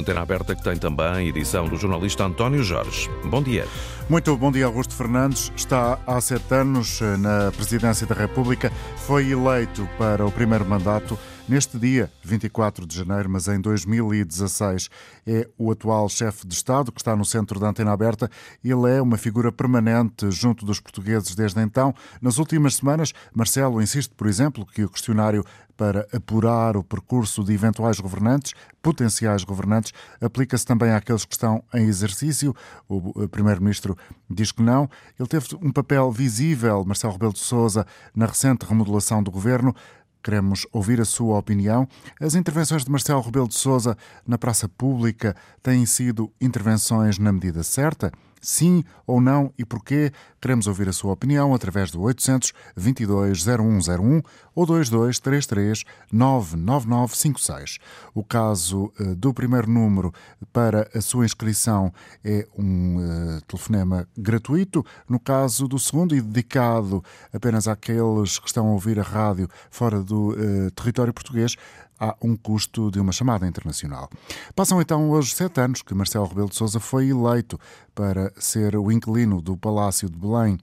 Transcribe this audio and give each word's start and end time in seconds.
Antena 0.00 0.22
aberta 0.22 0.56
que 0.56 0.62
tem 0.62 0.78
também 0.78 1.28
edição 1.28 1.68
do 1.68 1.76
jornalista 1.76 2.24
António 2.24 2.62
Jorge. 2.62 3.10
Bom 3.26 3.42
dia. 3.42 3.66
Muito 4.08 4.34
bom 4.34 4.50
dia, 4.50 4.64
Augusto 4.64 4.94
Fernandes. 4.94 5.52
Está 5.54 5.98
há 6.06 6.18
sete 6.22 6.54
anos 6.54 7.02
eh, 7.02 7.18
na 7.18 7.52
presidência 7.52 8.06
da 8.06 8.14
República. 8.14 8.72
Foi 9.06 9.30
eleito 9.30 9.86
para 9.98 10.24
o 10.26 10.32
primeiro 10.32 10.64
mandato 10.64 11.18
neste 11.46 11.78
dia, 11.78 12.10
24 12.22 12.86
de 12.86 12.96
janeiro, 12.96 13.28
mas 13.28 13.46
em 13.46 13.60
2016. 13.60 14.88
É 15.26 15.46
o 15.58 15.70
atual 15.70 16.08
chefe 16.08 16.46
de 16.46 16.54
Estado 16.54 16.90
que 16.90 17.00
está 17.00 17.14
no 17.14 17.24
centro 17.24 17.60
da 17.60 17.68
antena 17.68 17.92
aberta. 17.92 18.30
Ele 18.64 18.90
é 18.90 19.02
uma 19.02 19.18
figura 19.18 19.52
permanente 19.52 20.30
junto 20.30 20.64
dos 20.64 20.80
portugueses 20.80 21.34
desde 21.34 21.60
então. 21.60 21.94
Nas 22.22 22.38
últimas 22.38 22.76
semanas, 22.76 23.12
Marcelo 23.34 23.82
insiste, 23.82 24.14
por 24.14 24.26
exemplo, 24.26 24.64
que 24.64 24.82
o 24.82 24.88
questionário 24.88 25.44
para 25.80 26.06
apurar 26.12 26.76
o 26.76 26.84
percurso 26.84 27.42
de 27.42 27.54
eventuais 27.54 27.98
governantes, 27.98 28.52
potenciais 28.82 29.44
governantes, 29.44 29.94
aplica-se 30.20 30.66
também 30.66 30.92
àqueles 30.92 31.24
que 31.24 31.32
estão 31.32 31.64
em 31.72 31.86
exercício. 31.86 32.54
O 32.86 33.26
Primeiro-Ministro 33.26 33.96
diz 34.28 34.52
que 34.52 34.62
não. 34.62 34.90
Ele 35.18 35.26
teve 35.26 35.46
um 35.62 35.72
papel 35.72 36.12
visível, 36.12 36.84
Marcelo 36.84 37.14
Rebelo 37.14 37.32
de 37.32 37.38
Sousa, 37.38 37.86
na 38.14 38.26
recente 38.26 38.66
remodelação 38.66 39.22
do 39.22 39.30
governo. 39.30 39.74
Queremos 40.22 40.66
ouvir 40.70 41.00
a 41.00 41.06
sua 41.06 41.38
opinião. 41.38 41.88
As 42.20 42.34
intervenções 42.34 42.84
de 42.84 42.90
Marcelo 42.90 43.22
Rebelo 43.22 43.48
de 43.48 43.54
Sousa 43.54 43.96
na 44.26 44.36
praça 44.36 44.68
pública 44.68 45.34
têm 45.62 45.86
sido 45.86 46.30
intervenções 46.38 47.18
na 47.18 47.32
medida 47.32 47.62
certa? 47.62 48.12
Sim 48.40 48.82
ou 49.06 49.20
não 49.20 49.52
e 49.58 49.64
porquê? 49.64 50.12
Queremos 50.40 50.66
ouvir 50.66 50.88
a 50.88 50.92
sua 50.92 51.12
opinião 51.12 51.54
através 51.54 51.90
do 51.90 52.00
800 52.00 52.52
22 52.74 53.44
0101 53.44 54.22
ou 54.54 54.66
2233 54.66 55.84
99956. 56.10 57.78
O 58.14 58.24
caso 58.24 58.92
uh, 58.98 59.14
do 59.14 59.34
primeiro 59.34 59.70
número 59.70 60.12
para 60.52 60.88
a 60.94 61.00
sua 61.00 61.26
inscrição 61.26 61.92
é 62.24 62.48
um 62.56 62.96
uh, 62.96 63.40
telefonema 63.42 64.08
gratuito. 64.16 64.84
No 65.08 65.20
caso 65.20 65.68
do 65.68 65.78
segundo 65.78 66.14
e 66.16 66.20
dedicado 66.20 67.04
apenas 67.32 67.68
àqueles 67.68 68.38
que 68.38 68.46
estão 68.46 68.68
a 68.68 68.72
ouvir 68.72 68.98
a 68.98 69.02
rádio 69.02 69.48
fora 69.70 70.02
do 70.02 70.30
uh, 70.30 70.70
território 70.70 71.12
português, 71.12 71.56
há 72.00 72.16
um 72.22 72.34
custo 72.34 72.90
de 72.90 72.98
uma 72.98 73.12
chamada 73.12 73.46
internacional. 73.46 74.08
Passam 74.56 74.80
então 74.80 75.10
hoje 75.10 75.34
sete 75.34 75.60
anos 75.60 75.82
que 75.82 75.94
Marcelo 75.94 76.26
Rebelo 76.26 76.48
de 76.48 76.56
Sousa 76.56 76.80
foi 76.80 77.10
eleito 77.10 77.60
para 77.94 78.32
ser 78.38 78.74
o 78.74 78.90
inquilino 78.90 79.42
do 79.42 79.56
Palácio 79.56 80.08
de 80.08 80.16
Belém. 80.16 80.58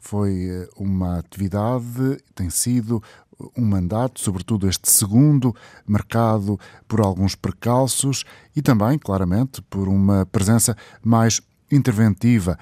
Foi 0.00 0.46
eh, 0.48 0.68
uma 0.76 1.18
atividade, 1.18 2.16
tem 2.34 2.48
sido 2.48 3.02
um 3.56 3.64
mandato, 3.64 4.20
sobretudo 4.20 4.68
este 4.68 4.90
segundo, 4.90 5.54
marcado 5.86 6.58
por 6.88 7.00
alguns 7.00 7.34
percalços 7.34 8.24
e 8.56 8.62
também, 8.62 8.98
claramente, 8.98 9.62
por 9.62 9.88
uma 9.88 10.26
presença 10.26 10.76
mais 11.02 11.40
interventiva. 11.70 12.58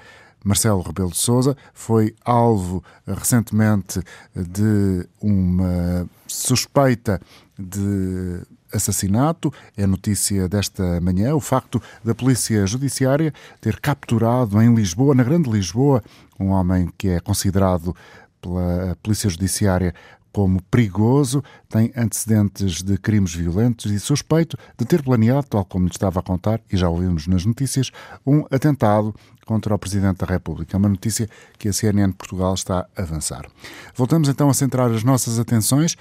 Marcelo 0.47 0.81
Rebelo 0.81 1.11
de 1.11 1.17
Sousa 1.17 1.57
foi 1.73 2.15
alvo 2.23 2.81
recentemente 3.05 4.01
de 4.33 5.05
uma 5.21 6.07
suspeita 6.25 7.19
de 7.59 8.41
assassinato. 8.71 9.51
É 9.75 9.85
notícia 9.85 10.47
desta 10.47 11.01
manhã 11.01 11.35
o 11.35 11.41
facto 11.41 11.81
da 12.03 12.15
Polícia 12.15 12.65
Judiciária 12.65 13.33
ter 13.59 13.79
capturado 13.81 14.61
em 14.61 14.73
Lisboa, 14.73 15.13
na 15.13 15.23
Grande 15.23 15.49
Lisboa, 15.49 16.01
um 16.39 16.47
homem 16.47 16.89
que 16.97 17.09
é 17.09 17.19
considerado 17.19 17.93
pela 18.41 18.95
Polícia 19.03 19.29
Judiciária 19.29 19.93
como 20.37 20.61
perigoso, 20.69 21.43
tem 21.67 21.91
antecedentes 21.97 22.83
de 22.83 22.95
crimes 22.99 23.33
violentos 23.33 23.91
e 23.91 23.99
suspeito 23.99 24.55
de 24.77 24.85
ter 24.85 25.01
planeado, 25.01 25.47
tal 25.47 25.65
como 25.65 25.85
lhe 25.85 25.91
estava 25.91 26.19
a 26.19 26.21
contar, 26.21 26.61
e 26.71 26.77
já 26.77 26.87
ouvimos 26.87 27.25
nas 27.25 27.43
notícias, 27.43 27.89
um 28.23 28.45
atentado 28.51 29.15
contra 29.47 29.73
o 29.73 29.79
Presidente 29.79 30.17
da 30.17 30.27
República. 30.27 30.75
É 30.75 30.77
uma 30.77 30.89
notícia 30.89 31.27
que 31.57 31.67
a 31.67 31.73
CNN 31.73 32.13
Portugal 32.13 32.53
está 32.53 32.85
a 32.95 33.01
avançar. 33.01 33.47
Voltamos 33.95 34.29
então 34.29 34.47
a 34.47 34.53
centrar 34.53 34.91
as 34.91 35.03
nossas 35.03 35.39
atenções, 35.39 35.97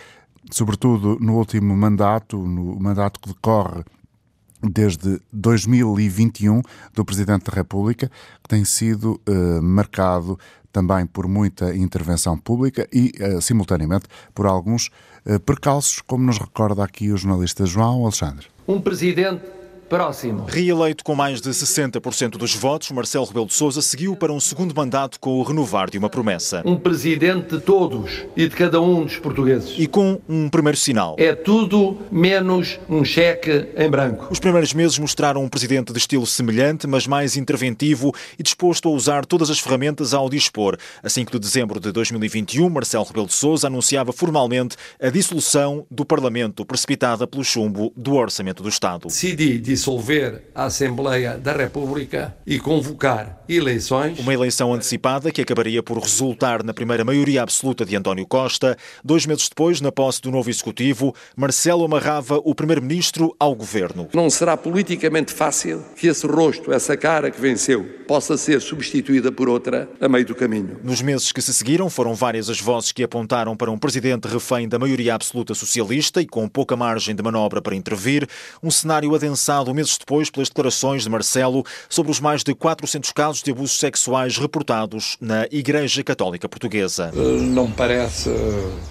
sobretudo 0.51 1.17
no 1.19 1.39
último 1.39 1.75
mandato, 1.75 2.37
no 2.37 2.79
mandato 2.79 3.19
que 3.19 3.31
decorre 3.31 3.85
desde 4.63 5.19
2021 5.33 6.61
do 6.93 7.07
Presidente 7.07 7.45
da 7.51 7.57
República, 7.57 8.11
que 8.43 8.49
tem 8.51 8.67
sido 8.67 9.19
uh, 9.27 9.63
marcado 9.63 10.39
também 10.77 11.07
por 11.07 11.27
muita 11.27 11.75
intervenção 11.75 12.37
pública 12.37 12.87
e, 12.93 13.11
uh, 13.19 13.41
simultaneamente, 13.41 14.05
por 14.35 14.45
alguns 14.45 14.91
uh, 15.25 15.41
percalços, 15.41 16.03
como 16.03 16.25
nos 16.25 16.37
recorda 16.37 16.85
aqui 16.85 17.11
o 17.11 17.17
jornalista 17.17 17.65
João 17.65 18.03
Alexandre. 18.03 18.49
Um 18.69 18.79
presidente 18.79 19.41
Próximo. 19.89 20.47
Reeleito 20.49 21.05
com 21.05 21.15
mais 21.15 21.41
de 21.41 21.51
60% 21.51 22.31
dos 22.31 22.55
votos, 22.55 22.91
Marcelo 22.91 23.25
Rebelo 23.25 23.47
de 23.47 23.55
Sousa 23.55 23.81
seguiu 23.81 24.17
para 24.17 24.33
um 24.33 24.41
segundo 24.41 24.75
mandato 24.75 25.21
com 25.21 25.39
o 25.39 25.43
renovar 25.43 25.89
de 25.89 25.97
uma 25.99 26.09
promessa. 26.09 26.63
Um 26.65 26.77
presidente 26.77 27.57
de 27.57 27.61
todos 27.61 28.25
e 28.37 28.49
de 28.49 28.55
cada 28.55 28.81
um 28.81 29.05
dos 29.05 29.17
portugueses. 29.17 29.75
E 29.79 29.87
com 29.87 30.21
um 30.29 30.49
primeiro 30.49 30.77
sinal. 30.77 31.15
É 31.19 31.35
tudo 31.35 31.99
menos 32.11 32.81
um 32.89 33.05
cheque 33.05 33.69
em 33.77 33.89
branco. 33.89 34.27
Os 34.31 34.41
primeiros 34.41 34.75
meses 34.75 34.99
mostraram 34.99 35.45
um 35.45 35.49
presidente 35.49 35.93
de 35.93 35.99
estilo 35.99 36.27
semelhante, 36.27 36.87
mas 36.87 37.07
mais 37.07 37.37
interventivo 37.37 38.13
e 38.39 38.43
disposto 38.43 38.89
a 38.89 38.93
usar 38.93 39.25
todas 39.25 39.51
as 39.51 39.61
ferramentas 39.61 40.13
ao 40.13 40.29
dispor. 40.29 40.77
A 41.03 41.09
5 41.09 41.33
de 41.33 41.39
dezembro 41.39 41.79
de 41.79 41.93
2021, 41.93 42.69
Marcelo 42.69 43.05
Rebelo 43.05 43.27
de 43.27 43.35
Sousa 43.35 43.69
anunciava 43.69 44.13
formalmente 44.13 44.77
a 45.01 45.11
dissolução 45.11 45.87
do 45.91 46.05
Parlamento, 46.05 46.65
precipitada 46.65 47.27
pelo 47.27 47.45
chumbo 47.45 47.93
do 47.97 48.15
Orçamento 48.15 48.63
do 48.63 48.69
Estado. 48.69 49.07
Decidi 49.07 49.59
dissolver 49.77 50.43
a 50.55 50.65
Assembleia 50.65 51.37
da 51.37 51.53
República 51.53 52.35
e 52.47 52.59
convocar 52.59 53.43
eleições. 53.47 54.19
Uma 54.19 54.33
eleição 54.33 54.73
antecipada 54.73 55.31
que 55.31 55.43
acabaria 55.43 55.83
por 55.83 55.99
resultar 55.99 56.63
na 56.65 56.73
primeira 56.73 57.05
maioria 57.05 57.43
absoluta 57.43 57.85
de 57.85 57.95
António 57.95 58.27
Costa. 58.27 58.77
Dois 59.05 59.27
meses 59.27 59.51
depois, 59.51 59.83
na 59.83 59.93
posse 59.93 60.23
do 60.23 60.31
novo 60.31 60.49
Executivo, 60.49 61.15
Marcelo 61.37 61.85
amarrava 61.85 62.41
o 62.43 62.55
Primeiro-Ministro 62.55 63.37
ao 63.39 63.55
governo. 63.55 64.09
Não 64.15 64.31
será 64.31 64.57
politicamente 64.57 65.33
fácil 65.33 65.85
que 65.95 66.07
esse 66.07 66.27
rosto, 66.27 66.73
essa 66.73 66.97
cara 66.97 67.31
que 67.31 67.41
venceu, 67.41 67.85
possa 68.09 68.39
ser 68.39 68.63
substituída 68.63 69.31
por 69.31 69.49
outra 69.49 69.89
a 70.01 70.09
meio 70.09 70.25
do 70.25 70.35
caminho. 70.35 70.79
Nos 70.83 71.03
meses 71.03 71.33
que 71.33 71.43
se 71.43 71.53
seguiram, 71.53 71.91
foram 71.91 72.15
várias 72.15 72.49
as 72.49 72.61
vozes 72.61 72.93
que 72.93 73.03
apontaram 73.03 73.55
para 73.55 73.71
um 73.71 73.77
presidente 73.77 74.27
refém 74.27 74.67
da 74.67 74.79
maioria 74.79 75.15
absoluta 75.15 75.53
socialista 75.55 76.23
e 76.23 76.27
com 76.27 76.49
pouca 76.49 76.77
margem 76.77 77.15
de 77.15 77.23
manobra 77.23 77.61
para 77.61 77.77
intervir, 77.77 78.27
um 78.63 78.71
cenário 78.71 79.15
adensado 79.15 79.66
confirmado 79.67 79.75
meses 79.75 79.99
depois 79.99 80.31
pelas 80.31 80.49
declarações 80.49 81.03
de 81.03 81.11
Marcelo 81.11 81.65
sobre 81.89 82.13
os 82.13 82.21
mais 82.21 82.43
de 82.43 82.55
400 82.55 83.11
casos 83.13 83.43
de 83.43 83.51
abusos 83.51 83.79
sexuais 83.79 84.39
reportados 84.39 85.17
na 85.21 85.47
Igreja 85.51 86.03
Católica 86.05 86.49
Portuguesa. 86.49 87.11
Não 87.13 87.71
parece 87.71 88.31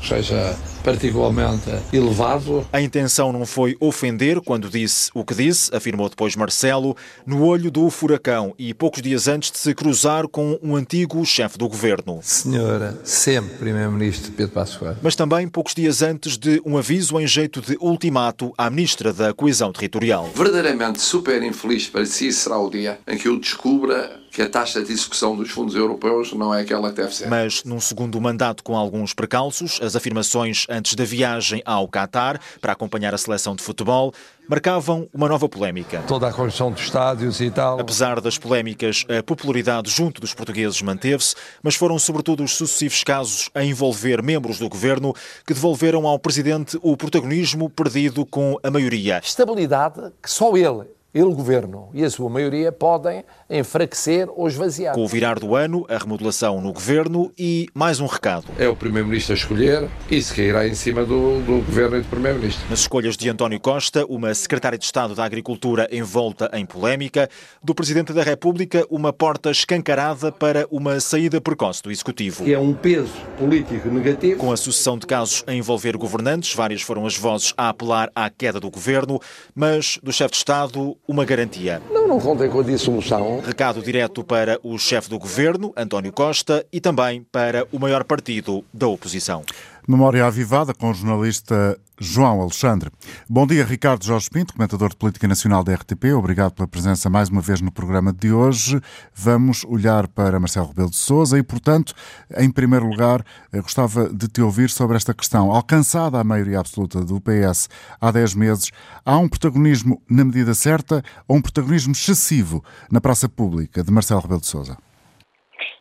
que 0.01 0.07
seja 0.07 0.57
particularmente 0.83 1.69
elevado. 1.91 2.67
A 2.71 2.81
intenção 2.81 3.31
não 3.31 3.45
foi 3.45 3.75
ofender 3.79 4.41
quando 4.41 4.69
disse 4.69 5.09
o 5.13 5.23
que 5.23 5.33
disse, 5.33 5.75
afirmou 5.75 6.09
depois 6.09 6.35
Marcelo, 6.35 6.95
no 7.25 7.45
olho 7.45 7.71
do 7.71 7.89
furacão 7.89 8.53
e 8.57 8.73
poucos 8.73 9.01
dias 9.01 9.27
antes 9.27 9.51
de 9.51 9.57
se 9.57 9.73
cruzar 9.73 10.27
com 10.27 10.59
um 10.61 10.75
antigo 10.75 11.23
chefe 11.25 11.57
do 11.57 11.67
governo. 11.67 12.19
Senhora, 12.21 12.99
sempre 13.03 13.55
Primeiro-Ministro 13.57 14.31
Pedro 14.31 14.53
Passos 14.53 14.77
Coelho. 14.77 14.97
Mas 15.01 15.15
também 15.15 15.47
poucos 15.47 15.73
dias 15.73 16.01
antes 16.01 16.37
de 16.37 16.61
um 16.65 16.77
aviso 16.77 17.19
em 17.19 17.27
jeito 17.27 17.61
de 17.61 17.77
ultimato 17.79 18.53
à 18.57 18.69
Ministra 18.69 19.13
da 19.13 19.33
Coesão 19.33 19.71
Territorial. 19.71 20.29
Verdadeiramente 20.65 20.99
super 20.99 21.43
infeliz 21.43 21.87
para 21.87 22.07
si 22.07 22.33
será 22.33 22.57
o 22.57 22.71
dia 22.71 22.99
em 23.07 23.19
que 23.19 23.27
eu 23.27 23.39
descubra 23.39 24.19
que 24.31 24.41
a 24.41 24.49
taxa 24.49 24.83
de 24.83 24.91
execução 24.91 25.35
dos 25.35 25.49
fundos 25.49 25.75
europeus 25.75 26.33
não 26.33 26.53
é 26.53 26.61
aquela 26.61 26.89
que 26.89 26.95
deve 26.95 27.15
ser. 27.15 27.29
Mas 27.29 27.63
num 27.63 27.79
segundo 27.79 28.19
mandato 28.19 28.63
com 28.63 28.75
alguns 28.75 29.13
precalços, 29.13 29.79
as 29.79 29.95
afirmações 29.95 30.65
antes 30.67 30.95
da 30.95 31.05
viagem 31.05 31.61
ao 31.65 31.87
Qatar 31.87 32.41
para 32.59 32.73
acompanhar 32.73 33.13
a 33.13 33.17
seleção 33.17 33.55
de 33.55 33.63
futebol 33.63 34.11
marcavam 34.47 35.07
uma 35.13 35.27
nova 35.27 35.47
polémica. 35.47 36.03
Toda 36.07 36.27
a 36.27 36.33
construção 36.33 36.71
de 36.71 36.81
estádios 36.81 37.41
e 37.41 37.49
tal. 37.49 37.79
Apesar 37.79 38.21
das 38.21 38.37
polémicas, 38.37 39.05
a 39.09 39.23
popularidade 39.23 39.89
junto 39.89 40.21
dos 40.21 40.33
portugueses 40.33 40.81
manteve-se, 40.81 41.35
mas 41.61 41.75
foram 41.75 41.97
sobretudo 41.99 42.43
os 42.43 42.55
sucessivos 42.55 43.03
casos 43.03 43.49
a 43.53 43.63
envolver 43.63 44.21
membros 44.21 44.59
do 44.59 44.69
governo 44.69 45.13
que 45.45 45.53
devolveram 45.53 46.07
ao 46.07 46.19
presidente 46.19 46.77
o 46.81 46.95
protagonismo 46.95 47.69
perdido 47.69 48.25
com 48.25 48.57
a 48.63 48.71
maioria. 48.71 49.21
Estabilidade 49.23 50.11
que 50.21 50.29
só 50.29 50.55
ele 50.55 50.95
ele, 51.15 51.33
Governo 51.33 51.89
e 51.93 52.03
a 52.03 52.09
sua 52.09 52.29
maioria 52.29 52.73
podem 52.73 53.23
enfraquecer 53.49 54.27
ou 54.29 54.47
esvaziar. 54.47 54.95
Com 54.95 55.03
o 55.03 55.07
virar 55.07 55.39
do 55.39 55.55
ano, 55.55 55.85
a 55.87 55.97
remodelação 55.97 56.59
no 56.61 56.73
Governo 56.73 57.31
e 57.37 57.67
mais 57.73 57.99
um 57.99 58.05
recado. 58.05 58.47
É 58.57 58.67
o 58.67 58.75
Primeiro-Ministro 58.75 59.33
a 59.33 59.37
escolher 59.37 59.89
e 60.09 60.21
se 60.21 60.33
cairá 60.33 60.67
em 60.67 60.73
cima 60.73 61.05
do, 61.05 61.39
do 61.41 61.63
Governo 61.65 61.97
e 61.97 62.01
do 62.01 62.07
Primeiro-Ministro. 62.07 62.65
Nas 62.69 62.79
escolhas 62.79 63.15
de 63.15 63.29
António 63.29 63.59
Costa, 63.59 64.05
uma 64.07 64.33
Secretária 64.33 64.77
de 64.77 64.85
Estado 64.85 65.13
da 65.13 65.23
Agricultura 65.23 65.87
envolta 65.91 66.49
em 66.53 66.65
polémica, 66.65 67.29
do 67.63 67.75
Presidente 67.75 68.13
da 68.13 68.23
República, 68.23 68.85
uma 68.89 69.13
porta 69.13 69.51
escancarada 69.51 70.31
para 70.31 70.65
uma 70.71 70.99
saída 70.99 71.39
precoce 71.39 71.83
do 71.83 71.91
Executivo. 71.91 72.49
É 72.49 72.57
um 72.57 72.73
peso 72.73 73.13
político 73.37 73.89
negativo. 73.89 74.39
Com 74.39 74.51
a 74.51 74.57
sucessão 74.57 74.97
de 74.97 75.05
casos 75.05 75.43
a 75.45 75.53
envolver 75.53 75.95
governantes, 75.97 76.53
várias 76.53 76.81
foram 76.81 77.05
as 77.05 77.15
vozes 77.15 77.53
a 77.55 77.69
apelar 77.69 78.09
à 78.15 78.29
queda 78.29 78.59
do 78.59 78.71
Governo, 78.71 79.19
mas 79.53 79.99
do 80.01 80.11
chefe 80.11 80.31
de 80.31 80.37
Estado 80.37 80.97
uma 81.07 81.23
garantia. 81.25 81.81
Não, 81.91 82.07
não 82.07 82.19
contem 82.19 82.49
com 82.49 82.59
a 82.59 82.63
dissolução. 82.63 83.34
Recado 83.39 83.81
direto 83.81 84.23
para 84.23 84.59
o 84.63 84.77
chefe 84.77 85.09
do 85.09 85.19
governo, 85.19 85.73
António 85.75 86.11
Costa, 86.11 86.65
e 86.71 86.79
também 86.79 87.25
para 87.31 87.67
o 87.71 87.79
maior 87.79 88.03
partido 88.03 88.63
da 88.73 88.87
oposição. 88.87 89.43
Memória 89.87 90.25
avivada 90.25 90.73
com 90.73 90.89
o 90.89 90.93
jornalista 90.95 91.79
João 91.99 92.41
Alexandre. 92.41 92.89
Bom 93.29 93.45
dia, 93.45 93.63
Ricardo 93.63 94.03
Jorge 94.03 94.29
Pinto, 94.31 94.53
comentador 94.53 94.89
de 94.89 94.95
Política 94.95 95.27
Nacional 95.27 95.63
da 95.63 95.75
RTP. 95.75 96.05
Obrigado 96.17 96.53
pela 96.53 96.67
presença 96.67 97.07
mais 97.07 97.29
uma 97.29 97.39
vez 97.39 97.61
no 97.61 97.71
programa 97.71 98.11
de 98.11 98.31
hoje. 98.31 98.81
Vamos 99.13 99.63
olhar 99.63 100.07
para 100.07 100.39
Marcelo 100.39 100.69
Rebelo 100.69 100.89
de 100.89 100.97
Sousa 100.97 101.37
e, 101.37 101.43
portanto, 101.43 101.93
em 102.35 102.49
primeiro 102.49 102.87
lugar, 102.87 103.23
eh, 103.53 103.61
gostava 103.61 104.09
de 104.09 104.27
te 104.27 104.41
ouvir 104.41 104.71
sobre 104.71 104.97
esta 104.97 105.13
questão. 105.13 105.51
Alcançada 105.51 106.19
a 106.19 106.23
maioria 106.23 106.59
absoluta 106.59 107.05
do 107.05 107.21
PS 107.21 107.69
há 108.01 108.11
10 108.11 108.33
meses, 108.33 108.71
há 109.05 109.17
um 109.19 109.29
protagonismo 109.29 110.01
na 110.09 110.25
medida 110.25 110.55
certa 110.55 111.03
ou 111.27 111.37
um 111.37 111.41
protagonismo 111.41 111.91
excessivo 111.91 112.63
na 112.91 112.99
praça 112.99 113.29
pública 113.29 113.83
de 113.83 113.91
Marcelo 113.91 114.21
Rebelo 114.21 114.41
de 114.41 114.47
Sousa? 114.47 114.77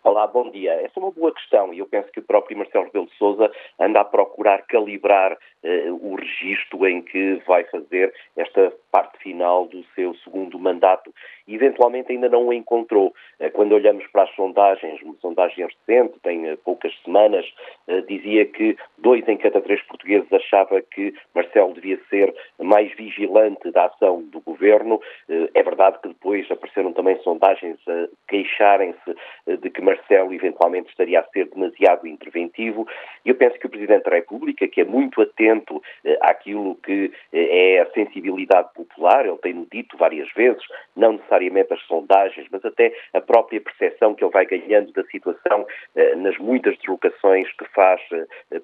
Olá, 0.07 0.27
bom 0.27 0.51
dia. 0.51 0.75
Essa 0.83 1.01
é 1.01 1.03
uma 1.03 1.11
boa 1.11 1.33
questão 1.33 1.73
e 1.73 1.79
eu 1.79 1.87
penso 1.87 2.13
que 2.13 2.21
o 2.21 2.23
próprio 2.23 2.59
Marcelo 2.59 2.85
Rebelo 2.85 3.07
de 3.07 3.17
Sousa 3.17 3.51
anda 3.81 4.03
a 4.03 4.05
procurar 4.05 4.61
calibrar 4.67 5.35
eh, 5.63 5.91
o 5.91 6.15
registro 6.15 6.87
em 6.87 7.01
que 7.01 7.37
vai 7.47 7.65
fazer 7.65 8.13
esta 8.37 8.71
parte 8.93 9.17
final 9.17 9.67
do 9.67 9.83
seu 9.95 10.15
segundo 10.17 10.59
mandato. 10.59 11.11
E 11.49 11.55
eventualmente 11.55 12.13
ainda 12.13 12.29
não 12.29 12.49
o 12.49 12.53
encontrou. 12.53 13.15
Eh, 13.41 13.49
quando 13.49 13.73
olhamos 13.73 14.07
para 14.09 14.25
as 14.25 14.35
sondagens, 14.35 15.01
uma 15.01 15.15
sondagem 15.23 15.67
recente, 15.67 16.21
tem 16.23 16.49
eh, 16.49 16.57
poucas 16.63 16.93
semanas, 17.03 17.47
dizia 18.07 18.45
que 18.45 18.77
dois 18.99 19.27
em 19.27 19.39
cada 19.39 19.61
três 19.63 19.81
portugueses 19.83 20.31
achava 20.33 20.83
que 20.83 21.15
Marcelo 21.35 21.73
devia 21.73 21.99
ser 22.11 22.35
mais 22.59 22.95
vigilante 22.95 23.71
da 23.71 23.87
ação 23.87 24.23
do 24.23 24.41
governo. 24.41 25.01
É 25.29 25.63
verdade 25.63 25.99
que 26.03 26.09
depois 26.09 26.51
apareceram 26.51 26.93
também 26.93 27.19
sondagens 27.23 27.79
a 27.89 28.09
queixarem-se 28.29 29.57
de 29.59 29.71
que 29.71 29.81
Marcelo 29.81 29.94
eventualmente 30.33 30.91
estaria 30.91 31.21
a 31.21 31.25
ser 31.29 31.49
demasiado 31.49 32.07
interventivo. 32.07 32.87
Eu 33.25 33.35
penso 33.35 33.59
que 33.59 33.67
o 33.67 33.71
Presidente 33.71 34.05
da 34.05 34.17
República, 34.17 34.69
que 34.69 34.81
é 34.81 34.85
muito 34.85 35.21
atento 35.21 35.83
eh, 36.05 36.19
àquilo 36.21 36.77
que 36.77 37.13
eh, 37.33 37.77
é 37.77 37.81
a 37.81 37.91
sensibilidade 37.93 38.73
popular, 38.75 39.27
ele 39.27 39.39
tem-no 39.39 39.67
dito 39.71 39.97
várias 39.97 40.31
vezes, 40.35 40.63
não 40.97 41.13
necessariamente 41.13 41.73
as 41.73 41.83
sondagens, 41.83 42.47
mas 42.51 42.65
até 42.65 42.93
a 43.13 43.21
própria 43.21 43.61
percepção 43.61 44.15
que 44.15 44.25
ele 44.25 44.33
vai 44.33 44.47
ganhando 44.47 44.93
da 44.93 45.05
situação 45.05 45.67
nas 46.17 46.37
muitas 46.39 46.77
deslocações 46.79 47.51
que 47.57 47.65
faz 47.67 48.01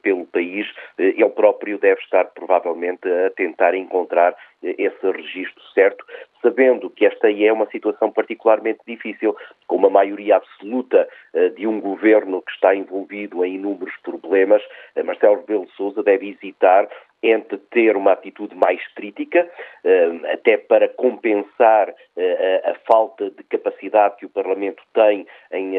pelo 0.03 0.27
país, 0.27 0.67
ele 0.99 1.29
próprio 1.31 1.79
deve 1.79 2.01
estar 2.01 2.27
provavelmente 2.27 3.09
a 3.09 3.31
tentar 3.31 3.75
encontrar 3.75 4.37
esse 4.63 5.11
registro 5.11 5.63
certo, 5.75 6.05
sabendo 6.43 6.91
que 6.91 7.07
esta 7.07 7.31
é 7.31 7.53
uma 7.53 7.67
situação 7.71 8.11
particularmente 8.11 8.81
difícil, 8.87 9.37
com 9.67 9.77
uma 9.77 9.91
maioria 9.91 10.37
absoluta 10.37 11.09
uh, 11.35 11.51
de 11.51 11.67
um 11.67 11.81
governo 11.81 12.43
que 12.43 12.53
está 12.53 12.75
envolvido 12.75 13.45
em 13.45 13.55
inúmeros 13.55 13.95
problemas, 14.03 14.63
uh, 14.97 15.05
Marcelo 15.05 15.37
Rebelo 15.37 15.67
de 15.67 15.73
Sousa 15.73 16.03
deve 16.03 16.31
hesitar 16.31 16.89
entre 17.23 17.59
ter 17.59 17.97
uma 17.97 18.13
atitude 18.13 18.55
mais 18.55 18.81
crítica, 18.95 19.49
uh, 19.85 20.27
até 20.33 20.57
para 20.57 20.89
compensar 20.89 21.95
a 22.65 22.75
falta 22.87 23.31
de 23.31 23.43
capacidade 23.45 24.17
que 24.17 24.27
o 24.27 24.31
Parlamento 24.31 24.83
tem 24.93 25.27
em 25.53 25.75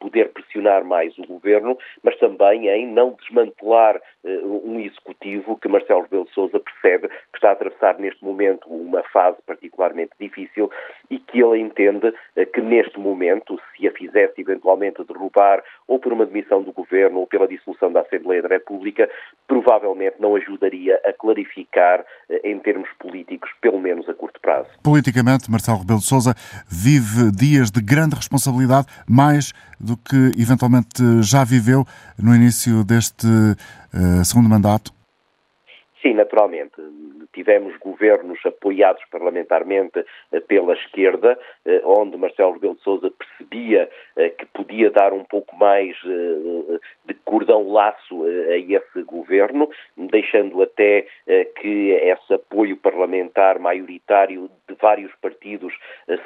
poder 0.00 0.32
pressionar 0.32 0.84
mais 0.84 1.16
o 1.18 1.26
governo, 1.26 1.78
mas 2.02 2.16
também 2.18 2.68
em 2.68 2.86
não 2.86 3.12
desmantelar 3.12 4.00
um 4.24 4.80
executivo 4.80 5.56
que 5.56 5.68
Marcelo 5.68 6.02
Rebelo 6.02 6.28
Sousa 6.34 6.58
percebe 6.58 7.08
que 7.08 7.36
está 7.36 7.50
a 7.50 7.52
atravessar 7.52 7.98
neste 7.98 8.24
momento 8.24 8.68
uma 8.68 9.02
fase 9.04 9.36
particularmente 9.46 10.12
difícil 10.18 10.70
e 11.10 11.18
que 11.18 11.42
ele 11.42 11.60
entende 11.60 12.12
eh, 12.36 12.44
que 12.46 12.60
neste 12.60 12.98
momento, 12.98 13.58
se 13.76 13.86
a 13.86 13.92
fizesse 13.92 14.40
eventualmente 14.40 15.04
derrubar 15.04 15.62
ou 15.86 15.98
por 15.98 16.12
uma 16.12 16.26
demissão 16.26 16.62
do 16.62 16.72
governo 16.72 17.20
ou 17.20 17.26
pela 17.26 17.46
dissolução 17.46 17.92
da 17.92 18.00
Assembleia 18.00 18.42
da 18.42 18.48
República, 18.48 19.08
provavelmente 19.46 20.16
não 20.18 20.36
ajudaria 20.36 21.00
a 21.04 21.12
clarificar 21.12 22.04
eh, 22.28 22.40
em 22.44 22.58
termos 22.58 22.88
políticos, 22.98 23.50
pelo 23.60 23.80
menos 23.80 24.08
a 24.08 24.14
curto 24.14 24.40
prazo. 24.40 24.68
Politicamente, 24.82 25.50
Marcelo 25.50 25.83
Rebelo 25.84 26.00
de 26.00 26.06
Sousa 26.06 26.34
vive 26.66 27.30
dias 27.30 27.70
de 27.70 27.80
grande 27.82 28.16
responsabilidade, 28.16 28.86
mais 29.08 29.52
do 29.78 29.96
que 29.96 30.32
eventualmente 30.40 31.22
já 31.22 31.44
viveu 31.44 31.84
no 32.18 32.34
início 32.34 32.82
deste 32.84 33.26
uh, 33.26 34.24
segundo 34.24 34.48
mandato? 34.48 34.92
Sim, 36.00 36.14
naturalmente 36.14 36.80
tivemos 37.34 37.76
governos 37.78 38.38
apoiados 38.46 39.02
parlamentarmente 39.10 40.04
eh, 40.32 40.40
pela 40.40 40.72
esquerda, 40.74 41.38
eh, 41.66 41.82
onde 41.84 42.16
Marcelo 42.16 42.52
Rebelo 42.52 42.76
de 42.76 42.82
Sousa 42.82 43.10
percebia 43.10 43.90
que 44.38 44.46
podia 44.46 44.90
dar 44.90 45.12
um 45.12 45.24
pouco 45.24 45.56
mais 45.56 45.96
de 47.04 47.14
cordão 47.24 47.68
laço 47.68 48.24
a 48.24 48.56
esse 48.56 49.02
governo, 49.02 49.68
deixando 49.96 50.62
até 50.62 51.06
que 51.60 51.90
esse 51.90 52.34
apoio 52.34 52.76
parlamentar 52.76 53.58
maioritário 53.58 54.48
vários 54.80 55.14
partidos 55.16 55.74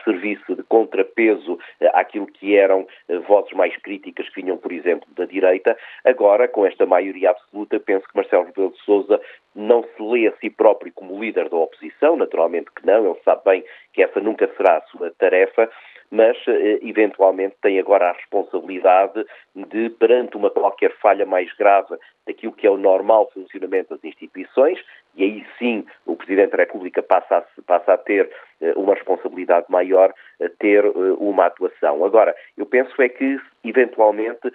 servisse 0.05 0.55
de 0.55 0.63
contrapeso 0.65 1.59
àquilo 1.95 2.27
que 2.27 2.57
eram 2.57 2.87
vozes 3.27 3.53
mais 3.53 3.77
críticas 3.79 4.29
que 4.29 4.43
vinham, 4.43 4.57
por 4.57 4.73
exemplo, 4.73 5.09
da 5.15 5.25
direita. 5.25 5.77
Agora, 6.05 6.49
com 6.49 6.67
esta 6.67 6.87
maioria 6.87 7.31
absoluta, 7.31 7.81
penso 7.81 8.07
que 8.09 8.17
Marcelo 8.17 8.45
Rebelo 8.45 8.73
de 8.73 8.83
Sousa 8.85 9.21
não 9.55 9.83
se 9.83 10.03
lê 10.03 10.29
a 10.29 10.33
si 10.39 10.51
próprio 10.51 10.93
como 10.93 11.21
líder 11.21 11.49
da 11.49 11.57
oposição, 11.57 12.17
naturalmente 12.17 12.71
que 12.75 12.87
não, 12.87 13.11
ele 13.11 13.21
sabe 13.25 13.43
bem 13.45 13.65
que 13.93 14.03
essa 14.03 14.21
nunca 14.21 14.49
será 14.57 14.79
a 14.79 14.83
sua 14.83 15.11
tarefa, 15.19 15.69
mas 16.11 16.37
eh, 16.47 16.79
eventualmente 16.83 17.57
tem 17.61 17.79
agora 17.79 18.11
a 18.11 18.13
responsabilidade 18.13 19.25
de, 19.55 19.91
perante 19.91 20.37
uma 20.37 20.51
qualquer 20.51 20.93
falha 20.99 21.27
mais 21.27 21.53
grave 21.55 21.97
daquilo 22.27 22.53
que 22.53 22.67
é 22.67 22.71
o 22.71 22.79
normal 22.79 23.31
funcionamento 23.33 23.95
das 23.95 24.05
instituições, 24.05 24.79
e 25.19 25.25
aí 25.25 25.47
sim 25.59 25.85
o 26.07 26.17
Presidente 26.17 26.53
da 26.53 26.59
República 26.59 27.03
passa 27.03 27.39
a, 27.39 27.63
passa 27.63 27.93
a 27.93 27.99
ter 27.99 28.31
eh, 28.61 28.73
uma 28.77 28.95
responsabilidade 28.95 29.67
maior, 29.69 30.15
ter 30.59 30.85
eh, 30.85 30.91
uma 31.19 31.47
atuação. 31.47 32.05
Agora, 32.05 32.35
eu 32.57 32.65
penso 32.65 33.03
é 33.03 33.09
que, 33.09 33.39
eventualmente, 33.65 34.51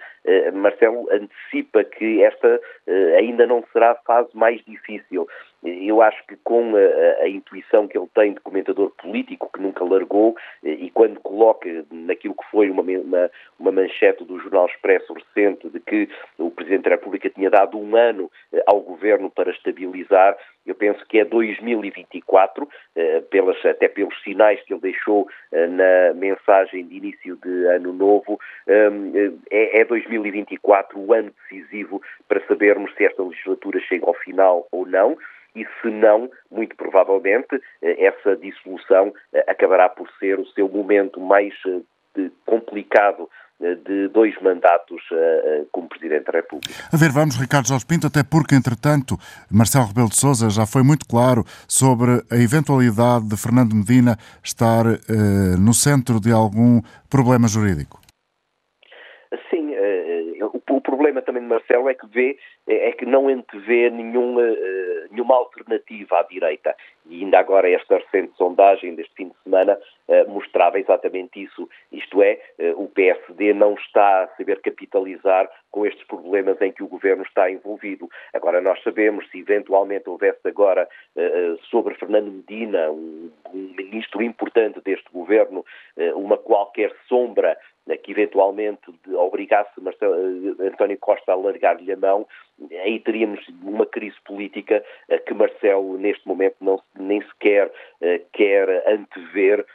Marcelo 0.54 1.06
antecipa 1.12 1.84
que 1.84 2.22
esta 2.22 2.60
ainda 3.18 3.46
não 3.46 3.62
será 3.72 3.92
a 3.92 3.94
fase 3.96 4.30
mais 4.34 4.64
difícil. 4.64 5.28
Eu 5.62 6.02
acho 6.02 6.26
que 6.26 6.36
com 6.42 6.74
a, 6.74 7.22
a, 7.22 7.28
intuição 7.28 7.86
que 7.86 7.96
ele 7.96 8.08
tem 8.14 8.32
de 8.32 8.40
comentador 8.40 8.90
político, 8.90 9.50
que 9.52 9.60
nunca 9.60 9.84
largou, 9.84 10.36
e 10.62 10.90
quando 10.90 11.20
coloca 11.20 11.68
naquilo 11.90 12.34
que 12.34 12.50
foi 12.50 12.70
uma, 12.70 12.82
uma, 12.82 13.30
uma 13.58 13.72
manchete 13.72 14.24
do 14.24 14.38
Jornal 14.38 14.66
Expresso 14.66 15.12
recente 15.12 15.68
de 15.68 15.80
que 15.80 16.08
o 16.38 16.50
Presidente 16.50 16.84
da 16.84 16.90
República 16.90 17.30
tinha 17.30 17.50
dado 17.50 17.78
um 17.78 17.96
ano 17.96 18.30
eh, 18.52 18.62
ao 18.66 18.80
governo 18.80 19.30
para 19.30 19.50
estabilizar. 19.50 20.36
Eu 20.66 20.74
penso 20.74 21.04
que 21.06 21.18
é 21.18 21.24
2024, 21.24 22.68
eh, 22.96 23.20
pelas, 23.30 23.64
até 23.64 23.88
pelos 23.88 24.20
sinais 24.22 24.60
que 24.62 24.72
ele 24.72 24.80
deixou 24.80 25.28
eh, 25.52 25.66
na 25.66 26.14
mensagem 26.14 26.86
de 26.86 26.96
início 26.96 27.36
de 27.36 27.66
ano 27.66 27.92
novo, 27.92 28.38
é 29.50 29.84
2024 29.84 30.98
o 30.98 31.12
ano 31.12 31.30
decisivo 31.42 32.00
para 32.28 32.44
sabermos 32.46 32.94
se 32.94 33.04
esta 33.04 33.22
legislatura 33.22 33.80
chega 33.80 34.06
ao 34.06 34.14
final 34.14 34.66
ou 34.72 34.86
não. 34.86 35.16
E 35.54 35.64
se 35.80 35.88
não, 35.88 36.30
muito 36.50 36.74
provavelmente, 36.74 37.60
essa 37.80 38.34
dissolução 38.36 39.12
acabará 39.46 39.88
por 39.88 40.10
ser 40.18 40.38
o 40.40 40.46
seu 40.46 40.68
momento 40.68 41.20
mais 41.20 41.54
complicado 42.44 43.28
de 43.86 44.08
dois 44.08 44.34
mandatos 44.42 45.00
uh, 45.10 45.66
como 45.72 45.88
Presidente 45.88 46.26
da 46.26 46.32
República. 46.32 46.74
A 46.92 46.96
ver, 46.96 47.10
vamos, 47.10 47.36
Ricardo 47.36 47.68
Jorge 47.68 47.86
Pinto, 47.86 48.06
até 48.06 48.22
porque, 48.22 48.54
entretanto, 48.54 49.16
Marcelo 49.50 49.86
Rebelo 49.86 50.08
de 50.08 50.16
Sousa 50.16 50.50
já 50.50 50.66
foi 50.66 50.82
muito 50.82 51.06
claro 51.06 51.44
sobre 51.66 52.22
a 52.30 52.36
eventualidade 52.36 53.28
de 53.28 53.36
Fernando 53.36 53.74
Medina 53.74 54.16
estar 54.42 54.86
uh, 54.86 54.98
no 55.58 55.72
centro 55.72 56.20
de 56.20 56.30
algum 56.30 56.80
problema 57.08 57.48
jurídico. 57.48 58.00
Sim, 59.50 59.74
uh, 59.74 60.46
o, 60.46 60.76
o, 60.76 60.80
problema 61.04 61.20
também 61.20 61.42
de 61.42 61.48
Marcelo 61.48 61.90
é 61.90 61.94
que 61.94 62.06
vê, 62.06 62.38
é 62.66 62.90
que 62.92 63.04
não 63.04 63.28
antevê 63.28 63.90
nenhuma, 63.90 64.40
nenhuma 65.10 65.34
alternativa 65.36 66.20
à 66.20 66.22
direita. 66.22 66.74
E 67.06 67.22
ainda 67.22 67.38
agora 67.38 67.68
esta 67.70 67.98
recente 67.98 68.34
sondagem 68.38 68.94
deste 68.94 69.14
fim 69.14 69.28
de 69.28 69.34
semana 69.44 69.78
uh, 70.08 70.30
mostrava 70.30 70.80
exatamente 70.80 71.42
isso. 71.42 71.68
Isto 71.92 72.22
é, 72.22 72.40
uh, 72.58 72.82
o 72.82 72.88
PSD 72.88 73.52
não 73.52 73.74
está 73.74 74.24
a 74.24 74.28
saber 74.38 74.62
capitalizar 74.62 75.50
com 75.70 75.84
estes 75.84 76.06
problemas 76.06 76.58
em 76.62 76.72
que 76.72 76.82
o 76.82 76.88
governo 76.88 77.22
está 77.24 77.50
envolvido. 77.50 78.08
Agora, 78.32 78.62
nós 78.62 78.82
sabemos, 78.82 79.28
se 79.30 79.40
eventualmente 79.40 80.08
houvesse 80.08 80.40
agora 80.46 80.88
sobre 81.70 81.94
Fernando 81.96 82.30
Medina, 82.30 82.90
um, 82.90 83.30
ministro 83.52 84.22
importante 84.22 84.80
deste 84.84 85.10
governo, 85.12 85.64
uma 86.14 86.38
qualquer 86.38 86.94
sombra 87.08 87.58
que 88.02 88.12
eventualmente 88.12 88.80
obrigasse 89.14 89.80
Marcelo, 89.80 90.14
António 90.60 90.98
Costa 90.98 91.32
a 91.32 91.36
largar-lhe 91.36 91.92
a 91.92 91.96
mão, 91.96 92.26
aí 92.82 92.98
teríamos 93.00 93.46
uma 93.62 93.86
crise 93.86 94.16
política 94.24 94.82
que 95.26 95.34
Marcelo, 95.34 95.98
neste 95.98 96.26
momento, 96.26 96.56
não, 96.60 96.80
nem 96.98 97.20
sequer 97.22 97.70
quer 98.32 98.84
antever 98.88 99.66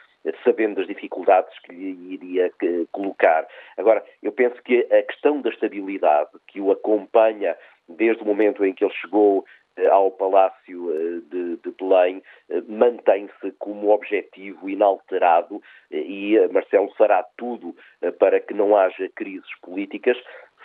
sabendo 0.44 0.76
das 0.76 0.86
dificuldades 0.86 1.56
que 1.60 1.72
lhe 1.72 2.14
iria 2.14 2.52
colocar. 2.92 3.46
Agora, 3.76 4.04
eu 4.22 4.32
penso 4.32 4.60
que 4.62 4.86
a 4.92 5.02
questão 5.02 5.40
da 5.40 5.50
estabilidade 5.50 6.30
que 6.46 6.60
o 6.60 6.70
acompanha 6.70 7.56
desde 7.88 8.22
o 8.22 8.26
momento 8.26 8.64
em 8.64 8.72
que 8.72 8.84
ele 8.84 8.94
chegou 8.94 9.44
eh, 9.44 9.59
ao 9.90 10.10
Palácio 10.10 10.92
eh, 10.92 11.20
de, 11.30 11.56
de 11.56 11.70
Belém 11.78 12.22
eh, 12.48 12.62
mantém-se 12.68 13.52
como 13.58 13.90
objetivo 13.90 14.68
inalterado 14.68 15.62
e 15.90 16.36
Marcelo 16.52 16.92
fará 16.96 17.24
tudo 17.36 17.74
para 18.18 18.40
que 18.40 18.54
não 18.54 18.76
haja 18.76 19.08
crises 19.14 19.50
políticas, 19.60 20.16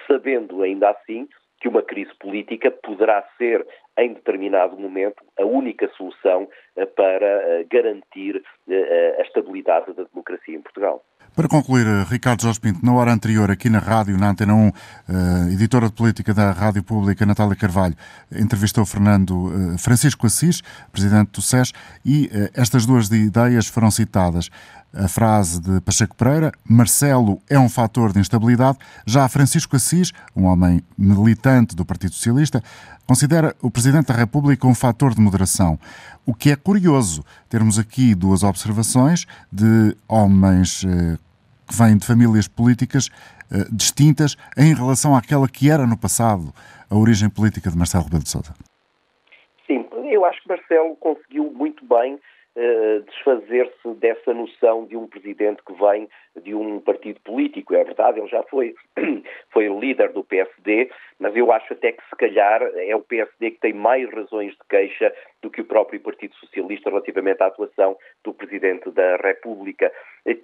sabendo 0.07 0.61
ainda 0.61 0.89
assim 0.91 1.27
que 1.59 1.67
uma 1.67 1.81
crise 1.81 2.13
política 2.19 2.69
poderá 2.69 3.23
ser, 3.37 3.65
em 3.97 4.13
determinado 4.13 4.77
momento, 4.77 5.23
a 5.39 5.45
única 5.45 5.89
solução 5.97 6.47
eh, 6.75 6.85
para 6.85 7.25
eh, 7.25 7.65
garantir 7.71 8.43
eh, 8.67 9.15
a 9.19 9.21
estabilidade 9.21 9.93
da 9.93 10.03
democracia 10.03 10.55
em 10.55 10.61
Portugal. 10.61 11.03
Para 11.33 11.47
concluir, 11.49 11.85
Ricardo 12.09 12.41
Jorge 12.41 12.59
Pinto, 12.61 12.85
na 12.85 12.93
hora 12.93 13.11
anterior, 13.11 13.51
aqui 13.51 13.69
na 13.69 13.79
rádio, 13.79 14.17
na 14.17 14.29
Antena 14.29 14.53
1, 14.53 14.71
editora 15.53 15.87
de 15.87 15.91
política 15.91 16.33
da 16.33 16.51
Rádio 16.51 16.81
Pública, 16.81 17.25
Natália 17.25 17.57
Carvalho, 17.57 17.93
entrevistou 18.31 18.85
Fernando 18.85 19.51
Francisco 19.77 20.25
Assis, 20.25 20.61
presidente 20.93 21.33
do 21.33 21.41
SES, 21.41 21.73
e 22.05 22.29
estas 22.55 22.85
duas 22.85 23.11
ideias 23.11 23.67
foram 23.67 23.91
citadas 23.91 24.49
a 24.95 25.09
frase 25.09 25.59
de 25.59 25.81
Pacheco 25.81 26.15
Pereira: 26.15 26.51
Marcelo 26.63 27.41
é 27.49 27.59
um 27.59 27.67
fator 27.67 28.13
de 28.13 28.19
instabilidade. 28.19 28.77
Já 29.05 29.27
Francisco 29.27 29.75
Assis, 29.75 30.13
um 30.35 30.45
homem 30.45 30.81
militante 30.97 31.75
do 31.75 31.85
Partido 31.85 32.13
Socialista, 32.13 32.63
considera 33.07 33.55
o 33.61 33.69
Presidente 33.69 34.07
da 34.07 34.13
República 34.13 34.67
um 34.67 34.75
fator 34.75 35.13
de 35.13 35.21
moderação. 35.21 35.79
O 36.25 36.33
que 36.33 36.51
é 36.51 36.55
curioso 36.55 37.23
termos 37.49 37.77
aqui 37.77 38.15
duas 38.15 38.43
observações 38.43 39.25
de 39.51 39.95
homens 40.07 40.83
eh, 40.83 41.17
que 41.67 41.75
vêm 41.75 41.97
de 41.97 42.05
famílias 42.05 42.47
políticas 42.47 43.09
eh, 43.51 43.65
distintas 43.71 44.35
em 44.57 44.73
relação 44.73 45.15
àquela 45.15 45.47
que 45.47 45.69
era 45.69 45.85
no 45.85 45.97
passado 45.97 46.53
a 46.89 46.95
origem 46.95 47.29
política 47.29 47.69
de 47.69 47.77
Marcelo 47.77 48.05
Rebelo 48.05 48.23
de 48.23 48.29
Sousa. 48.29 48.53
Sim, 49.67 49.85
eu 50.11 50.25
acho 50.25 50.41
que 50.41 50.49
Marcelo 50.49 50.95
conseguiu 50.97 51.51
muito 51.51 51.85
bem 51.85 52.19
desfazer-se 53.05 53.93
dessa 53.95 54.33
noção 54.33 54.85
de 54.85 54.95
um 54.95 55.07
presidente 55.07 55.61
que 55.65 55.73
vem 55.73 56.07
de 56.41 56.55
um 56.55 56.79
partido 56.79 57.19
político. 57.21 57.75
É 57.75 57.83
verdade, 57.83 58.19
ele 58.19 58.29
já 58.29 58.43
foi, 58.43 58.73
foi 59.51 59.67
líder 59.67 60.13
do 60.13 60.23
PSD, 60.23 60.89
mas 61.19 61.35
eu 61.35 61.51
acho 61.51 61.73
até 61.73 61.91
que 61.91 62.03
se 62.09 62.15
calhar 62.15 62.61
é 62.75 62.95
o 62.95 63.01
PSD 63.01 63.51
que 63.51 63.59
tem 63.59 63.73
mais 63.73 64.09
razões 64.09 64.53
de 64.53 64.63
queixa 64.69 65.13
do 65.41 65.49
que 65.49 65.61
o 65.61 65.65
próprio 65.65 65.99
Partido 65.99 66.33
Socialista 66.35 66.89
relativamente 66.89 67.43
à 67.43 67.47
atuação 67.47 67.97
do 68.23 68.33
Presidente 68.33 68.89
da 68.91 69.17
República, 69.17 69.91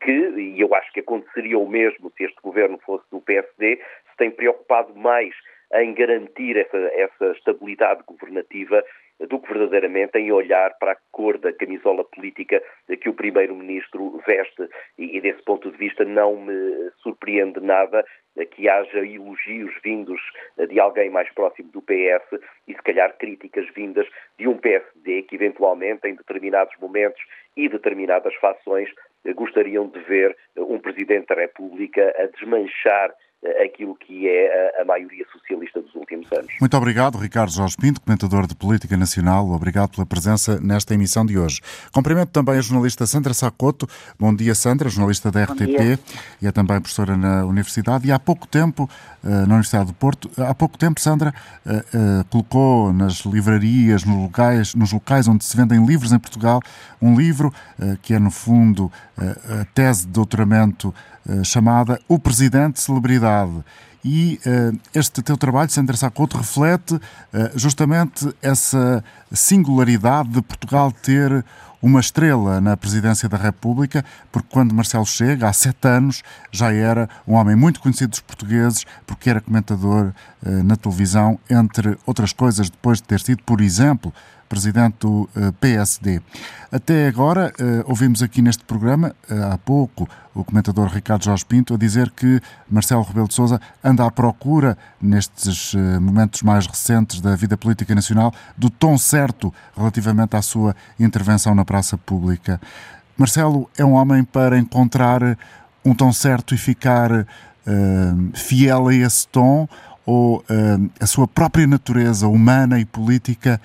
que, 0.02 0.12
e 0.12 0.60
eu 0.60 0.74
acho 0.76 0.92
que 0.92 1.00
aconteceria 1.00 1.58
o 1.58 1.68
mesmo 1.68 2.12
se 2.18 2.26
este 2.26 2.42
governo 2.42 2.78
fosse 2.80 3.06
do 3.10 3.22
PSD, 3.22 3.78
se 3.78 4.18
tem 4.18 4.32
preocupado 4.32 4.94
mais 4.96 5.34
em 5.76 5.94
garantir 5.94 6.58
essa, 6.58 6.78
essa 6.78 7.32
estabilidade 7.32 8.04
governativa 8.06 8.84
do 9.30 9.40
que 9.40 9.54
verdadeiramente 9.54 10.18
em 10.18 10.32
olhar 10.32 10.78
para 10.80 10.94
a 10.94 10.98
cor 11.12 11.38
da 11.38 11.54
camisola 11.54 12.04
política 12.04 12.62
que 13.00 13.10
o 13.10 13.14
Primeiro-Ministro 13.14 14.22
veste. 14.26 14.68
E, 14.98 15.20
desse 15.22 15.42
ponto 15.44 15.72
de 15.72 15.78
vista, 15.78 16.04
não 16.04 16.38
me 16.38 16.92
surpreende 17.02 17.60
nada 17.60 18.06
que 18.52 18.70
haja 18.70 19.00
elogios 19.00 19.74
vindos 19.84 20.22
de 20.70 20.80
alguém 20.80 21.10
mais 21.10 21.32
próximo 21.34 21.70
do 21.72 21.82
PS 21.82 22.42
e, 22.68 22.74
se 22.74 22.82
calhar, 22.82 23.16
críticas 23.18 23.68
vindas 23.76 24.08
de 24.38 24.48
um 24.48 24.58
PSD 24.58 25.24
que, 25.24 25.36
eventualmente, 25.36 26.08
em 26.08 26.16
determinados 26.16 26.74
momentos 26.80 27.22
e 27.56 27.68
determinadas 27.68 28.34
fações, 28.36 28.90
gostariam 29.36 29.88
de 29.88 30.00
ver 30.00 30.36
um 30.58 30.80
Presidente 30.80 31.28
da 31.28 31.36
República 31.36 32.14
a 32.18 32.26
desmanchar 32.28 33.14
aquilo 33.64 33.96
que 33.96 34.28
é 34.28 34.78
a, 34.78 34.82
a, 34.82 34.86
maioria 34.86 35.26
socialista 35.32 35.82
dos 35.82 35.94
últimos 35.96 36.32
anos. 36.32 36.54
Muito 36.60 36.78
obrigado, 36.78 37.18
Ricardo 37.18 37.52
Jorge 37.52 37.76
Pinto, 37.76 38.00
comentador 38.00 38.46
de 38.46 38.56
Política 38.56 38.96
Nacional. 38.96 39.50
Obrigado 39.50 39.92
pela 39.92 40.06
presença 40.06 40.60
nesta 40.60 40.94
emissão 40.94 41.26
de 41.26 41.40
hoje. 41.40 41.60
Cumprimento 41.92 42.30
também 42.30 42.58
a 42.58 42.62
jornalista 42.62 43.06
Sandra 43.08 43.34
Sacoto. 43.34 43.88
Bom 44.20 44.34
dia, 44.34 44.54
Sandra, 44.54 44.90
jornalista 44.90 45.32
da 45.32 45.44
RTP 45.44 46.00
e 46.42 46.48
é 46.48 46.52
também 46.52 46.80
professora 46.80 47.18
na 47.18 47.44
Universidade. 47.46 48.08
E 48.08 48.12
há 48.12 48.20
pouco 48.20 48.48
tempo, 48.48 48.88
eh, 49.24 49.30
na 49.30 49.56
Universidade 49.56 49.88
do 49.88 49.94
Porto, 49.94 50.30
há 50.38 50.54
pouco 50.54 50.78
tempo, 50.78 51.00
Sandra 51.02 51.34
eh, 51.66 51.84
eh, 51.94 52.24
colocou 52.30 52.94
nas 52.94 53.22
livrarias, 53.22 54.04
nos 54.06 54.18
locais, 54.18 54.76
nos 54.76 54.92
locais 54.92 55.28
onde 55.28 55.44
se 55.44 55.58
vendem 55.58 55.84
livros 55.84 56.12
em 56.12 56.20
Portugal, 56.20 56.62
um 57.02 57.16
livro 57.16 57.52
que 58.04 58.14
é, 58.14 58.20
no 58.20 58.30
fundo, 58.30 58.92
a 59.18 59.66
tese 59.74 60.06
de 60.06 60.14
doutoramento 60.14 60.94
eh, 61.21 61.21
chamada 61.44 62.00
O 62.08 62.18
Presidente 62.18 62.80
Celebridade. 62.80 63.64
E 64.04 64.40
uh, 64.46 64.78
este 64.96 65.22
teu 65.22 65.38
trabalho, 65.38 65.70
Sandra 65.70 65.96
Sacoto, 65.96 66.38
reflete 66.38 66.96
uh, 66.96 67.02
justamente 67.56 68.34
essa 68.42 69.04
singularidade 69.32 70.30
de 70.30 70.42
Portugal 70.42 70.92
ter 70.92 71.46
uma 71.82 72.00
estrela 72.00 72.62
na 72.62 72.78
presidência 72.78 73.28
da 73.28 73.38
República, 73.38 74.06
porque 74.32 74.48
quando 74.52 74.74
Marcelo 74.74 75.06
chega, 75.06 75.48
há 75.48 75.54
sete 75.54 75.88
anos, 75.88 76.24
já 76.52 76.72
era 76.72 77.10
um 77.28 77.34
homem 77.34 77.56
muito 77.56 77.80
conhecido 77.80 78.12
dos 78.12 78.20
portugueses, 78.20 78.86
porque 79.06 79.30
era 79.30 79.42
comentador 79.42 80.12
uh, 80.44 80.64
na 80.64 80.76
televisão, 80.76 81.40
entre 81.50 81.98
outras 82.06 82.34
coisas, 82.34 82.70
depois 82.70 83.00
de 83.00 83.04
ter 83.04 83.20
sido, 83.20 83.44
por 83.44 83.62
exemplo, 83.62 84.12
presidente 84.52 84.98
do 85.00 85.30
eh, 85.34 85.50
PSD. 85.62 86.22
Até 86.70 87.08
agora, 87.08 87.54
eh, 87.58 87.86
ouvimos 87.86 88.22
aqui 88.22 88.42
neste 88.42 88.66
programa, 88.66 89.16
eh, 89.30 89.34
há 89.50 89.58
pouco, 89.58 90.10
o 90.36 90.44
comentador 90.44 90.90
Ricardo 90.90 91.24
Jorge 91.24 91.46
Pinto 91.46 91.74
a 91.74 91.78
dizer 91.78 92.12
que 92.12 92.42
Marcelo 92.70 93.02
Rebelo 93.02 93.30
de 93.30 93.34
Sousa 93.34 93.62
anda 93.82 94.06
à 94.06 94.12
procura, 94.12 94.78
nestes 95.02 95.74
momentos 96.02 96.42
mais 96.42 96.68
recentes 96.68 97.22
da 97.22 97.34
vida 97.34 97.56
política 97.58 97.96
nacional, 97.96 98.34
do 98.58 98.70
tom 98.70 98.98
certo 98.98 99.54
relativamente 99.76 100.36
à 100.36 100.42
sua 100.42 100.76
intervenção 101.00 101.56
na 101.56 101.64
praça 101.64 101.98
pública. 101.98 102.60
Marcelo 103.18 103.70
é 103.78 103.86
um 103.86 103.94
homem 103.94 104.24
para 104.24 104.58
encontrar 104.58 105.38
um 105.86 105.94
tom 105.94 106.12
certo 106.12 106.54
e 106.54 106.58
ficar 106.58 107.12
uh, 107.12 107.26
fiel 108.34 108.88
a 108.88 108.96
esse 108.96 109.28
tom, 109.28 109.68
ou 110.06 110.40
uh, 110.40 110.90
a 111.00 111.06
sua 111.06 111.28
própria 111.28 111.68
natureza 111.68 112.28
humana 112.28 112.80
e 112.80 112.86
política 112.86 113.62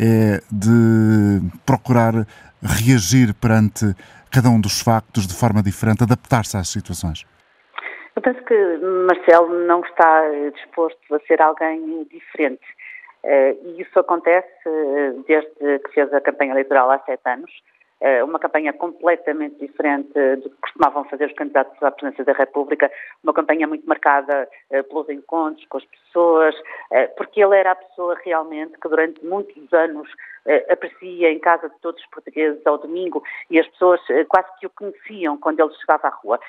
é 0.00 0.40
de 0.50 1.40
procurar 1.66 2.26
reagir 2.62 3.34
perante 3.34 3.94
cada 4.32 4.48
um 4.48 4.60
dos 4.60 4.80
factos 4.80 5.26
de 5.26 5.34
forma 5.34 5.62
diferente, 5.62 6.02
adaptar-se 6.02 6.56
às 6.56 6.68
situações? 6.68 7.26
Eu 8.16 8.22
penso 8.22 8.42
que 8.44 8.54
Marcelo 9.06 9.66
não 9.66 9.80
está 9.80 10.22
disposto 10.54 11.14
a 11.14 11.20
ser 11.26 11.40
alguém 11.40 12.06
diferente. 12.10 12.64
Eh, 13.22 13.56
e 13.64 13.82
isso 13.82 13.98
acontece 13.98 14.48
eh, 14.66 15.12
desde 15.28 15.78
que 15.80 15.92
fez 15.92 16.12
a 16.12 16.20
campanha 16.20 16.52
eleitoral 16.52 16.90
há 16.90 16.98
sete 17.00 17.22
anos. 17.26 17.50
Eh, 18.02 18.24
uma 18.24 18.38
campanha 18.38 18.72
completamente 18.72 19.58
diferente 19.58 20.12
do 20.36 20.48
que 20.48 20.56
costumavam 20.62 21.04
fazer 21.04 21.26
os 21.26 21.34
candidatos 21.34 21.82
à 21.82 21.90
presidência 21.90 22.24
da 22.24 22.32
República, 22.32 22.90
uma 23.22 23.34
campanha 23.34 23.66
muito 23.66 23.86
marcada 23.86 24.48
eh, 24.70 24.82
pelos 24.82 25.08
encontros 25.10 25.66
com 25.66 25.76
as 25.76 25.84
pessoas, 25.84 26.54
eh, 26.92 27.08
porque 27.08 27.42
ele 27.42 27.56
era 27.56 27.72
a 27.72 27.74
pessoa 27.74 28.16
realmente 28.24 28.72
que 28.80 28.88
durante 28.88 29.24
muitos 29.24 29.70
anos 29.72 30.08
aparecia 30.70 31.30
em 31.30 31.38
casa 31.38 31.68
de 31.68 31.78
todos 31.80 32.02
os 32.02 32.08
portugueses 32.08 32.66
ao 32.66 32.78
domingo 32.78 33.22
e 33.50 33.60
as 33.60 33.68
pessoas 33.68 34.00
quase 34.26 34.48
que 34.58 34.66
o 34.66 34.70
conheciam 34.70 35.36
quando 35.36 35.60
ele 35.60 35.72
chegava 35.74 36.08
à 36.08 36.10
rua. 36.10 36.40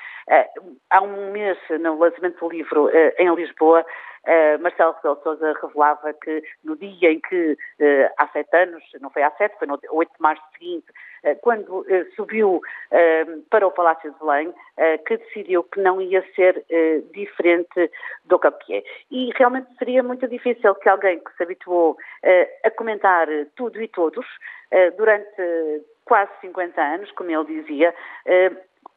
Há 0.88 1.02
um 1.02 1.30
mês, 1.30 1.58
no 1.78 1.98
lançamento 1.98 2.40
do 2.40 2.48
livro 2.48 2.90
em 3.18 3.34
Lisboa, 3.34 3.84
Uh, 4.24 4.62
Marcelo 4.62 4.92
Rebelo 4.92 5.20
Sousa 5.24 5.52
revelava 5.60 6.12
que 6.12 6.44
no 6.62 6.76
dia 6.76 7.10
em 7.10 7.20
que, 7.20 7.52
uh, 7.52 8.12
há 8.18 8.28
sete 8.28 8.56
anos, 8.56 8.84
não 9.00 9.10
foi 9.10 9.22
há 9.22 9.30
sete, 9.32 9.58
foi 9.58 9.66
no 9.66 9.78
8 9.90 10.12
de 10.14 10.22
março 10.22 10.42
seguinte, 10.52 10.86
uh, 11.24 11.36
quando 11.40 11.84
subiu 12.14 12.60
para 13.50 13.66
o 13.66 13.72
Palácio 13.72 14.12
de 14.12 14.18
Belém, 14.18 14.54
que 15.06 15.16
decidiu 15.16 15.64
que 15.64 15.80
não 15.80 16.00
ia 16.00 16.24
ser 16.34 16.64
diferente 17.12 17.90
do 18.24 18.38
que 18.38 18.74
é. 18.74 18.84
E 19.10 19.30
realmente 19.36 19.68
seria 19.78 20.02
muito 20.02 20.26
difícil 20.28 20.74
que 20.76 20.88
alguém 20.88 21.18
que 21.18 21.34
se 21.36 21.42
habituou 21.42 21.96
a 22.64 22.70
comentar 22.70 23.26
tudo 23.56 23.80
e 23.80 23.88
todos, 23.88 24.26
durante 24.96 25.84
quase 26.04 26.30
50 26.40 26.80
anos, 26.80 27.10
como 27.12 27.30
ele 27.30 27.62
dizia, 27.62 27.94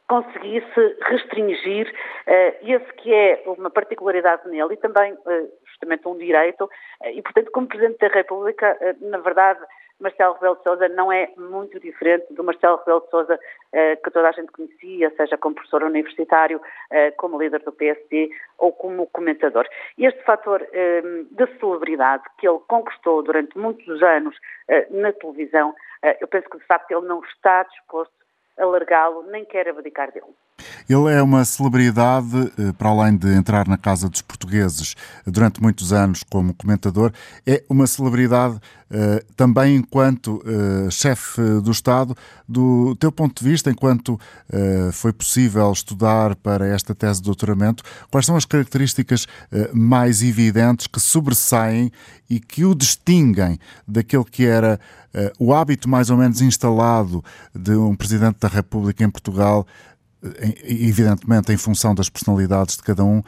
conseguisse 0.08 0.98
restringir 1.02 1.88
uh, 1.88 2.56
esse 2.62 2.94
que 2.94 3.14
é 3.14 3.44
uma 3.46 3.70
particularidade 3.70 4.48
nele 4.48 4.74
e 4.74 4.78
também 4.78 5.14
uh, 5.14 5.52
justamente 5.68 6.08
um 6.08 6.18
direito 6.18 6.66
uh, 6.66 7.10
e 7.10 7.22
portanto 7.22 7.52
como 7.52 7.68
Presidente 7.68 8.00
da 8.00 8.08
República 8.08 8.78
na 9.02 9.18
verdade 9.18 9.60
Marcelo 10.00 10.34
Rebelo 10.34 10.58
de 10.58 10.64
Sousa 10.64 10.90
não 10.90 11.12
é 11.12 11.32
muito 11.38 11.80
diferente 11.80 12.26
do 12.34 12.44
Marcelo 12.44 12.78
Rebelo 12.78 13.02
de 13.02 13.10
Sousa 13.10 13.36
uh, 13.36 14.04
que 14.04 14.12
toda 14.12 14.30
a 14.30 14.32
gente 14.32 14.52
conhecia, 14.52 15.12
seja 15.16 15.38
como 15.38 15.56
professor 15.56 15.84
universitário, 15.84 16.58
uh, 16.58 17.16
como 17.18 17.42
líder 17.42 17.62
do 17.62 17.72
PSD 17.72 18.30
ou 18.58 18.74
como 18.74 19.08
comentador. 19.08 19.66
Este 19.98 20.22
fator 20.24 20.62
uh, 20.62 21.24
de 21.32 21.60
celebridade 21.60 22.24
que 22.38 22.48
ele 22.48 22.60
conquistou 22.68 23.24
durante 23.24 23.58
muitos 23.58 24.02
anos 24.02 24.36
na 24.90 25.14
televisão, 25.14 25.76
eu 26.20 26.28
penso 26.28 26.50
que 26.50 26.58
de 26.58 26.66
facto 26.66 26.90
ele 26.90 27.06
não 27.06 27.22
está 27.24 27.62
disposto 27.64 28.12
a 28.58 28.66
largá-lo, 28.66 29.24
nem 29.24 29.46
quer 29.46 29.68
abdicar 29.68 30.12
dele. 30.12 30.34
Ele 30.88 31.12
é 31.12 31.22
uma 31.22 31.44
celebridade, 31.44 32.52
eh, 32.60 32.72
para 32.78 32.90
além 32.90 33.18
de 33.18 33.34
entrar 33.34 33.68
na 33.68 33.76
casa 33.76 34.08
dos 34.08 34.22
portugueses 34.22 34.96
durante 35.26 35.60
muitos 35.60 35.92
anos 35.92 36.22
como 36.30 36.54
comentador, 36.54 37.12
é 37.46 37.64
uma 37.68 37.88
celebridade 37.88 38.60
eh, 38.92 39.26
também 39.36 39.78
enquanto 39.78 40.44
eh, 40.46 40.88
chefe 40.92 41.42
do 41.62 41.72
Estado. 41.72 42.16
Do 42.48 42.96
teu 42.98 43.12
ponto 43.12 43.44
de 43.44 43.50
vista, 43.50 43.72
enquanto 43.72 44.20
foi 44.94 45.12
possível 45.12 45.72
estudar 45.72 46.36
para 46.36 46.68
esta 46.68 46.94
tese 46.94 47.20
de 47.20 47.26
doutoramento, 47.26 47.84
quais 48.12 48.28
são 48.28 48.36
as 48.36 48.46
características 48.46 49.26
mais 49.74 50.22
evidentes 50.22 50.86
que 50.86 51.00
sobressaem 51.00 51.92
e 52.30 52.40
que 52.40 52.64
o 52.64 52.76
distinguem 52.76 53.58
daquele 53.88 54.26
que 54.26 54.46
era 54.46 54.80
o 55.40 55.56
hábito 55.56 55.90
mais 55.90 56.12
ou 56.12 56.18
menos 56.18 56.40
instalado 56.40 57.24
de 57.54 57.72
um 57.72 57.96
Presidente 57.96 58.38
da 58.40 58.48
República 58.48 59.04
em 59.04 59.10
Portugal 59.10 59.66
evidentemente 60.64 61.52
em 61.52 61.58
função 61.58 61.94
das 61.94 62.10
personalidades 62.10 62.78
de 62.78 62.84
cada 62.84 63.04
um, 63.04 63.22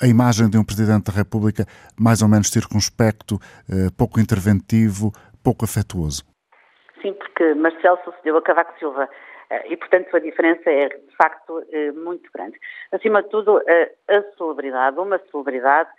a 0.00 0.06
imagem 0.06 0.48
de 0.48 0.58
um 0.58 0.64
Presidente 0.64 1.10
da 1.10 1.12
República 1.12 1.66
mais 1.98 2.22
ou 2.22 2.28
menos 2.28 2.48
circunspecto, 2.48 3.38
eh, 3.70 3.90
pouco 3.96 4.20
interventivo, 4.20 5.12
pouco 5.42 5.64
afetuoso. 5.64 6.24
Sim, 7.00 7.12
porque 7.14 7.54
Marcelo 7.54 7.98
sucedeu 8.04 8.36
a 8.36 8.42
Cavaco 8.42 8.78
Silva 8.78 9.08
eh, 9.50 9.72
e, 9.72 9.76
portanto, 9.76 10.16
a 10.16 10.18
diferença 10.18 10.70
é, 10.70 10.88
de 10.88 11.16
facto, 11.16 11.62
eh, 11.70 11.92
muito 11.92 12.28
grande. 12.34 12.58
Acima 12.92 13.22
de 13.22 13.28
tudo, 13.28 13.60
a 14.08 14.36
celebridade, 14.36 14.98
uma 14.98 15.20
celebridade, 15.30 15.90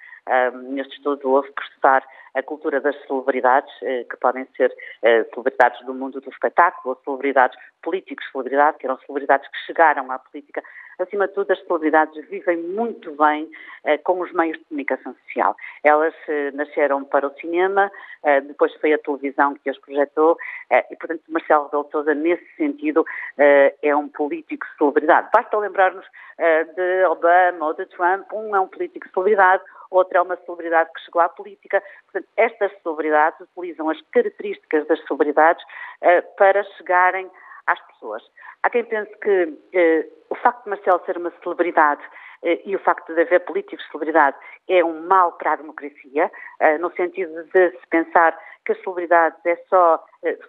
neste 0.70 0.96
estudo 0.96 1.30
houve 1.30 1.50
estudar 1.62 2.04
a 2.36 2.44
cultura 2.44 2.82
das 2.82 2.96
celebridades, 3.08 3.74
eh, 3.82 4.04
que 4.04 4.18
podem 4.18 4.46
ser 4.58 4.72
eh, 5.02 5.24
celebridades 5.34 5.84
do 5.86 5.94
mundo 5.94 6.20
do 6.20 6.30
espetáculo, 6.30 6.96
ou 6.96 7.02
celebridades 7.04 7.58
políticos, 7.82 8.26
celebridades, 8.32 8.78
que 8.78 8.86
eram 8.86 9.00
celebridades 9.00 9.50
que 9.50 9.58
chegaram 9.66 10.12
à 10.12 10.20
política. 10.20 10.62
Acima 11.00 11.28
de 11.28 11.34
tudo, 11.34 11.52
as 11.52 11.66
celebridades 11.66 12.28
vivem 12.30 12.58
muito 12.58 13.12
bem 13.16 13.50
eh, 13.86 13.98
com 14.00 14.20
os 14.20 14.32
meios 14.34 14.58
de 14.58 14.66
comunicação 14.66 15.16
social. 15.26 15.56
Elas 15.84 16.14
nasceram 16.54 17.04
para 17.06 17.28
o 17.28 17.34
cinema, 17.36 17.92
depois 18.48 18.74
foi 18.76 18.94
a 18.94 18.98
televisão 18.98 19.54
que 19.56 19.70
as 19.70 19.78
projetou, 19.78 20.38
e, 20.72 20.96
portanto, 20.96 21.22
Marcelo 21.30 21.66
Rebelo 21.66 21.90
Sousa, 21.92 22.16
nesse 22.16 22.46
sentido, 22.56 23.06
é 23.38 23.96
um 23.96 24.08
político 24.08 24.66
celebridade. 24.78 25.30
Basta 25.32 25.58
lembrar-nos 25.58 26.06
de 26.76 27.06
Obama 27.06 27.68
ou 27.68 27.74
de 27.74 27.86
Trump, 27.88 28.32
um 28.34 28.56
é 28.56 28.60
um 28.60 28.68
político 28.68 29.08
celebridade, 29.14 29.64
outra 29.96 30.20
é 30.20 30.22
uma 30.22 30.38
celebridade 30.38 30.92
que 30.94 31.02
chegou 31.02 31.22
à 31.22 31.30
política. 31.30 31.82
Portanto, 32.06 32.28
estas 32.38 32.72
celebridades 32.82 33.40
utilizam 33.40 33.90
as 33.90 34.02
características 34.12 34.88
das 34.88 35.04
celebridades 35.06 35.64
uh, 35.64 36.36
para 36.38 36.64
chegarem 36.78 37.30
às 37.68 37.80
pessoas. 37.88 38.24
Há 38.64 38.70
quem 38.70 38.84
pense 38.84 39.16
que 39.18 39.44
uh, 39.46 40.14
o 40.30 40.36
facto 40.36 40.64
de 40.64 40.70
Marcelo 40.70 41.02
ser 41.06 41.18
uma 41.18 41.32
celebridade 41.44 42.02
uh, 42.44 42.62
e 42.66 42.76
o 42.76 42.80
facto 42.80 43.14
de 43.14 43.22
haver 43.22 43.42
políticos 43.46 43.84
de 43.86 43.92
celebridade 43.92 44.38
é 44.68 44.84
um 44.84 45.08
mal 45.08 45.34
para 45.34 45.54
a 45.54 45.56
democracia, 45.58 46.32
no 46.80 46.92
sentido 46.94 47.44
de 47.54 47.72
se 47.72 47.88
pensar 47.90 48.38
que 48.66 48.72
as 48.72 48.82
celebridades 48.82 49.40
é 49.46 49.56
só 49.70 50.04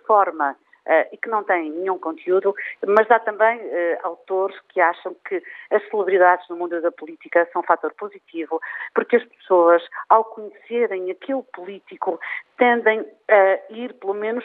forma 0.07 0.57
Uh, 0.87 1.02
e 1.11 1.16
que 1.16 1.28
não 1.28 1.43
têm 1.43 1.69
nenhum 1.69 1.99
conteúdo, 1.99 2.55
mas 2.87 3.11
há 3.11 3.19
também 3.19 3.59
uh, 3.59 3.99
autores 4.05 4.57
que 4.69 4.81
acham 4.81 5.16
que 5.28 5.43
as 5.73 5.83
celebridades 5.88 6.49
no 6.49 6.55
mundo 6.55 6.81
da 6.81 6.93
política 6.93 7.49
são 7.52 7.61
um 7.61 7.64
fator 7.64 7.93
positivo, 7.95 8.61
porque 8.95 9.16
as 9.16 9.25
pessoas, 9.25 9.83
ao 10.09 10.23
conhecerem 10.23 11.11
aquele 11.11 11.43
político, 11.52 12.21
tendem 12.57 13.05
a 13.28 13.59
ir, 13.71 13.95
pelo 13.95 14.14
menos, 14.14 14.45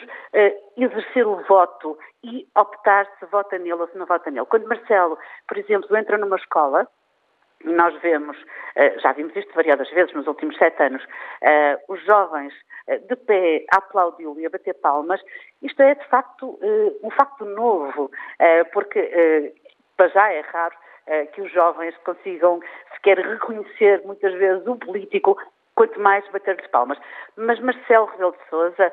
exercer 0.76 1.26
o 1.26 1.36
voto 1.44 1.96
e 2.24 2.46
optar 2.56 3.06
se 3.20 3.26
vota 3.26 3.56
nele 3.56 3.74
ou 3.74 3.86
se 3.86 3.96
não 3.96 4.06
vota 4.06 4.28
nele. 4.28 4.46
Quando 4.46 4.66
Marcelo, 4.66 5.16
por 5.46 5.56
exemplo, 5.56 5.96
entra 5.96 6.18
numa 6.18 6.36
escola, 6.36 6.88
nós 7.64 7.94
vemos, 8.00 8.36
eh, 8.76 8.98
já 8.98 9.12
vimos 9.12 9.34
isto 9.36 9.54
variadas 9.54 9.90
vezes 9.90 10.12
nos 10.14 10.26
últimos 10.26 10.56
sete 10.56 10.82
anos, 10.82 11.04
eh, 11.40 11.78
os 11.88 12.02
jovens 12.04 12.52
eh, 12.86 12.98
de 12.98 13.16
pé 13.16 13.64
a 13.70 13.82
e 14.38 14.46
a 14.46 14.50
bater 14.50 14.74
palmas, 14.74 15.20
isto 15.62 15.82
é 15.82 15.94
de 15.94 16.04
facto 16.06 16.58
um 17.02 17.10
facto 17.10 17.44
novo, 17.44 18.10
porque 18.72 19.54
para 19.96 20.08
já 20.08 20.32
é 20.32 20.40
raro 20.40 20.74
que 21.32 21.42
os 21.42 21.52
jovens 21.52 21.96
consigam 21.98 22.60
sequer 22.94 23.18
reconhecer 23.18 24.02
muitas 24.04 24.32
vezes 24.34 24.66
um 24.66 24.76
político 24.76 25.36
quanto 25.74 26.00
mais 26.00 26.28
bater-lhes 26.30 26.66
palmas. 26.68 26.98
Mas 27.36 27.60
Marcelo 27.60 28.06
Rebelo 28.06 28.32
de 28.32 28.48
Sousa, 28.48 28.92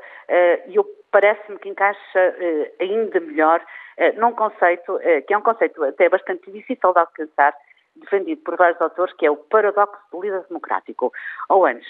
eu 0.67 0.85
parece-me 1.11 1.57
que 1.59 1.69
encaixa 1.69 2.35
ainda 2.79 3.19
melhor 3.19 3.65
num 4.17 4.33
conceito, 4.33 4.99
que 5.27 5.33
é 5.33 5.37
um 5.37 5.41
conceito 5.41 5.83
até 5.83 6.09
bastante 6.09 6.51
difícil 6.51 6.93
de 6.93 6.99
alcançar, 6.99 7.55
defendido 7.99 8.41
por 8.41 8.55
vários 8.57 8.81
autores, 8.81 9.13
que 9.15 9.25
é 9.25 9.31
o 9.31 9.37
paradoxo 9.37 10.01
do 10.11 10.21
líder 10.21 10.43
democrático. 10.47 11.11
Ou 11.49 11.65
antes, 11.65 11.87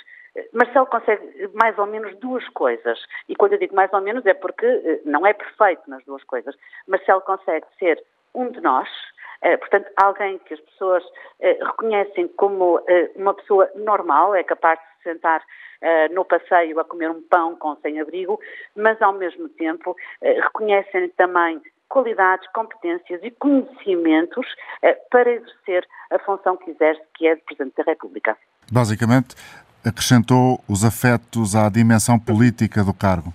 Marcelo 0.54 0.86
consegue 0.88 1.50
mais 1.54 1.78
ou 1.78 1.86
menos 1.86 2.16
duas 2.18 2.48
coisas. 2.50 3.00
E 3.28 3.36
quando 3.36 3.54
eu 3.54 3.60
digo 3.60 3.76
mais 3.76 3.92
ou 3.94 4.02
menos 4.02 4.26
é 4.26 4.34
porque 4.34 4.66
eh, 4.66 5.02
não 5.06 5.26
é 5.26 5.34
perfeito 5.34 5.90
nas 5.90 6.04
duas 6.06 6.24
coisas. 6.24 6.56
Marcelo 6.88 7.22
consegue 7.22 7.66
ser 7.78 8.02
um 8.34 8.52
de 8.52 8.62
nós, 8.62 8.88
eh, 9.42 9.58
portanto, 9.58 9.90
alguém 9.98 10.38
que 10.40 10.54
as 10.54 10.60
pessoas 10.60 11.04
eh, 11.40 11.58
reconhecem 11.62 12.28
como 12.30 12.82
uma 13.16 13.34
pessoa 13.34 13.70
normal, 13.76 14.36
é 14.36 14.44
capaz 14.44 14.80
de 14.80 14.86
se 14.98 15.04
sentar 15.04 15.44
no 16.12 16.26
passeio 16.26 16.78
a 16.78 16.84
comer 16.84 17.10
um 17.10 17.22
pão 17.22 17.56
com 17.56 17.74
sem-abrigo, 17.78 18.38
mas 18.76 19.02
ao 19.02 19.14
mesmo 19.14 19.48
tempo 19.48 19.96
reconhecem 20.22 21.08
também 21.12 21.62
qualidades, 21.90 22.48
competências 22.54 23.20
e 23.24 23.32
conhecimentos 23.32 24.46
eh, 24.82 24.98
para 25.10 25.30
exercer 25.32 25.86
a 26.12 26.20
função 26.20 26.56
que 26.56 26.72
exerce, 26.72 27.02
que 27.16 27.28
é 27.28 27.36
de 27.36 27.42
Presidente 27.42 27.76
da 27.76 27.84
República. 27.84 28.38
Basicamente, 28.72 29.36
acrescentou 29.86 30.60
os 30.70 30.86
afetos 30.86 31.56
à 31.56 31.70
dimensão 31.70 32.20
política 32.20 32.84
do 32.84 32.94
cargo. 32.94 33.34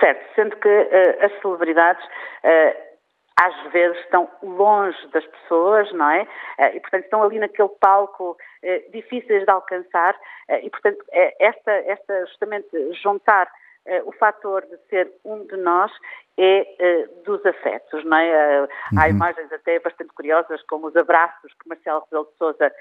Certo, 0.00 0.34
sendo 0.34 0.56
que 0.56 0.68
uh, 0.68 1.26
as 1.26 1.40
celebridades 1.40 2.04
uh, 2.04 2.92
às 3.40 3.72
vezes 3.72 3.98
estão 4.00 4.28
longe 4.42 4.98
das 5.12 5.24
pessoas, 5.26 5.92
não 5.92 6.10
é? 6.10 6.22
Uh, 6.58 6.76
e, 6.76 6.80
portanto, 6.80 7.04
estão 7.04 7.22
ali 7.22 7.38
naquele 7.38 7.70
palco 7.80 8.36
difíceis 8.92 9.44
de 9.44 9.50
alcançar 9.50 10.14
e, 10.62 10.70
portanto, 10.70 11.04
esta, 11.40 11.72
esta 11.72 12.26
justamente 12.26 12.68
juntar 13.02 13.50
o 14.04 14.12
fator 14.12 14.62
de 14.62 14.76
ser 14.88 15.12
um 15.24 15.44
de 15.46 15.56
nós 15.56 15.90
é 16.38 16.62
uh, 16.62 17.22
dos 17.24 17.44
afetos, 17.44 18.04
não 18.04 18.16
é? 18.16 18.60
Uh, 18.60 18.62
uhum. 18.62 19.00
Há 19.00 19.08
imagens 19.08 19.52
até 19.52 19.78
bastante 19.80 20.12
curiosas, 20.14 20.62
como 20.62 20.86
os 20.86 20.96
abraços 20.96 21.52
que 21.54 21.68
Marcelo 21.68 22.04
Rebelo 22.04 22.28
de 22.30 22.38
Sousa 22.38 22.72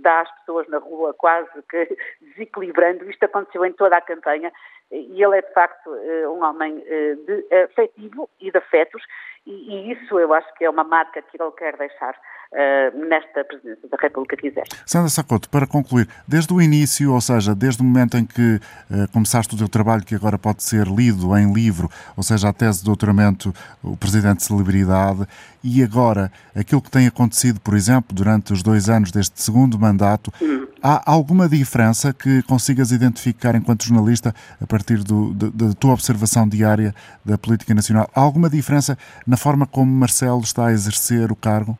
dá 0.00 0.20
às 0.20 0.38
pessoas 0.40 0.68
na 0.68 0.78
rua, 0.78 1.14
quase 1.14 1.50
que 1.68 1.96
desequilibrando. 2.20 3.08
Isto 3.08 3.24
aconteceu 3.24 3.64
em 3.64 3.72
toda 3.72 3.96
a 3.96 4.00
campanha 4.00 4.52
e 4.90 5.22
ele 5.22 5.38
é, 5.38 5.42
de 5.42 5.52
facto, 5.52 5.90
um 6.28 6.44
homem 6.44 6.80
de 6.80 7.46
afetivo 7.64 8.28
e 8.40 8.50
de 8.50 8.58
afetos 8.58 9.02
e, 9.46 9.50
e 9.50 9.92
isso 9.92 10.18
eu 10.18 10.32
acho 10.34 10.46
que 10.56 10.64
é 10.64 10.70
uma 10.70 10.84
marca 10.84 11.22
que 11.22 11.40
ele 11.40 11.50
quer 11.52 11.76
deixar 11.76 12.14
uh, 12.52 13.08
nesta 13.08 13.44
presidência 13.44 13.88
da 13.88 13.96
República 14.00 14.36
que 14.36 14.48
quiser. 14.48 14.64
Sandra 14.86 15.08
Sacoto, 15.08 15.48
para 15.48 15.66
concluir, 15.66 16.08
desde 16.26 16.52
o 16.52 16.60
início, 16.60 17.12
ou 17.12 17.20
seja, 17.20 17.54
desde 17.54 17.82
o 17.82 17.84
momento 17.84 18.16
em 18.16 18.26
que 18.26 18.56
uh, 18.56 19.10
começaste 19.12 19.54
o 19.54 19.58
teu 19.58 19.68
trabalho, 19.68 20.04
que 20.04 20.14
agora 20.14 20.38
pode 20.38 20.62
ser 20.62 20.86
lido 20.86 21.36
em 21.36 21.52
livro, 21.52 21.88
ou 22.16 22.22
seja, 22.22 22.48
a 22.48 22.52
tese 22.52 22.80
de 22.80 22.84
doutoramento, 22.84 23.52
o 23.82 23.96
Presidente 23.96 24.38
de 24.38 24.44
Celebridade, 24.44 25.26
e 25.62 25.82
agora 25.82 26.30
aquilo 26.54 26.82
que 26.82 26.90
tem 26.90 27.06
acontecido, 27.06 27.60
por 27.60 27.74
exemplo, 27.74 28.14
durante 28.14 28.52
os 28.52 28.62
dois 28.62 28.88
anos 28.88 29.10
deste 29.10 29.40
segundo 29.40 29.78
mandato, 29.78 30.32
uhum. 30.40 30.66
Há 30.82 31.10
alguma 31.10 31.48
diferença 31.48 32.12
que 32.12 32.42
consigas 32.48 32.90
identificar 32.90 33.54
enquanto 33.54 33.84
jornalista, 33.84 34.32
a 34.60 34.66
partir 34.66 34.98
do, 35.04 35.32
da 35.34 35.74
tua 35.78 35.92
observação 35.92 36.48
diária 36.48 36.92
da 37.24 37.36
política 37.38 37.74
nacional? 37.74 38.06
Há 38.14 38.20
alguma 38.20 38.48
diferença 38.48 38.96
na 39.26 39.36
forma 39.36 39.66
como 39.66 39.90
Marcelo 39.90 40.40
está 40.40 40.68
a 40.68 40.72
exercer 40.72 41.30
o 41.30 41.36
cargo? 41.36 41.78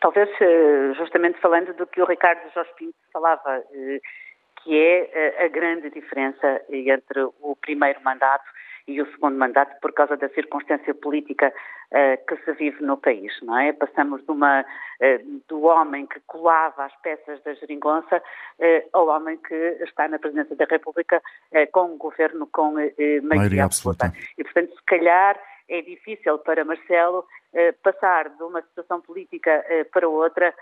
Talvez 0.00 0.28
eh, 0.40 0.92
justamente 0.96 1.38
falando 1.40 1.74
do 1.74 1.86
que 1.86 2.00
o 2.00 2.06
Ricardo 2.06 2.40
Jorge 2.54 2.70
Pinto 2.78 2.94
falava, 3.12 3.62
eh, 3.72 4.00
que 4.62 4.74
é 4.74 5.10
eh, 5.12 5.44
a 5.44 5.48
grande 5.48 5.90
diferença 5.90 6.62
entre 6.70 7.20
o 7.40 7.54
primeiro 7.60 8.00
mandato 8.02 8.44
e 8.86 9.00
o 9.00 9.10
segundo 9.12 9.36
mandato 9.36 9.78
por 9.80 9.92
causa 9.92 10.16
da 10.16 10.28
circunstância 10.30 10.94
política 10.94 11.52
uh, 11.92 12.26
que 12.26 12.36
se 12.44 12.52
vive 12.52 12.82
no 12.82 12.96
país, 12.96 13.32
não 13.42 13.58
é? 13.58 13.72
Passamos 13.72 14.24
de 14.24 14.30
uma, 14.30 14.62
uh, 14.62 15.42
do 15.48 15.62
homem 15.62 16.06
que 16.06 16.20
colava 16.26 16.84
as 16.84 16.96
peças 17.00 17.42
da 17.42 17.54
geringonça 17.54 18.18
uh, 18.18 18.88
ao 18.92 19.08
homem 19.08 19.36
que 19.36 19.54
está 19.82 20.08
na 20.08 20.18
presidência 20.18 20.56
da 20.56 20.64
República 20.64 21.22
com 21.72 21.94
um 21.94 21.98
governo 21.98 22.46
com 22.46 22.74
maioria 23.22 23.64
absoluta. 23.64 24.12
E, 24.38 24.44
portanto, 24.44 24.74
se 24.74 24.84
calhar 24.84 25.38
é 25.68 25.82
difícil 25.82 26.38
para 26.38 26.64
Marcelo 26.64 27.26
passar 27.82 28.28
de 28.28 28.42
uma 28.42 28.62
situação 28.62 29.00
política 29.00 29.64
para 29.92 30.08
outra 30.08 30.54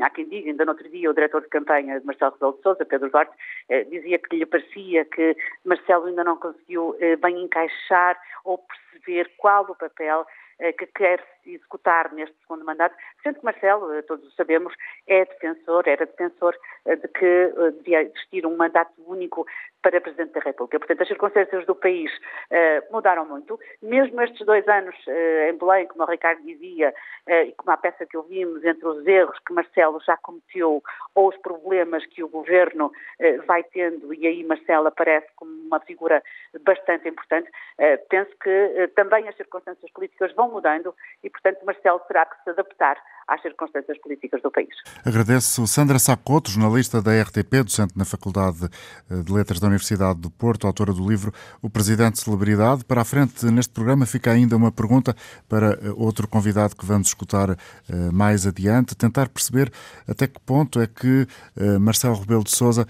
há 0.00 0.10
quem 0.10 0.28
diga, 0.28 0.50
ainda 0.50 0.64
no 0.64 0.72
outro 0.72 0.88
dia, 0.88 1.10
o 1.10 1.14
diretor 1.14 1.42
de 1.42 1.48
campanha 1.48 1.98
de 1.98 2.06
Marcelo 2.06 2.32
Rebelo 2.32 2.56
de 2.56 2.62
Sousa, 2.62 2.84
Pedro 2.84 3.10
Duarte, 3.10 3.32
eh, 3.68 3.84
dizia 3.84 4.18
que 4.18 4.36
lhe 4.36 4.46
parecia 4.46 5.04
que 5.04 5.36
Marcelo 5.64 6.06
ainda 6.06 6.24
não 6.24 6.36
conseguiu 6.36 6.96
eh, 7.00 7.16
bem 7.16 7.42
encaixar 7.42 8.18
ou 8.44 8.58
perceber 8.58 9.30
qual 9.36 9.64
o 9.64 9.74
papel 9.74 10.26
eh, 10.58 10.72
que 10.72 10.86
quer 10.86 11.20
executar 11.46 12.12
neste 12.12 12.36
segundo 12.40 12.64
mandato, 12.64 12.94
sendo 13.22 13.38
que 13.38 13.44
Marcelo, 13.44 13.92
eh, 13.92 14.02
todos 14.02 14.34
sabemos, 14.34 14.74
é 15.06 15.24
defensor, 15.24 15.84
era 15.86 16.06
defensor 16.06 16.56
eh, 16.86 16.96
de 16.96 17.08
que 17.08 17.52
devia 17.78 18.02
existir 18.02 18.46
um 18.46 18.56
mandato 18.56 18.92
único 19.06 19.46
para 19.82 20.00
Presidente 20.00 20.32
da 20.32 20.40
República. 20.40 20.78
Portanto, 20.78 21.02
as 21.02 21.08
circunstâncias 21.08 21.66
do 21.66 21.74
país 21.74 22.10
uh, 22.14 22.92
mudaram 22.92 23.26
muito. 23.26 23.58
Mesmo 23.82 24.22
estes 24.22 24.46
dois 24.46 24.66
anos 24.68 24.94
uh, 25.06 25.50
em 25.50 25.58
Belém, 25.58 25.86
como 25.88 26.04
o 26.04 26.06
Ricardo 26.06 26.40
dizia, 26.42 26.94
uh, 27.28 27.32
e 27.48 27.52
como 27.52 27.72
a 27.72 27.76
peça 27.76 28.06
que 28.06 28.16
ouvimos, 28.16 28.64
entre 28.64 28.86
os 28.86 29.04
erros 29.06 29.38
que 29.44 29.52
Marcelo 29.52 30.00
já 30.06 30.16
cometeu 30.16 30.82
ou 31.14 31.28
os 31.28 31.36
problemas 31.38 32.06
que 32.06 32.22
o 32.22 32.28
governo 32.28 32.92
vai 33.46 33.62
tendo, 33.64 34.14
e 34.14 34.26
aí 34.26 34.44
Marcelo 34.44 34.86
aparece 34.86 35.26
como 35.36 35.50
uma 35.50 35.80
figura 35.80 36.22
bastante 36.62 37.08
importante, 37.08 37.50
penso 38.08 38.30
que 38.42 38.88
também 38.94 39.28
as 39.28 39.36
circunstâncias 39.36 39.90
políticas 39.90 40.32
vão 40.34 40.50
mudando 40.50 40.94
e, 41.22 41.28
portanto, 41.32 41.64
Marcelo 41.64 42.00
terá 42.08 42.26
que 42.26 42.36
se 42.44 42.50
adaptar 42.50 42.96
às 43.26 43.40
circunstâncias 43.40 43.98
políticas 44.00 44.42
do 44.42 44.50
país. 44.50 44.74
Agradeço 45.04 45.66
Sandra 45.66 45.98
Sacoto, 45.98 46.50
jornalista 46.50 47.00
da 47.00 47.20
RTP, 47.22 47.62
docente 47.64 47.96
na 47.96 48.04
Faculdade 48.04 48.68
eh, 49.10 49.22
de 49.22 49.32
Letras 49.32 49.60
da 49.60 49.68
Universidade 49.68 50.20
do 50.20 50.30
Porto, 50.30 50.66
autora 50.66 50.92
do 50.92 51.08
livro 51.08 51.32
O 51.60 51.70
Presidente 51.70 52.20
Celebridade. 52.20 52.84
Para 52.84 53.02
a 53.02 53.04
frente, 53.04 53.46
neste 53.46 53.72
programa, 53.72 54.06
fica 54.06 54.30
ainda 54.30 54.56
uma 54.56 54.72
pergunta 54.72 55.14
para 55.48 55.72
eh, 55.72 55.90
outro 55.96 56.28
convidado 56.28 56.76
que 56.76 56.84
vamos 56.84 57.08
escutar 57.08 57.50
eh, 57.50 57.56
mais 58.12 58.46
adiante, 58.46 58.96
tentar 58.96 59.28
perceber 59.28 59.72
até 60.06 60.26
que 60.26 60.40
ponto 60.40 60.80
é 60.80 60.86
que 60.86 61.26
Marcelo 61.80 62.14
Rebelo 62.14 62.44
de 62.44 62.50
Sousa 62.50 62.86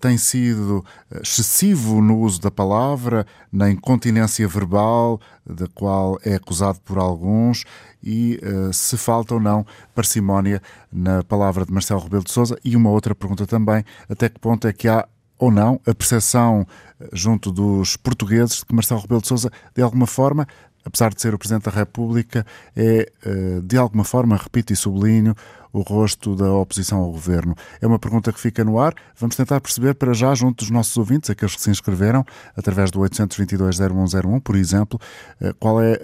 tem 0.00 0.18
sido 0.18 0.84
excessivo 1.10 2.00
no 2.00 2.18
uso 2.18 2.40
da 2.40 2.50
palavra, 2.50 3.26
na 3.52 3.70
incontinência 3.70 4.46
verbal, 4.46 5.20
da 5.44 5.66
qual 5.74 6.18
é 6.24 6.34
acusado 6.34 6.80
por 6.80 6.98
alguns, 6.98 7.64
e 8.02 8.40
uh, 8.42 8.72
se 8.72 8.96
falta 8.96 9.34
ou 9.34 9.40
não 9.40 9.64
parcimónia 9.94 10.60
na 10.92 11.22
palavra 11.22 11.64
de 11.64 11.72
Marcelo 11.72 12.00
Rebelo 12.00 12.24
de 12.24 12.32
Sousa. 12.32 12.58
E 12.64 12.76
uma 12.76 12.90
outra 12.90 13.14
pergunta 13.14 13.46
também, 13.46 13.84
até 14.08 14.28
que 14.28 14.38
ponto 14.40 14.66
é 14.66 14.72
que 14.72 14.88
há 14.88 15.06
ou 15.38 15.50
não 15.50 15.80
a 15.86 15.92
percepção 15.92 16.64
eh, 17.00 17.08
junto 17.12 17.50
dos 17.50 17.96
portugueses 17.96 18.58
de 18.58 18.66
que 18.66 18.74
Marcelo 18.74 19.00
Rebelo 19.00 19.20
de 19.20 19.26
Sousa, 19.26 19.50
de 19.74 19.82
alguma 19.82 20.06
forma, 20.06 20.46
apesar 20.84 21.12
de 21.12 21.20
ser 21.20 21.34
o 21.34 21.38
Presidente 21.38 21.64
da 21.64 21.70
República, 21.70 22.44
é, 22.76 23.10
eh, 23.24 23.60
de 23.62 23.76
alguma 23.76 24.04
forma, 24.04 24.36
repito 24.36 24.72
e 24.72 24.76
sublinho, 24.76 25.34
o 25.72 25.80
rosto 25.80 26.34
da 26.34 26.52
oposição 26.52 26.98
ao 26.98 27.10
governo? 27.10 27.54
É 27.80 27.86
uma 27.86 27.98
pergunta 27.98 28.32
que 28.32 28.40
fica 28.40 28.62
no 28.64 28.78
ar. 28.78 28.94
Vamos 29.16 29.36
tentar 29.36 29.60
perceber 29.60 29.94
para 29.94 30.12
já, 30.12 30.34
junto 30.34 30.58
dos 30.58 30.70
nossos 30.70 30.96
ouvintes, 30.96 31.30
aqueles 31.30 31.54
que 31.54 31.62
se 31.62 31.70
inscreveram, 31.70 32.24
através 32.56 32.90
do 32.90 33.00
822-0101, 33.00 34.40
por 34.40 34.56
exemplo, 34.56 34.98
eh, 35.40 35.52
qual 35.58 35.82
é 35.82 35.94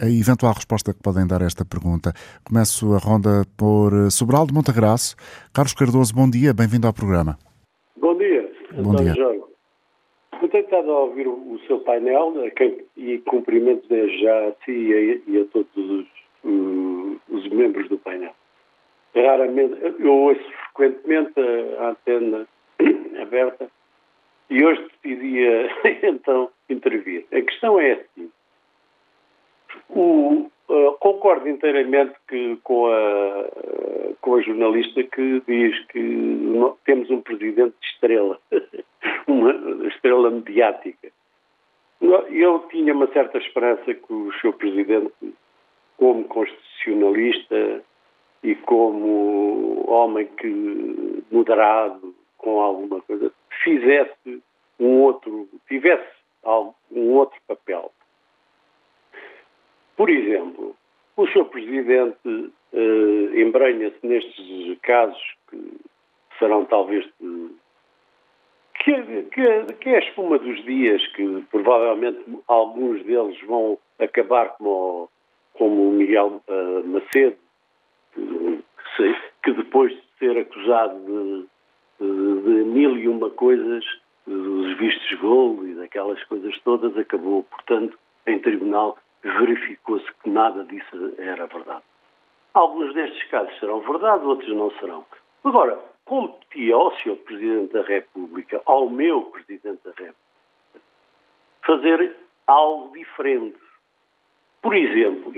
a, 0.00 0.04
a 0.04 0.10
eventual 0.10 0.52
resposta 0.52 0.92
que 0.92 1.00
podem 1.00 1.26
dar 1.26 1.42
a 1.42 1.46
esta 1.46 1.64
pergunta. 1.64 2.12
Começo 2.44 2.94
a 2.94 2.98
ronda 2.98 3.46
por 3.56 3.92
eh, 3.92 4.10
Sobral 4.10 4.46
de 4.46 4.52
Montagraço. 4.52 5.16
Carlos 5.52 5.74
Cardoso, 5.74 6.14
bom 6.14 6.28
dia, 6.28 6.52
bem-vindo 6.52 6.86
ao 6.86 6.92
programa. 6.92 7.38
Bom 8.00 8.16
dia. 8.18 8.50
Bom 8.82 8.94
dia. 8.96 9.14
Jorge. 9.14 9.43
Tenho 10.40 10.64
estado 10.64 10.90
a 10.90 11.00
ouvir 11.00 11.26
o, 11.26 11.58
seu 11.66 11.80
painel 11.80 12.34
quem, 12.56 12.84
e 12.96 13.18
cumprimento 13.18 13.88
desde 13.88 14.22
já 14.22 14.48
a 14.48 14.52
si 14.64 14.72
e 14.72 14.92
a, 14.92 15.30
e 15.30 15.40
a 15.40 15.44
todos 15.46 15.76
os, 15.76 16.06
os 17.28 17.48
membros 17.48 17.88
do 17.88 17.98
painel 17.98 18.34
raramente, 19.22 19.76
eu 19.98 20.12
ouço 20.12 20.44
frequentemente 20.74 21.40
a, 21.78 21.90
antena 21.90 22.46
aberta 23.20 23.70
e 24.50 24.64
hoje 24.64 24.86
decidia 25.02 25.70
então 26.02 26.50
intervir. 26.68 27.24
A 27.32 27.40
questão 27.40 27.78
é 27.78 27.92
assim. 27.92 28.30
O, 29.88 30.50
uh, 30.68 30.92
concordo 30.98 31.48
inteiramente 31.48 32.14
que, 32.28 32.56
com, 32.62 32.86
a, 32.86 33.44
com 34.20 34.34
a 34.36 34.42
jornalista 34.42 35.02
que 35.02 35.42
diz 35.46 35.84
que 35.86 36.76
temos 36.84 37.10
um 37.10 37.20
presidente 37.20 37.74
de 37.80 37.86
estrela, 37.86 38.38
uma 39.26 39.88
estrela 39.88 40.30
mediática. 40.30 41.08
Eu 42.00 42.58
tinha 42.70 42.92
uma 42.92 43.06
certa 43.12 43.38
esperança 43.38 43.94
que 43.94 44.12
o 44.12 44.32
seu 44.40 44.52
presidente, 44.52 45.12
como 45.96 46.24
constitucionalista, 46.24 47.82
e 48.44 48.54
como 48.54 49.90
homem 49.90 50.26
que 50.26 51.24
moderado 51.32 52.14
com 52.36 52.60
alguma 52.60 53.00
coisa 53.00 53.32
fizesse 53.64 54.42
um 54.78 55.00
outro 55.00 55.48
tivesse 55.66 56.06
um 56.44 57.14
outro 57.14 57.40
papel 57.48 57.90
por 59.96 60.10
exemplo 60.10 60.76
o 61.16 61.26
Sr. 61.28 61.44
Presidente 61.44 62.52
eh, 62.72 63.40
embrenha-se 63.40 64.04
nestes 64.04 64.78
casos 64.82 65.22
que 65.48 65.58
serão 66.38 66.64
talvez 66.64 67.04
de, 67.20 67.50
que, 68.82 69.02
que, 69.30 69.72
que 69.74 69.88
é 69.90 69.96
a 69.96 70.08
espuma 70.08 70.38
dos 70.38 70.62
dias 70.64 71.06
que 71.14 71.44
provavelmente 71.50 72.20
alguns 72.48 73.02
deles 73.04 73.40
vão 73.46 73.78
acabar 73.98 74.56
como, 74.58 75.08
como 75.54 75.88
o 75.88 75.92
Miguel 75.92 76.42
uh, 76.48 76.86
Macedo 76.86 77.36
que, 78.14 79.16
que 79.42 79.52
depois 79.52 79.92
de 79.92 80.02
ser 80.18 80.38
acusado 80.38 80.98
de, 81.00 81.46
de, 82.00 82.42
de, 82.42 82.64
mil 82.64 82.96
e 82.96 83.08
uma 83.08 83.30
coisas, 83.30 83.84
dos 84.26 84.78
vistos 84.78 85.18
golo 85.20 85.66
e 85.66 85.74
daquelas 85.74 86.22
coisas 86.24 86.58
todas, 86.60 86.96
acabou, 86.96 87.42
portanto, 87.44 87.98
em 88.26 88.38
tribunal 88.38 88.98
verificou-se 89.28 90.06
que 90.22 90.30
nada 90.30 90.64
disso 90.64 91.14
era 91.18 91.46
verdade. 91.46 91.82
Alguns 92.52 92.94
destes 92.94 93.24
casos 93.30 93.58
serão 93.58 93.80
verdade, 93.80 94.24
outros 94.24 94.54
não 94.54 94.70
serão. 94.78 95.04
Agora, 95.42 95.78
competia 96.04 96.74
ao 96.74 96.94
Sr. 96.98 97.16
Presidente 97.24 97.72
da 97.72 97.82
República, 97.82 98.62
ao 98.66 98.88
meu 98.88 99.22
Presidente 99.22 99.80
da 99.84 99.90
República, 99.90 100.16
fazer 101.66 102.16
algo 102.46 102.92
diferente. 102.96 103.58
Por 104.62 104.74
exemplo, 104.74 105.32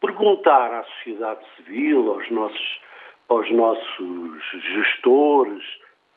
perguntar 0.00 0.72
à 0.72 0.84
sociedade 0.84 1.44
civil, 1.56 2.12
aos 2.12 2.30
nossos, 2.30 2.80
aos 3.28 3.50
nossos 3.50 4.42
gestores, 4.52 5.64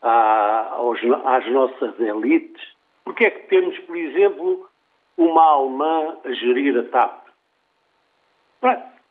à, 0.02 0.70
aos, 0.72 1.00
às 1.26 1.52
nossas 1.52 2.00
elites, 2.00 2.62
porque 3.04 3.26
é 3.26 3.32
que 3.32 3.48
temos, 3.48 3.78
por 3.80 3.98
exemplo, 3.98 4.70
uma 5.18 5.44
alemã 5.44 6.18
a 6.24 6.32
gerir 6.34 6.78
a 6.78 6.84
TAP? 6.84 7.24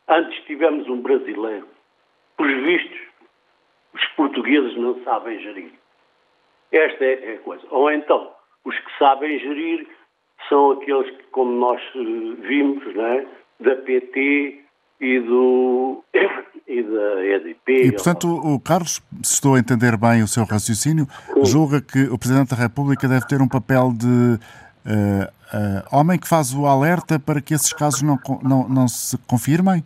Antes 0.07 0.43
tivemos 0.45 0.87
um 0.87 1.01
brasileiro. 1.01 1.67
Por 2.37 2.47
vistos, 2.47 2.99
os 3.93 4.05
portugueses 4.15 4.75
não 4.77 5.01
sabem 5.03 5.39
gerir. 5.39 5.71
Esta 6.71 7.05
é 7.05 7.35
a 7.35 7.39
coisa. 7.39 7.65
Ou 7.69 7.91
então, 7.91 8.31
os 8.65 8.77
que 8.77 8.97
sabem 8.97 9.39
gerir 9.39 9.87
são 10.49 10.71
aqueles 10.71 11.09
que, 11.15 11.23
como 11.25 11.51
nós 11.51 11.81
eh, 11.95 12.35
vimos, 12.41 12.83
é? 12.97 13.27
da 13.59 13.75
PT, 13.75 14.63
e, 15.03 15.19
do, 15.19 16.03
e 16.67 16.81
da 16.81 17.25
EDP. 17.25 17.87
E, 17.87 17.91
portanto, 17.91 18.27
o 18.27 18.59
Carlos, 18.59 19.01
se 19.21 19.33
estou 19.33 19.55
a 19.55 19.59
entender 19.59 19.97
bem 19.97 20.23
o 20.23 20.27
seu 20.27 20.45
raciocínio, 20.45 21.05
julga 21.43 21.81
que 21.81 22.03
o 22.05 22.17
Presidente 22.17 22.51
da 22.51 22.55
República 22.55 23.07
deve 23.07 23.27
ter 23.27 23.41
um 23.41 23.47
papel 23.47 23.91
de 23.91 24.39
uh, 24.85 25.97
homem 25.97 26.19
que 26.19 26.27
faz 26.27 26.53
o 26.53 26.65
alerta 26.65 27.19
para 27.19 27.41
que 27.41 27.53
esses 27.53 27.73
casos 27.73 28.01
não, 28.01 28.17
não, 28.41 28.67
não 28.67 28.87
se 28.87 29.17
confirmem? 29.27 29.83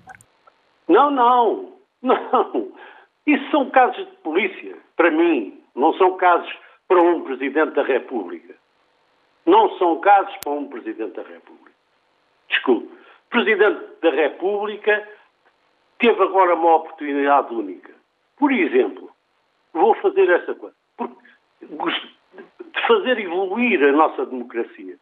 Não, 0.88 1.12
não, 1.12 1.74
não. 2.02 2.72
Isso 3.26 3.52
são 3.52 3.70
casos 3.70 3.98
de 3.98 4.16
polícia, 4.18 4.78
para 4.96 5.12
mim. 5.12 5.62
Não 5.76 5.94
são 5.94 6.16
casos 6.18 6.52
para 6.88 7.02
um 7.02 7.22
Presidente 7.22 7.74
da 7.74 7.84
República. 7.84 8.56
Não 9.46 9.78
são 9.78 10.00
casos 10.00 10.36
para 10.44 10.54
um 10.54 10.68
Presidente 10.68 11.16
da 11.16 11.24
República. 11.24 11.72
Desculpe. 12.50 12.90
Presidente 13.30 13.82
da 14.02 14.10
República 14.10 15.08
teve 16.00 16.22
agora 16.24 16.56
uma 16.56 16.76
oportunidade 16.76 17.54
única. 17.54 17.92
Por 18.38 18.52
exemplo, 18.52 19.10
vou 19.74 19.94
fazer 19.96 20.30
essa 20.30 20.56
coisa. 20.56 20.76
De 22.44 22.88
fazer 22.88 23.20
evoluir 23.20 23.84
a 23.84 23.92
nossa 23.92 24.26
democracia. 24.26 24.98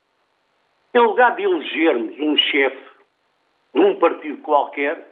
em 0.93 1.00
lugar 1.00 1.36
de 1.36 1.43
elegermos 1.43 2.17
um 2.19 2.38
chefe 2.38 2.86
de 3.74 3.82
um 3.82 4.00
partido 4.00 4.41
qualquer, 4.41 5.06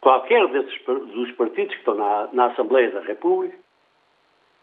qualquer 0.00 0.48
desses 0.48 0.84
dos 0.84 1.30
partidos 1.32 1.72
que 1.72 1.78
estão 1.78 1.94
na, 1.94 2.28
na 2.32 2.46
Assembleia 2.46 2.90
da 2.90 3.00
República, 3.00 3.56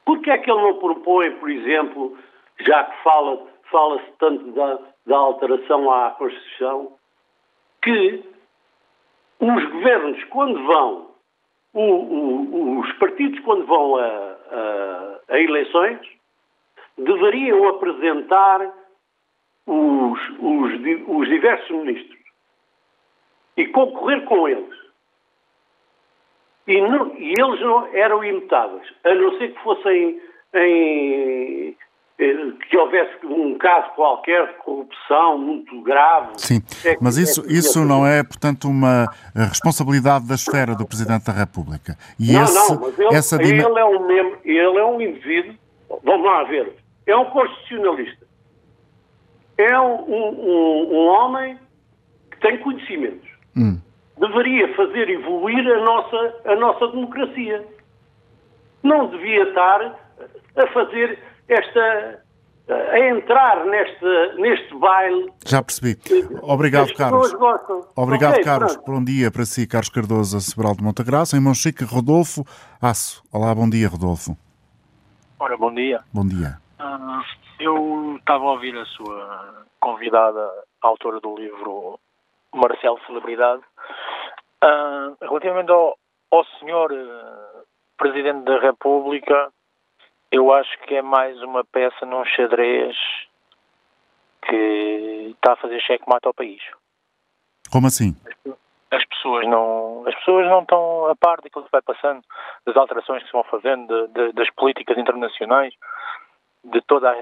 por 0.06 0.20
que 0.22 0.32
é 0.32 0.38
que 0.38 0.52
ele 0.52 0.62
não 0.62 0.80
propõe, 0.80 1.32
por 1.38 1.50
exemplo, 1.50 2.18
já 2.60 2.84
que 2.84 3.04
fala, 3.04 3.48
fala-se 3.72 4.12
tanto 4.20 4.52
da, 4.52 4.80
da 5.06 5.18
alteração 5.18 5.92
à 5.92 6.12
Constituição, 6.12 6.94
que 7.82 8.24
os 9.40 9.66
governos, 9.72 10.24
quando 10.26 10.62
vão, 10.66 11.12
o, 11.74 11.82
o, 11.82 12.80
os 12.80 12.92
partidos, 12.94 13.40
quando 13.42 13.66
vão 13.66 13.96
a, 13.96 15.19
a, 15.30 15.40
eleições, 15.40 16.00
deveriam 16.98 17.68
apresentar 17.70 18.74
os, 19.66 20.20
os, 20.40 20.74
os 21.08 21.28
diversos 21.28 21.70
ministros 21.70 22.20
e 23.58 23.68
concorrer 23.68 24.24
com 24.26 24.48
eles. 24.48 24.80
E, 26.68 26.82
não, 26.82 27.16
e, 27.16 27.34
eles 27.38 27.62
não 27.62 27.88
eram 27.96 28.24
imutáveis, 28.24 28.88
a 29.04 29.16
não 29.16 29.38
ser 29.38 29.54
que 29.54 29.64
fossem 29.64 30.22
em, 30.54 31.78
que 32.20 32.78
houvesse 32.78 33.26
um 33.26 33.58
caso 33.58 33.92
qualquer 33.96 34.46
de 34.48 34.54
corrupção 34.56 35.38
muito 35.38 35.82
grave. 35.82 36.34
Sim, 36.36 36.62
é 36.84 36.98
mas 37.00 37.18
isso, 37.18 37.46
isso 37.48 37.86
não 37.86 38.06
é, 38.06 38.22
portanto, 38.24 38.68
uma 38.68 39.08
responsabilidade 39.34 40.28
da 40.28 40.36
esfera 40.36 40.76
do 40.76 40.86
Presidente 40.86 41.28
da 41.28 41.32
República. 41.32 41.98
E 42.20 42.34
não, 42.34 42.44
esse, 42.44 42.54
não, 42.56 42.82
mas 42.82 43.00
ele, 43.00 43.16
essa 43.16 43.42
ele 43.42 43.62
é 43.62 43.86
um 43.86 44.06
membro, 44.06 44.38
ele 44.44 44.78
é 44.78 44.86
um 44.86 45.00
indivíduo, 45.00 45.56
vamos 46.04 46.26
lá 46.26 46.44
ver, 46.44 46.74
é 47.08 47.16
um 47.16 47.26
constitucionalista. 47.26 48.28
É 49.58 49.80
um, 49.80 50.02
um, 50.02 50.94
um 50.94 51.08
homem 51.08 51.58
que 52.32 52.40
tem 52.42 52.58
conhecimentos. 52.58 53.30
Hum. 53.56 53.80
Deveria 54.18 54.76
fazer 54.76 55.10
evoluir 55.10 55.66
a 55.66 55.80
nossa, 55.82 56.36
a 56.46 56.56
nossa 56.58 56.88
democracia. 56.90 57.66
Não 58.84 59.08
devia 59.08 59.44
estar 59.44 59.98
a 60.58 60.68
fazer 60.68 61.29
esta 61.50 62.24
a 62.70 63.00
entrar 63.00 63.66
neste, 63.66 64.36
neste 64.38 64.76
baile. 64.76 65.32
Já 65.46 65.64
percebi. 65.64 65.98
Obrigado, 66.44 66.94
Carlos. 66.94 67.34
Obrigado, 67.96 68.34
okay, 68.34 68.44
Carlos. 68.44 68.74
Pronto. 68.78 68.92
Bom 68.92 69.04
dia 69.04 69.32
para 69.32 69.44
si, 69.44 69.68
Carlos 69.68 69.90
Cardoso, 69.90 70.40
Sobral 70.40 70.76
de 70.76 70.84
Montagraça. 70.84 71.36
Em 71.36 71.40
Monchique, 71.40 71.84
Rodolfo 71.84 72.44
Aço. 72.80 73.24
Olá, 73.34 73.54
bom 73.56 73.68
dia, 73.68 73.88
Rodolfo. 73.90 74.38
Ora, 75.40 75.58
bom 75.58 75.74
dia. 75.74 76.02
Bom 76.14 76.28
dia. 76.28 76.60
Uh, 76.80 77.24
eu 77.60 78.18
estava 78.20 78.44
a 78.44 78.52
ouvir 78.52 78.78
a 78.78 78.86
sua 78.86 79.66
convidada, 79.80 80.48
autora 80.82 81.20
do 81.22 81.36
livro 81.36 82.00
Marcelo 82.54 83.00
Celebridade. 83.08 83.64
Uh, 84.64 85.16
relativamente 85.22 85.72
ao, 85.72 85.98
ao 86.32 86.46
senhor 86.60 86.92
uh, 86.92 87.66
Presidente 87.98 88.44
da 88.44 88.60
República, 88.60 89.50
eu 90.32 90.54
acho 90.54 90.78
que 90.82 90.96
é 90.96 91.02
mais 91.02 91.42
uma 91.42 91.64
peça 91.64 92.06
num 92.06 92.24
xadrez 92.26 92.96
que 94.48 95.34
está 95.36 95.54
a 95.54 95.58
fazer 95.58 95.80
cheque-mate 95.82 96.28
ao 96.28 96.34
país. 96.34 96.62
Como 97.72 97.88
assim? 97.88 98.16
As 98.92 99.06
pessoas 99.06 99.48
não, 99.48 100.08
as 100.08 100.16
pessoas 100.16 100.48
não 100.48 100.62
estão 100.62 101.08
a 101.08 101.16
par 101.16 101.42
daquilo 101.42 101.66
que 101.66 101.72
vai 101.72 101.82
passando, 101.82 102.22
das 102.66 102.76
alterações 102.76 103.22
que 103.22 103.28
se 103.28 103.34
vão 103.34 103.44
fazendo, 103.44 104.08
de, 104.08 104.14
de, 104.14 104.32
das 104.34 104.50
políticas 104.52 104.98
internacionais, 104.98 105.74
de 106.64 106.82
toda 106.82 107.16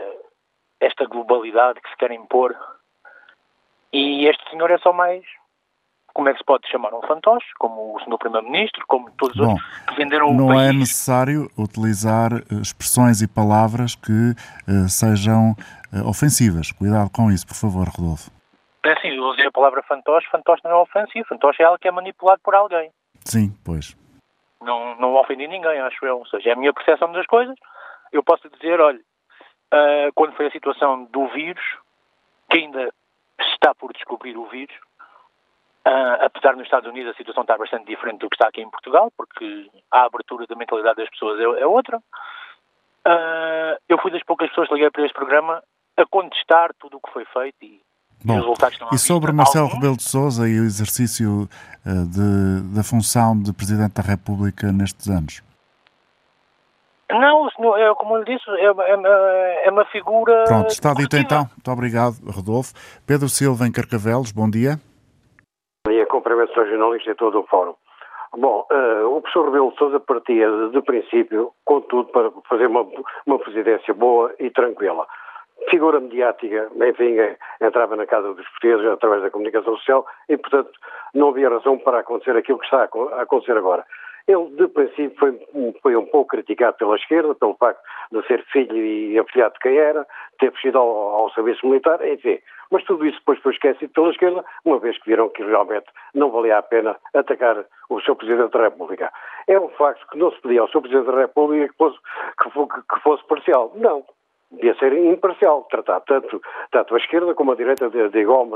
esta 0.80 1.06
globalidade 1.06 1.82
que 1.82 1.90
se 1.90 1.98
quer 1.98 2.12
impor. 2.12 2.56
E 3.92 4.26
este 4.28 4.50
senhor 4.50 4.70
é 4.72 4.78
só 4.78 4.94
mais 4.94 5.24
como 6.18 6.30
é 6.30 6.34
que 6.34 6.40
se 6.40 6.46
pode 6.46 6.68
chamar 6.68 6.92
um 6.96 7.02
fantoche, 7.04 7.46
como 7.60 7.96
o 7.96 8.00
senhor 8.04 8.18
Primeiro-Ministro, 8.18 8.84
como 8.88 9.08
todos 9.20 9.36
os 9.36 9.46
Bom, 9.46 9.52
outros 9.52 9.86
que 9.88 9.96
venderam 9.98 10.26
o 10.26 10.30
país. 10.30 10.40
Não 10.40 10.60
é 10.60 10.74
necessário 10.74 11.48
utilizar 11.56 12.34
eh, 12.34 12.56
expressões 12.60 13.22
e 13.22 13.28
palavras 13.28 13.94
que 13.94 14.34
uh, 14.68 14.90
sejam 14.90 15.52
uh, 15.94 16.10
ofensivas. 16.10 16.72
Cuidado 16.72 17.12
com 17.12 17.30
isso, 17.30 17.46
por 17.46 17.54
favor, 17.54 17.88
Rodolfo. 17.88 18.32
É 18.84 18.94
assim, 18.94 19.10
eu 19.10 19.26
usei 19.26 19.46
a 19.46 19.52
palavra 19.52 19.84
fantoche, 19.84 20.28
fantoche 20.32 20.64
não 20.64 20.72
é 20.72 20.76
ofensivo, 20.78 21.28
fantoche 21.30 21.62
é 21.62 21.66
algo 21.66 21.78
que 21.78 21.88
é 21.88 21.92
manipulado 21.92 22.42
por 22.44 22.56
alguém. 22.56 22.90
Sim, 23.24 23.56
pois. 23.64 23.96
Não, 24.60 24.96
não 24.96 25.14
ofendi 25.14 25.48
ninguém, 25.48 25.80
acho 25.82 26.04
eu. 26.04 26.18
Ou 26.18 26.26
seja, 26.26 26.50
é 26.50 26.54
a 26.54 26.56
minha 26.56 26.74
percepção 26.74 27.12
das 27.12 27.28
coisas. 27.28 27.56
Eu 28.12 28.24
posso 28.24 28.50
dizer, 28.50 28.82
olha, 28.82 28.98
uh, 28.98 30.12
quando 30.16 30.36
foi 30.36 30.48
a 30.48 30.52
situação 30.52 31.04
do 31.14 31.28
vírus, 31.28 31.64
que 32.50 32.58
ainda 32.58 32.92
está 33.40 33.76
por 33.76 33.94
descobrir 33.94 34.36
o 34.36 34.48
vírus, 34.48 34.76
Uh, 35.88 36.20
apesar 36.20 36.54
nos 36.54 36.66
Estados 36.66 36.90
Unidos 36.90 37.14
a 37.14 37.16
situação 37.16 37.44
estar 37.44 37.58
bastante 37.58 37.86
diferente 37.86 38.20
do 38.20 38.30
que 38.30 38.36
está 38.36 38.50
aqui 38.50 38.60
em 38.60 38.70
Portugal, 38.70 39.10
porque 39.16 39.70
a 39.90 40.04
abertura 40.04 40.46
da 40.46 40.54
mentalidade 40.54 40.98
das 40.98 41.10
pessoas 41.10 41.40
é, 41.40 41.62
é 41.62 41.66
outra. 41.66 41.98
Uh, 43.08 43.80
eu 43.88 43.98
fui 44.00 44.12
das 44.12 44.22
poucas 44.24 44.50
pessoas 44.50 44.68
que 44.68 44.74
liguei 44.74 44.92
para 44.92 45.06
este 45.06 45.14
programa 45.14 45.64
a 45.96 46.06
contestar 46.06 46.72
tudo 46.78 46.98
o 46.98 47.00
que 47.00 47.14
foi 47.14 47.24
feito 47.32 47.56
e, 47.64 47.80
Bom, 48.22 48.34
os 48.34 48.40
resultados 48.42 48.74
estão 48.74 48.90
E 48.92 48.98
sobre 48.98 49.32
Marcelo 49.32 49.70
Rebelo 49.70 49.96
de 49.96 50.04
Sousa 50.04 50.46
e 50.50 50.60
o 50.60 50.66
exercício 50.66 51.44
uh, 51.44 52.06
de, 52.06 52.76
da 52.76 52.84
função 52.84 53.42
de 53.42 53.54
Presidente 53.54 53.94
da 53.94 54.02
República 54.02 54.74
nestes 54.74 55.08
anos? 55.08 55.42
Não, 57.10 57.50
senhor, 57.52 57.80
é, 57.80 57.96
como 57.96 58.18
eu 58.18 58.24
lhe 58.24 58.36
disse, 58.36 58.50
é, 58.50 58.66
é, 58.66 59.68
é 59.68 59.72
uma 59.72 59.86
figura. 59.86 60.44
Pronto, 60.44 60.68
está 60.68 60.94
dito 60.94 61.16
então. 61.16 61.44
Muito 61.44 61.72
obrigado, 61.72 62.16
Rodolfo. 62.30 62.74
Pedro 63.06 63.30
Silva, 63.30 63.66
em 63.66 63.72
Carcavelos, 63.72 64.34
bom 64.34 64.50
dia 64.50 64.78
ao 66.34 66.68
jornalista 66.68 67.12
e 67.12 67.16
todo 67.16 67.40
o 67.40 67.48
fórum. 67.48 67.76
Bom, 68.36 68.68
uh, 68.72 69.16
o 69.16 69.22
professor 69.22 69.46
Rebelo 69.46 69.74
Sousa 69.78 70.00
partia 70.00 70.48
de 70.72 70.82
princípio, 70.82 71.52
contudo, 71.66 72.10
para 72.12 72.30
fazer 72.50 72.68
uma, 72.68 72.86
uma 73.26 73.40
presidência 73.40 73.94
boa 73.94 74.34
e 74.40 74.50
tranquila. 74.50 75.08
Figura 75.70 76.00
mediática, 76.00 76.70
enfim, 76.76 77.18
é, 77.18 77.38
entrava 77.62 77.96
na 77.96 78.06
casa 78.06 78.34
dos 78.34 78.48
portugueses 78.50 78.86
através 78.86 79.24
da 79.24 79.32
comunicação 79.32 79.76
social 79.76 80.06
e, 80.30 80.38
portanto, 80.38 80.72
não 81.14 81.30
havia 81.30 81.50
razão 81.50 81.78
para 81.80 82.00
acontecer 82.00 82.38
aquilo 82.38 82.60
que 82.60 82.66
está 82.66 82.82
a 82.82 83.22
acontecer 83.22 83.58
agora. 83.58 83.86
Ele, 84.28 84.50
de 84.58 84.68
princípio, 84.68 85.16
foi, 85.18 85.40
foi 85.82 85.96
um 85.96 86.06
pouco 86.06 86.32
criticado 86.32 86.76
pela 86.78 86.98
esquerda, 86.98 87.34
pelo 87.36 87.56
facto 87.56 87.82
de 88.12 88.26
ser 88.28 88.44
filho 88.52 88.76
e 88.76 89.18
afilhado 89.18 89.54
de 89.54 89.60
quem 89.60 89.78
era, 89.78 90.06
ter 90.38 90.52
fugido 90.52 90.78
ao, 90.78 90.88
ao 90.88 91.32
serviço 91.32 91.66
militar, 91.66 92.06
enfim. 92.06 92.40
Mas 92.70 92.84
tudo 92.84 93.06
isso 93.06 93.18
depois 93.20 93.40
foi 93.40 93.54
esquecido 93.54 93.90
pela 93.94 94.12
esquerda, 94.12 94.44
uma 94.66 94.80
vez 94.80 94.98
que 94.98 95.10
viram 95.10 95.30
que 95.30 95.44
realmente 95.44 95.88
não 96.14 96.30
valia 96.30 96.58
a 96.58 96.62
pena 96.62 96.98
atacar 97.14 97.66
o 97.90 98.02
seu 98.02 98.16
Presidente 98.16 98.52
da 98.52 98.64
República. 98.64 99.12
É 99.48 99.58
um 99.58 99.70
facto 99.70 100.06
que 100.10 100.18
não 100.18 100.32
se 100.32 100.42
pedia 100.42 100.62
ao 100.62 100.70
seu 100.70 100.82
Presidente 100.82 101.10
da 101.10 101.22
República 101.22 101.70
que 101.72 101.78
fosse, 101.78 101.98
que 102.38 103.00
fosse 103.02 103.26
parcial. 103.28 103.72
Não 103.76 104.04
devia 104.52 104.76
ser 104.76 104.94
imparcial, 104.94 105.68
tratar 105.70 106.02
tanto, 106.02 106.42
tanto 106.72 106.96
a 106.96 106.98
esquerda 106.98 107.34
como 107.34 107.52
a 107.52 107.56
direita 107.56 107.90
de, 107.90 108.10
de, 108.10 108.20
igual, 108.20 108.48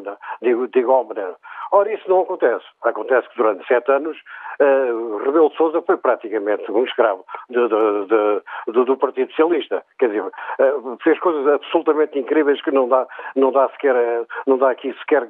de, 0.41 0.67
de 0.67 0.79
igual 0.79 1.03
maneira. 1.03 1.35
Ora, 1.71 1.93
isso 1.93 2.09
não 2.09 2.21
acontece. 2.21 2.65
Acontece 2.83 3.29
que 3.29 3.37
durante 3.37 3.65
sete 3.67 3.91
anos 3.91 4.17
uh, 4.59 5.17
Rebelo 5.17 5.49
de 5.49 5.57
Sousa 5.57 5.81
foi 5.81 5.97
praticamente 5.97 6.69
um 6.71 6.83
escravo 6.83 7.25
de, 7.49 7.67
de, 7.67 8.83
do 8.85 8.97
Partido 8.97 9.29
Socialista. 9.31 9.83
Quer 9.97 10.07
dizer, 10.07 10.23
uh, 10.23 10.97
fez 11.01 11.19
coisas 11.19 11.47
absolutamente 11.47 12.19
incríveis 12.19 12.61
que 12.61 12.71
não 12.71 12.87
dá, 12.87 13.07
não 13.35 13.51
dá, 13.51 13.69
sequer, 13.69 13.95
não 14.45 14.57
dá 14.57 14.71
aqui 14.71 14.93
sequer 14.99 15.27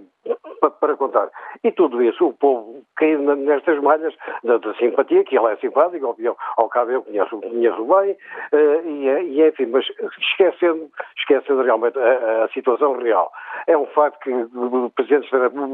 para, 0.79 0.95
contar. 0.95 1.29
E 1.63 1.71
tudo 1.71 2.01
isso, 2.03 2.27
o 2.27 2.33
povo 2.33 2.83
caiu 2.95 3.19
nestas 3.35 3.81
malhas 3.81 4.13
da, 4.43 4.57
da, 4.57 4.73
simpatia, 4.75 5.23
que 5.23 5.37
ele 5.37 5.47
é 5.47 5.55
simpático, 5.57 6.05
ao, 6.05 6.37
ao 6.57 6.69
cabo 6.69 6.91
eu 6.91 7.03
conheço, 7.03 7.41
conheço 7.41 7.83
bem, 7.85 8.11
uh, 8.11 8.87
e, 8.87 9.07
e 9.07 9.47
enfim, 9.47 9.65
mas 9.67 9.85
esquecendo, 10.19 10.89
esquecendo 11.17 11.63
realmente 11.63 11.97
a, 11.97 12.43
a, 12.43 12.49
situação 12.49 12.97
real. 12.97 13.31
É 13.67 13.75
um 13.77 13.87
facto 13.87 14.19
que 14.19 14.31
presidentes 14.95 15.29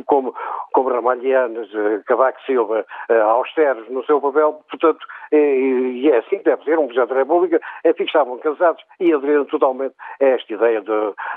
como, 0.06 0.34
como 0.74 0.90
Ramalhianos, 0.90 1.74
uh, 1.74 2.04
Cavaco 2.06 2.42
Silva, 2.44 2.86
uh, 3.10 3.14
austeros 3.14 3.90
no 3.90 4.06
seu 4.06 4.22
papel, 4.22 4.62
portanto, 4.70 5.06
e, 5.32 6.10
é 6.10 6.18
assim 6.20 6.38
que 6.38 6.46
deve 6.46 6.64
ser, 6.64 6.80
um 6.80 6.88
Presidente 6.88 7.10
da 7.10 7.20
República, 7.20 7.60
enfim, 7.86 8.06
estavam 8.06 8.38
cansados 8.38 8.82
e 9.00 9.14
aderiram 9.14 9.46
totalmente 9.46 9.96
a 10.22 10.26
esta 10.26 10.54
ideia 10.54 10.82
de, 10.82 10.88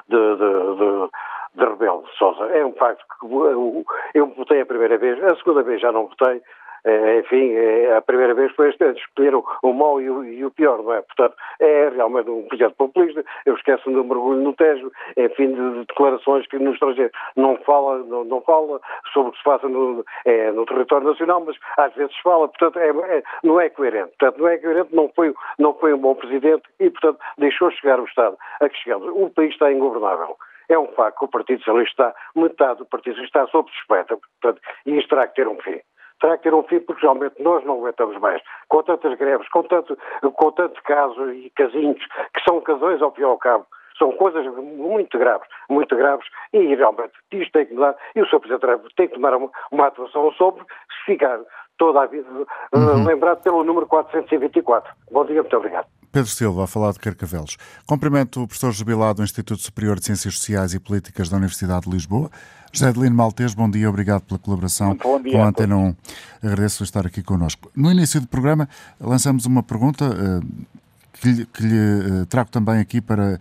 de, 0.08 0.36
de, 0.36 0.76
de 0.76 1.10
de 1.54 1.64
Rebelo 1.64 2.02
de 2.02 2.16
Sousa. 2.16 2.44
É 2.46 2.64
um 2.64 2.72
facto 2.72 3.04
que 3.18 3.26
eu, 3.26 3.84
eu 4.14 4.26
votei 4.28 4.60
a 4.60 4.66
primeira 4.66 4.98
vez, 4.98 5.22
a 5.24 5.36
segunda 5.36 5.62
vez 5.62 5.80
já 5.80 5.92
não 5.92 6.06
votei, 6.06 6.42
é, 6.84 7.18
enfim, 7.18 7.52
é, 7.52 7.96
a 7.96 8.00
primeira 8.00 8.34
vez 8.34 8.52
foi 8.52 8.70
este, 8.70 8.84
escolheram 8.92 9.44
o 9.62 9.72
mau 9.72 10.00
e 10.00 10.08
o, 10.08 10.24
e 10.24 10.44
o, 10.44 10.50
pior, 10.50 10.82
não 10.82 10.94
é? 10.94 11.02
Portanto, 11.02 11.36
é 11.58 11.90
realmente 11.90 12.30
um 12.30 12.46
projeto 12.48 12.74
populista, 12.74 13.24
eu 13.44 13.54
esqueço 13.54 13.90
do 13.90 14.04
mergulho 14.04 14.40
no 14.40 14.54
Tejo, 14.54 14.90
enfim, 15.16 15.52
de, 15.52 15.70
de, 15.72 15.84
declarações 15.86 16.46
que 16.46 16.58
no 16.58 16.72
estrangeiro 16.72 17.12
não 17.36 17.56
fala, 17.58 17.98
não, 18.04 18.24
não 18.24 18.40
fala 18.40 18.80
sobre 19.12 19.28
o 19.28 19.32
que 19.32 19.38
se 19.38 19.44
passa 19.44 19.68
no, 19.68 20.04
é, 20.24 20.50
no 20.52 20.64
território 20.64 21.06
nacional, 21.06 21.42
mas 21.44 21.56
às 21.76 21.94
vezes 21.94 22.16
fala, 22.22 22.48
portanto, 22.48 22.78
é, 22.78 22.88
é, 22.88 23.22
não 23.42 23.60
é 23.60 23.68
coerente. 23.68 24.12
Portanto, 24.18 24.40
não 24.40 24.48
é 24.48 24.56
coerente, 24.56 24.94
não 24.94 25.10
foi, 25.14 25.34
não 25.58 25.74
foi 25.74 25.92
um 25.92 25.98
bom 25.98 26.14
presidente 26.14 26.62
e, 26.78 26.88
portanto, 26.88 27.18
deixou 27.36 27.70
chegar 27.72 28.00
o 28.00 28.04
Estado 28.04 28.36
a 28.60 28.68
que 28.68 28.78
chegamos. 28.78 29.08
O 29.14 29.28
país 29.30 29.52
está 29.52 29.70
ingovernável 29.70 30.36
É 30.70 30.78
um 30.78 30.86
facto 30.86 31.24
o 31.24 31.28
Partido 31.28 31.58
Socialista, 31.58 32.14
metade 32.34 32.78
do 32.78 32.86
Partido 32.86 33.16
Socialista 33.16 33.40
está 33.40 33.50
sob 33.50 33.70
suspeita, 33.72 34.16
portanto, 34.16 34.62
e 34.86 34.96
isto 34.96 35.10
terá 35.10 35.26
que 35.26 35.34
ter 35.34 35.46
um 35.46 35.60
fim 35.60 35.80
terá 36.20 36.36
que 36.36 36.44
ter 36.44 36.54
um 36.54 36.62
fim 36.62 36.80
porque 36.80 37.00
realmente 37.00 37.42
nós 37.42 37.64
não 37.64 37.78
aguentamos 37.78 38.18
mais. 38.18 38.42
Com 38.68 38.82
tantas 38.82 39.16
greves, 39.18 39.48
com 39.48 39.62
tanto, 39.62 39.96
com 40.20 40.52
tanto 40.52 40.82
casos 40.82 41.34
e 41.34 41.50
casinhos, 41.56 42.04
que 42.34 42.44
são 42.46 42.60
casões 42.60 43.00
ao 43.00 43.10
fim 43.12 43.22
e 43.22 43.24
ao 43.24 43.38
cabo, 43.38 43.66
são 43.98 44.12
coisas 44.12 44.46
muito 44.54 45.18
graves, 45.18 45.46
muito 45.68 45.94
graves, 45.94 46.26
e 46.52 46.74
realmente 46.74 47.12
isto 47.32 47.52
tem 47.52 47.66
que 47.66 47.74
mudar, 47.74 47.94
e 48.14 48.22
o 48.22 48.26
Sr. 48.26 48.40
Presidente 48.40 48.94
tem 48.96 49.08
que 49.08 49.14
tomar 49.14 49.34
uma, 49.34 49.50
uma 49.70 49.86
atuação 49.86 50.32
sobre 50.32 50.62
se 50.64 51.04
ficar 51.12 51.38
toda 51.80 52.02
a 52.02 52.06
vida 52.06 52.28
uhum. 52.74 53.06
lembrado 53.06 53.38
pelo 53.38 53.64
número 53.64 53.86
424. 53.86 54.92
Bom 55.10 55.24
dia, 55.24 55.40
muito 55.40 55.56
obrigado. 55.56 55.86
Pedro 56.12 56.28
Silva, 56.28 56.64
a 56.64 56.66
falar 56.66 56.92
de 56.92 56.98
Carcavelos. 56.98 57.56
Cumprimento 57.86 58.42
o 58.42 58.46
professor 58.46 58.70
jubilado 58.70 59.16
do 59.16 59.24
Instituto 59.24 59.62
Superior 59.62 59.98
de 59.98 60.04
Ciências 60.04 60.34
Sociais 60.34 60.74
e 60.74 60.78
Políticas 60.78 61.30
da 61.30 61.38
Universidade 61.38 61.86
de 61.86 61.90
Lisboa. 61.90 62.30
José 62.70 62.88
Adelino 62.88 63.16
Maltês, 63.16 63.54
bom 63.54 63.68
dia, 63.70 63.88
obrigado 63.88 64.22
pela 64.24 64.38
colaboração 64.38 64.94
dia, 64.94 65.32
com 65.32 65.42
a 65.42 65.48
Antena 65.48 65.74
1. 65.74 65.96
Agradeço 66.42 66.84
estar 66.84 67.06
aqui 67.06 67.22
connosco. 67.22 67.70
No 67.74 67.90
início 67.90 68.20
do 68.20 68.28
programa 68.28 68.68
lançamos 69.00 69.46
uma 69.46 69.62
pergunta 69.62 70.04
uh, 70.04 70.66
que 71.14 71.28
lhe, 71.32 71.46
que 71.46 71.62
lhe 71.62 72.22
uh, 72.22 72.26
trago 72.26 72.50
também 72.50 72.78
aqui 72.78 73.00
para 73.00 73.40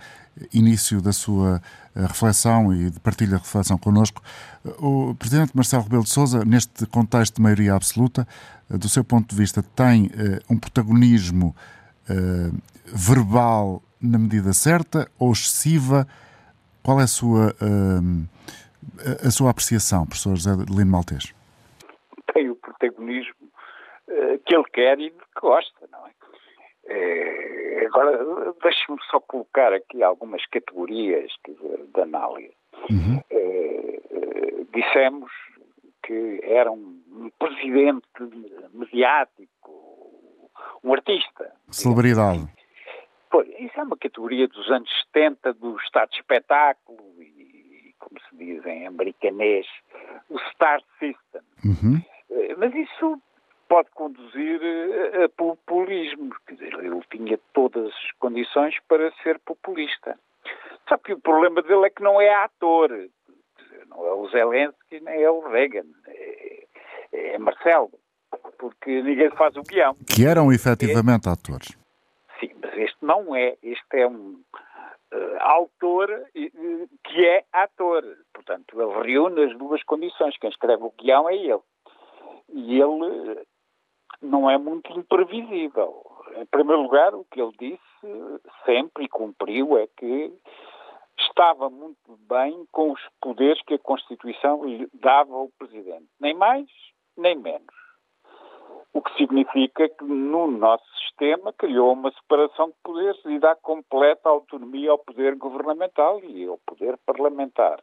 início 0.54 1.02
da 1.02 1.12
sua 1.12 1.62
uh, 1.96 2.02
reflexão 2.02 2.74
e 2.74 2.90
de 2.90 3.00
partilha 3.00 3.38
de 3.38 3.44
reflexão 3.44 3.78
connosco. 3.78 4.22
O 4.80 5.16
Presidente 5.16 5.56
Marcelo 5.56 5.84
Rebelo 5.84 6.04
de 6.04 6.10
Sousa, 6.10 6.44
neste 6.46 6.86
contexto 6.86 7.36
de 7.36 7.42
maioria 7.42 7.74
absoluta, 7.74 8.28
do 8.70 8.88
seu 8.88 9.04
ponto 9.04 9.30
de 9.30 9.36
vista, 9.36 9.64
tem 9.64 10.12
um 10.50 10.58
protagonismo 10.58 11.56
verbal 12.86 13.82
na 14.02 14.18
medida 14.18 14.54
certa 14.54 15.10
ou 15.18 15.32
excessiva? 15.32 16.08
Qual 16.84 17.00
é 17.00 17.04
a 17.04 17.08
sua, 17.08 17.56
a 19.26 19.32
sua 19.32 19.50
apreciação, 19.50 20.06
professor 20.06 20.36
José 20.36 20.52
Lino 20.70 20.92
Maltês? 20.92 21.34
Tem 22.34 22.50
o 22.50 22.56
protagonismo 22.56 23.50
que 24.46 24.56
ele 24.56 24.66
quer 24.74 25.00
e 25.00 25.10
que 25.10 25.42
gosta, 25.42 25.88
não 25.92 26.06
é? 26.06 26.19
É 26.90 27.86
agora, 27.90 28.54
deixe-me 28.62 28.98
só 29.10 29.20
colocar 29.20 29.74
aqui 29.74 30.02
algumas 30.04 30.46
categorias 30.48 31.32
dizer, 31.46 31.86
de 31.94 32.02
análise. 32.02 32.54
Uhum. 32.90 33.22
É, 33.30 34.00
dissemos 34.74 35.32
que 36.04 36.40
era 36.44 36.72
um, 36.72 37.02
um 37.12 37.30
presidente 37.38 38.08
mediático, 38.74 39.50
um 40.84 40.94
artista. 40.94 41.54
Celebridade. 41.70 42.48
Pois, 43.30 43.48
isso 43.60 43.80
é 43.80 43.84
uma 43.84 43.98
categoria 43.98 44.48
dos 44.48 44.70
anos 44.72 44.90
70 45.14 45.54
do 45.54 45.78
estado 45.78 46.10
de 46.10 46.18
espetáculo 46.18 47.00
e, 47.22 47.94
como 48.00 48.20
se 48.22 48.36
diz 48.36 48.66
em 48.66 48.88
americanês, 48.88 49.68
o 50.30 50.40
Star 50.52 50.82
System. 50.98 51.42
Uhum. 51.64 52.02
Eh, 52.32 52.56
mas 52.58 52.74
isso 52.74 53.22
pode 53.70 53.90
conduzir 53.92 54.60
eh, 54.62 55.24
a 55.24 55.30
populismo. 55.30 56.36
Quer 56.46 56.56
dizer, 56.56 56.74
ele 56.74 57.02
tinha 57.10 57.40
todas 57.54 57.86
as 57.86 58.12
condições 58.20 58.76
para 58.88 59.12
ser 59.24 59.40
populista. 59.40 60.20
Só 60.90 60.98
que 60.98 61.14
o 61.14 61.20
problema 61.20 61.62
dele 61.62 61.86
é 61.86 61.90
que 61.90 62.04
não 62.04 62.20
é 62.20 62.34
ator. 62.34 62.90
Não 63.88 64.06
é 64.06 64.12
o 64.12 64.28
Zelensky, 64.30 65.00
nem 65.00 65.22
é 65.22 65.30
o 65.30 65.48
Reagan. 65.48 65.86
É, 66.08 66.66
é 67.14 67.38
Marcelo 67.38 67.92
porque 68.58 69.02
ninguém 69.02 69.30
faz 69.32 69.56
o 69.56 69.64
guião. 69.64 69.96
Que 70.06 70.26
eram 70.26 70.52
efetivamente 70.52 71.28
é, 71.28 71.32
atores. 71.32 71.78
Sim, 72.40 72.52
mas 72.62 72.78
este 72.78 72.98
não 73.02 73.36
é. 73.36 73.56
Este 73.64 73.86
é 73.94 74.08
um 74.08 74.42
uh, 75.14 75.38
autor 75.40 76.10
uh, 76.12 76.90
que 77.04 77.26
é 77.26 77.44
ator. 77.54 78.04
Portanto, 78.34 78.80
ele 78.80 79.14
reúne 79.14 79.46
as 79.46 79.58
duas 79.58 79.82
condições. 79.84 80.38
Quem 80.38 80.50
escreve 80.50 80.84
o 80.84 80.94
guião 81.00 81.30
é 81.30 81.36
ele. 81.36 81.62
E 82.50 82.80
ele 82.80 83.46
não 84.22 84.50
é 84.50 84.58
muito 84.58 84.92
imprevisível. 84.98 86.06
Em 86.36 86.46
primeiro 86.46 86.84
lugar, 86.84 87.14
o 87.14 87.26
que 87.26 87.42
ele 87.42 87.54
disse 87.60 88.42
sempre 88.66 89.06
e 89.06 89.10
cumpriu 89.10 89.78
é 89.78 89.88
que 89.88 90.32
estava 91.18 91.70
muito 91.70 92.18
bem 92.30 92.66
com 92.72 92.92
os 92.92 93.02
poderes 93.22 93.62
que 93.64 93.76
a 93.76 93.80
Constituição 93.80 94.64
lhe 94.64 94.88
dava 94.94 95.36
ao 95.36 95.50
Presidente. 95.58 96.08
Nem 96.20 96.34
mais, 96.34 96.68
nem 97.18 97.36
menos. 97.38 97.68
O 98.94 99.02
que 99.02 99.16
significa 99.18 99.88
que 99.88 100.04
no 100.04 100.48
nosso 100.48 100.86
sistema 100.98 101.54
criou 101.54 101.94
uma 101.94 102.12
separação 102.12 102.70
de 102.70 102.76
poderes 102.84 103.24
e 103.26 103.40
dá 103.40 103.56
completa 103.56 104.30
autonomia 104.30 104.92
ao 104.92 104.98
poder 104.98 105.36
governamental 105.36 106.24
e 106.24 106.46
ao 106.46 106.58
poder 106.66 106.98
parlamentar. 107.06 107.80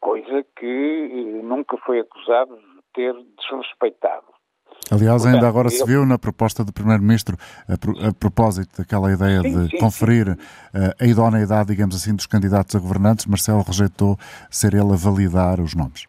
Coisa 0.00 0.44
que 0.56 0.66
eh, 0.66 1.42
nunca 1.42 1.76
foi 1.78 2.00
acusado 2.00 2.56
de 2.56 2.82
ter 2.94 3.14
desrespeitado. 3.36 4.39
Aliás, 4.90 5.22
Portanto, 5.22 5.34
ainda 5.34 5.48
agora 5.48 5.68
eu... 5.68 5.70
se 5.70 5.84
viu 5.84 6.04
na 6.04 6.18
proposta 6.18 6.64
do 6.64 6.72
Primeiro-Ministro, 6.72 7.36
a, 7.68 8.08
a, 8.08 8.12
propósito 8.12 8.78
daquela 8.78 9.12
ideia 9.12 9.40
sim, 9.40 9.66
de 9.66 9.70
sim, 9.70 9.78
conferir 9.78 10.26
sim. 10.26 10.36
Eh, 10.74 11.04
a 11.04 11.06
idoneidade, 11.06 11.68
digamos 11.68 11.94
assim, 11.94 12.14
dos 12.14 12.26
candidatos 12.26 12.74
a 12.74 12.78
governantes, 12.78 13.26
Marcelo 13.26 13.62
rejeitou 13.62 14.16
ser 14.50 14.74
ele 14.74 14.92
a 14.92 14.96
validar 14.96 15.60
os 15.60 15.74
nomes. 15.74 16.06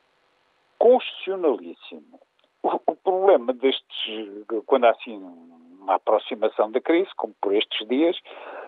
Constitucionalíssimo. 0.79 2.19
O, 2.63 2.69
o 2.87 2.95
problema 2.95 3.53
destes, 3.53 3.85
quando 4.65 4.85
há 4.85 4.91
assim 4.91 5.21
uma 5.81 5.95
aproximação 5.95 6.71
da 6.71 6.81
crise, 6.81 7.09
como 7.17 7.35
por 7.41 7.53
estes 7.53 7.87
dias, 7.87 8.17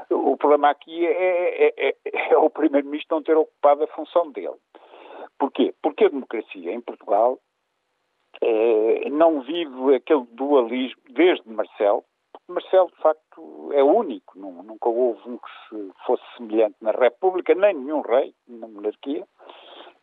o 0.10 0.38
problema 0.38 0.70
aqui 0.70 1.06
é, 1.06 1.68
é, 1.68 1.90
é, 1.90 1.96
é 2.34 2.38
o 2.38 2.50
Primeiro-Ministro 2.50 3.18
não 3.18 3.24
ter 3.24 3.38
ocupado 3.38 3.84
a 3.84 3.88
função 3.88 4.32
dele. 4.32 4.58
Porquê? 5.40 5.74
Porque 5.82 6.06
a 6.06 6.10
democracia 6.10 6.72
em 6.72 6.82
Portugal 6.82 7.40
é, 8.42 9.10
não 9.10 9.42
vive 9.42 9.96
aquele 9.96 10.26
dualismo 10.32 11.02
desde 11.10 11.48
Marcelo. 11.50 12.04
Marcelo, 12.48 12.90
de 12.90 12.98
facto, 12.98 13.72
é 13.74 13.84
único. 13.84 14.38
Nunca 14.38 14.90
houve 14.90 15.22
um 15.30 15.38
que 15.38 15.94
fosse 16.06 16.24
semelhante 16.38 16.76
na 16.82 16.92
República, 16.92 17.56
nem 17.56 17.74
nenhum 17.74 18.02
rei 18.02 18.34
na 18.48 18.68
monarquia. 18.68 19.26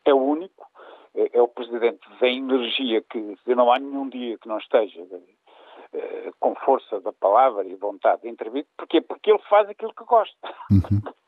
É 0.04 0.14
único 0.14 0.66
é, 1.14 1.38
é 1.38 1.42
o 1.42 1.48
presidente 1.48 2.00
da 2.20 2.28
energia 2.28 3.02
que 3.02 3.36
não 3.46 3.70
há 3.72 3.78
nenhum 3.78 4.08
dia 4.08 4.38
que 4.38 4.48
não 4.48 4.58
esteja 4.58 5.02
uh, 5.02 6.32
com 6.38 6.54
força 6.54 7.00
da 7.00 7.12
palavra 7.12 7.66
e 7.66 7.74
vontade 7.74 8.22
de 8.22 8.28
intervir. 8.28 8.66
Porquê? 8.76 9.00
Porque 9.00 9.30
ele 9.30 9.42
faz 9.48 9.68
aquilo 9.68 9.94
que 9.94 10.04
gosta. 10.04 10.54
Uhum. 10.70 11.12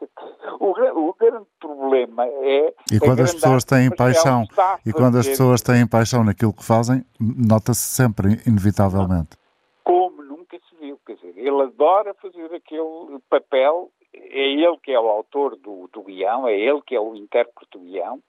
o, 0.60 0.70
o, 1.08 1.14
grande 1.14 1.46
problema 1.60 2.26
é. 2.26 2.74
E 2.92 2.98
quando 2.98 3.20
as 3.20 3.34
pessoas 3.34 3.64
têm 3.64 3.90
paixão, 3.94 4.44
e 4.84 4.92
quando 4.92 5.18
as 5.18 5.26
pessoas 5.26 5.62
têm 5.62 5.86
paixão 5.86 6.24
naquilo 6.24 6.52
que 6.52 6.64
fazem, 6.64 7.04
nota-se 7.20 7.80
sempre, 7.80 8.40
inevitavelmente. 8.46 9.36
Como 9.84 10.22
nunca 10.22 10.58
se 10.58 10.76
viu, 10.80 10.98
quer 11.06 11.16
dizer, 11.16 11.34
ele 11.36 11.62
adora 11.62 12.14
fazer 12.14 12.54
aquele 12.54 13.18
papel, 13.28 13.90
é 14.14 14.52
ele 14.52 14.76
que 14.82 14.92
é 14.92 15.00
o 15.00 15.08
autor 15.08 15.56
do, 15.56 15.88
do 15.92 16.02
guião, 16.02 16.46
é 16.46 16.58
ele 16.58 16.82
que 16.82 16.94
é 16.94 17.00
o 17.00 17.14
intérprete 17.14 17.70
do 17.72 17.80
guião, 17.80 18.20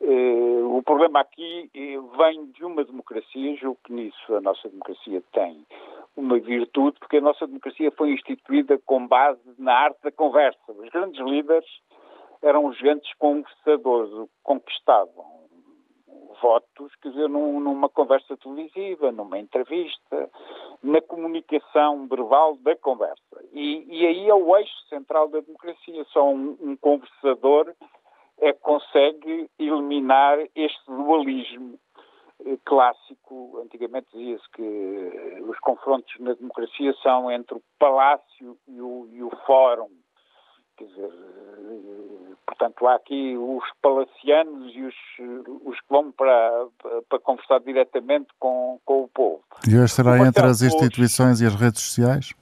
o 0.00 0.82
problema 0.82 1.20
aqui 1.20 1.70
uh, 1.74 2.16
vem 2.16 2.46
de 2.46 2.64
uma 2.64 2.84
democracia, 2.84 3.56
julgo 3.56 3.78
que 3.84 3.92
nisso 3.92 4.34
a 4.34 4.40
nossa 4.40 4.68
democracia 4.68 5.22
tem 5.32 5.64
uma 6.16 6.38
virtude, 6.38 6.98
porque 6.98 7.18
a 7.18 7.20
nossa 7.20 7.46
democracia 7.46 7.90
foi 7.92 8.12
instituída 8.12 8.78
com 8.84 9.06
base 9.06 9.40
na 9.58 9.72
arte 9.72 9.98
da 10.02 10.12
conversa. 10.12 10.58
Os 10.68 10.88
grandes 10.90 11.20
líderes 11.20 11.68
eram 12.42 12.66
os 12.66 12.80
grandes 12.80 13.12
conversadores, 13.14 14.28
conquistavam 14.42 15.44
votos, 16.42 16.94
quer 16.96 17.10
dizer, 17.10 17.28
num, 17.28 17.60
numa 17.60 17.88
conversa 17.88 18.36
televisiva, 18.36 19.10
numa 19.10 19.38
entrevista, 19.38 20.30
na 20.82 21.00
comunicação 21.00 22.06
verbal 22.06 22.56
da 22.56 22.76
conversa. 22.76 23.22
E, 23.52 23.86
e 23.88 24.06
aí 24.06 24.28
é 24.28 24.34
o 24.34 24.56
eixo 24.56 24.88
central 24.88 25.28
da 25.28 25.40
democracia. 25.40 26.04
Só 26.12 26.28
um, 26.28 26.56
um 26.60 26.76
conversador 26.76 27.74
é 28.40 28.52
que 28.52 28.60
consegue 28.60 29.48
eliminar 29.58 30.38
este 30.54 30.84
dualismo 30.86 31.78
eh, 32.46 32.58
clássico. 32.64 33.60
Antigamente 33.62 34.06
dizia-se 34.12 34.50
que 34.50 34.62
eh, 34.62 35.42
os 35.42 35.58
confrontos 35.60 36.12
na 36.20 36.34
democracia 36.34 36.94
são 37.02 37.30
entre 37.30 37.56
o 37.56 37.62
palácio 37.78 38.56
e 38.68 38.80
o, 38.80 39.08
e 39.12 39.22
o 39.22 39.30
fórum. 39.46 39.88
Quer 40.76 40.86
dizer, 40.86 41.10
eh, 41.10 42.34
portanto, 42.44 42.86
há 42.86 42.96
aqui 42.96 43.36
os 43.36 43.64
palacianos 43.80 44.74
e 44.74 44.82
os, 44.82 44.94
os 45.64 45.80
que 45.80 45.86
vão 45.88 46.10
para, 46.10 46.66
para 47.08 47.18
conversar 47.20 47.60
diretamente 47.60 48.28
com, 48.38 48.80
com 48.84 49.04
o 49.04 49.08
povo. 49.08 49.42
E 49.68 49.78
hoje 49.78 49.92
será 49.92 50.18
entre 50.18 50.44
as 50.44 50.60
instituições 50.62 51.40
e 51.40 51.46
as 51.46 51.54
redes 51.54 51.80
sociais? 51.80 52.34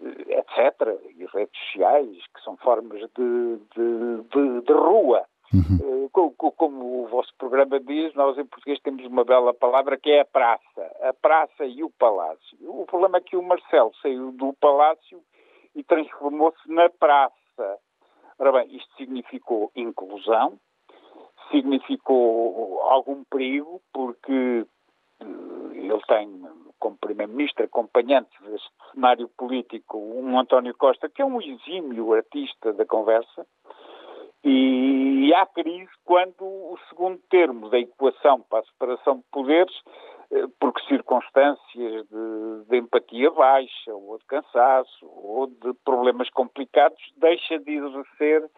Etc. 0.00 1.15
Redes 1.36 1.60
sociais, 1.66 2.16
que 2.34 2.42
são 2.42 2.56
formas 2.56 3.00
de, 3.00 3.56
de, 3.74 4.22
de, 4.32 4.60
de 4.62 4.72
rua. 4.72 5.24
Uhum. 5.52 6.08
Como, 6.12 6.32
como, 6.52 7.04
o 7.04 7.08
vosso 7.08 7.32
programa 7.38 7.78
diz, 7.78 8.14
nós 8.14 8.36
em 8.36 8.44
português 8.44 8.80
temos 8.80 9.04
uma 9.04 9.24
bela 9.24 9.54
palavra 9.54 9.96
que 9.96 10.10
é 10.10 10.20
a 10.20 10.24
praça. 10.24 10.96
A 11.02 11.12
praça 11.12 11.64
e 11.64 11.84
o 11.84 11.90
palácio. 11.90 12.58
O 12.62 12.84
problema 12.86 13.18
é 13.18 13.20
que 13.20 13.36
o 13.36 13.42
Marcelo 13.42 13.92
saiu 14.02 14.32
do 14.32 14.52
palácio 14.54 15.22
e 15.74 15.84
transformou-se 15.84 16.70
na 16.70 16.88
praça. 16.88 17.78
Ora 18.38 18.52
bem, 18.52 18.76
isto 18.76 18.94
significou 18.96 19.70
inclusão, 19.76 20.58
significou 21.50 22.80
algum 22.82 23.24
perigo, 23.24 23.80
porque 23.92 24.66
ele 25.20 26.02
tem 26.08 26.44
como 26.86 26.96
Primeiro-Ministro 26.98 27.64
acompanhante 27.64 28.30
deste 28.44 28.70
cenário 28.92 29.28
político 29.36 29.98
um 29.98 30.38
António 30.38 30.72
Costa, 30.76 31.08
que 31.08 31.20
é 31.20 31.24
um 31.24 31.42
exímio 31.42 32.12
artista 32.12 32.72
da 32.72 32.86
conversa, 32.86 33.44
e 34.44 35.34
há 35.34 35.44
crise 35.46 35.90
quando 36.04 36.44
o 36.44 36.78
segundo 36.88 37.18
termo 37.28 37.68
da 37.68 37.80
equação 37.80 38.40
para 38.42 38.60
a 38.60 38.64
separação 38.66 39.16
de 39.16 39.24
poderes, 39.32 39.74
eh, 40.30 40.44
porque 40.60 40.86
circunstâncias 40.86 42.06
de, 42.06 42.64
de 42.68 42.76
empatia 42.76 43.32
baixa, 43.32 43.92
ou 43.92 44.16
de 44.18 44.24
cansaço, 44.26 45.06
ou 45.06 45.48
de 45.48 45.74
problemas 45.84 46.30
complicados, 46.30 47.02
deixa 47.16 47.58
de 47.58 47.72
exercer 47.72 48.48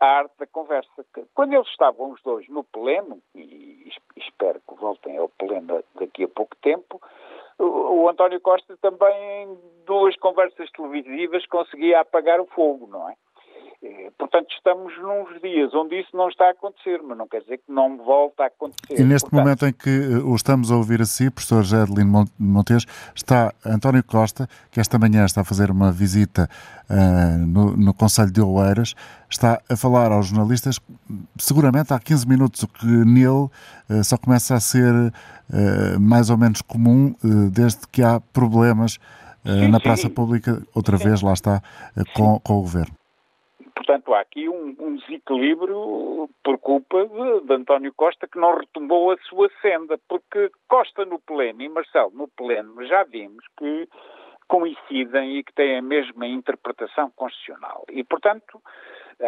a 0.00 0.06
arte 0.06 0.32
da 0.38 0.46
conversa. 0.46 1.04
Quando 1.34 1.52
eles 1.52 1.68
estavam 1.68 2.12
os 2.12 2.22
dois 2.22 2.48
no 2.48 2.64
pleno, 2.64 3.20
e 3.34 3.90
espero 4.16 4.60
que 4.66 4.74
voltem 4.76 5.18
ao 5.18 5.28
pleno 5.28 5.84
daqui 5.94 6.24
a 6.24 6.28
pouco 6.28 6.56
tempo, 6.56 7.00
o 7.58 8.08
António 8.08 8.40
Costa 8.40 8.76
também, 8.78 9.44
em 9.44 9.58
duas 9.86 10.16
conversas 10.16 10.70
televisivas, 10.72 11.46
conseguia 11.46 12.00
apagar 12.00 12.40
o 12.40 12.46
fogo, 12.46 12.86
não 12.86 13.08
é? 13.08 13.14
Eh, 13.86 14.10
portanto, 14.18 14.48
estamos 14.56 14.92
nos 14.98 15.40
dias 15.40 15.72
onde 15.72 16.00
isso 16.00 16.16
não 16.16 16.28
está 16.28 16.46
a 16.46 16.50
acontecer, 16.50 17.00
mas 17.06 17.16
não 17.16 17.28
quer 17.28 17.40
dizer 17.42 17.58
que 17.58 17.70
não 17.70 17.96
volta 17.98 18.42
a 18.42 18.46
acontecer. 18.46 19.00
E 19.00 19.04
neste 19.04 19.30
Portanto, 19.30 19.44
momento 19.44 19.66
em 19.66 19.72
que 19.72 19.90
eh, 19.90 20.18
o 20.24 20.34
estamos 20.34 20.72
a 20.72 20.76
ouvir 20.76 21.00
assim, 21.00 21.30
professor 21.30 21.62
Gedelino 21.62 22.24
Montes, 22.38 22.84
está 23.14 23.52
António 23.64 24.02
Costa, 24.02 24.48
que 24.72 24.80
esta 24.80 24.98
manhã 24.98 25.24
está 25.24 25.42
a 25.42 25.44
fazer 25.44 25.70
uma 25.70 25.92
visita 25.92 26.48
uh, 26.90 27.46
no, 27.46 27.76
no 27.76 27.94
Conselho 27.94 28.32
de 28.32 28.40
Oeiras, 28.40 28.94
está 29.30 29.62
a 29.70 29.76
falar 29.76 30.10
aos 30.10 30.26
jornalistas, 30.26 30.80
seguramente 31.38 31.92
há 31.92 32.00
15 32.00 32.26
minutos, 32.26 32.62
o 32.64 32.68
que 32.68 32.86
nele 32.86 33.28
uh, 33.28 33.50
só 34.02 34.16
começa 34.18 34.54
a 34.54 34.60
ser 34.60 34.92
uh, 34.92 36.00
mais 36.00 36.28
ou 36.28 36.36
menos 36.36 36.60
comum 36.60 37.14
desde 37.52 37.86
que 37.88 38.02
há 38.02 38.20
problemas 38.32 38.98
Sim, 39.44 39.68
na 39.68 39.78
sim. 39.78 39.84
praça 39.84 40.10
pública, 40.10 40.60
outra 40.74 40.96
vez, 40.96 41.22
lá 41.22 41.32
está, 41.32 41.62
com, 42.16 42.40
com 42.40 42.54
o 42.54 42.62
governo. 42.62 42.92
Portanto, 43.76 44.14
há 44.14 44.20
aqui 44.20 44.48
um, 44.48 44.74
um 44.80 44.96
desequilíbrio 44.96 46.30
por 46.42 46.58
culpa 46.58 47.06
de, 47.06 47.46
de, 47.46 47.52
António 47.52 47.92
Costa 47.94 48.26
que 48.26 48.38
não 48.38 48.56
retomou 48.56 49.12
a 49.12 49.18
sua 49.18 49.50
senda, 49.60 50.00
porque 50.08 50.50
Costa 50.66 51.04
no 51.04 51.20
pleno 51.20 51.60
e 51.60 51.68
Marcelo 51.68 52.10
no 52.14 52.26
pleno 52.26 52.84
já 52.86 53.04
vimos 53.04 53.44
que 53.58 53.86
coincidem 54.48 55.36
e 55.36 55.44
que 55.44 55.52
têm 55.52 55.78
a 55.78 55.82
mesma 55.82 56.26
interpretação 56.26 57.10
constitucional. 57.10 57.84
E, 57.90 58.02
portanto, 58.02 58.62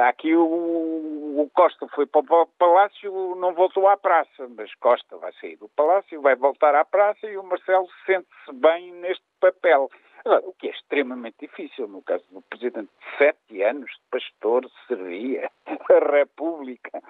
aqui 0.09 0.34
o, 0.34 0.42
o 0.42 1.51
Costa 1.53 1.86
foi 1.88 2.07
para 2.07 2.20
o 2.20 2.46
Palácio, 2.59 3.34
não 3.36 3.53
voltou 3.53 3.86
à 3.86 3.99
praça, 3.99 4.49
mas 4.57 4.74
Costa 4.76 5.18
vai 5.18 5.32
sair 5.40 5.57
do 5.57 5.68
Palácio, 5.68 6.22
vai 6.22 6.36
voltar 6.36 6.74
à 6.74 6.86
praça 6.86 7.26
e 7.26 7.36
o 7.36 7.42
Marcelo 7.42 7.86
sente-se 8.07 8.53
bem 8.55 8.92
neste 8.94 9.24
papel. 9.40 9.90
Agora, 10.25 10.43
o 10.47 10.53
que 10.53 10.69
é 10.69 10.71
extremamente 10.71 11.37
difícil, 11.41 11.87
no 11.89 12.03
caso 12.03 12.25
do 12.31 12.43
Presidente 12.43 12.89
de 12.89 13.19
sete 13.19 13.62
anos 13.62 13.91
de 13.91 14.01
pastor, 14.11 14.69
servia 14.87 15.51
a 15.66 16.11
República, 16.12 17.03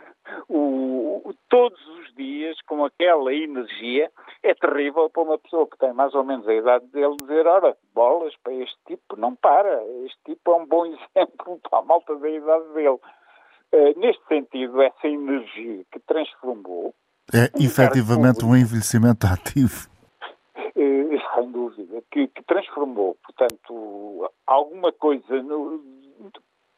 o, 0.49 1.23
o, 1.25 1.35
todos 1.49 1.81
os 1.99 2.15
dias, 2.15 2.61
com 2.63 2.85
aquela 2.85 3.33
energia, 3.33 4.11
é 4.43 4.55
terrível 4.55 5.09
para 5.11 5.23
uma 5.23 5.39
pessoa 5.39 5.67
que 5.67 5.79
tem 5.79 5.93
mais 5.93 6.15
ou 6.15 6.25
menos 6.25 6.47
a 6.47 6.55
idade 6.55 6.87
dele 6.87 7.17
dizer, 7.21 7.47
ora, 7.47 7.77
bolas 7.95 8.35
para 8.43 8.53
este 8.55 8.77
tipo, 8.87 9.17
não 9.17 9.35
para, 9.35 9.83
este 10.05 10.19
tipo 10.27 10.53
é 10.53 10.57
um 10.57 10.67
bom 10.67 10.87
exemplo 11.17 11.59
para 11.69 11.79
a 11.79 11.83
malta 11.83 12.15
da 12.17 12.29
idade 12.29 12.69
dele. 12.75 12.99
Uh, 13.71 13.99
neste 13.99 14.27
sentido, 14.27 14.81
essa 14.81 15.07
energia 15.07 15.85
que 15.93 16.01
transformou... 16.01 16.95
É 17.35 17.51
efetivamente 17.63 18.43
um 18.43 18.57
envelhecimento 18.57 19.27
ativo 19.27 19.87
sem 21.35 21.51
dúvida, 21.51 22.03
que, 22.11 22.29
que, 22.29 22.43
transformou, 22.45 23.17
portanto, 23.25 24.31
alguma 24.47 24.93
coisa 24.93 25.43
no, 25.43 25.83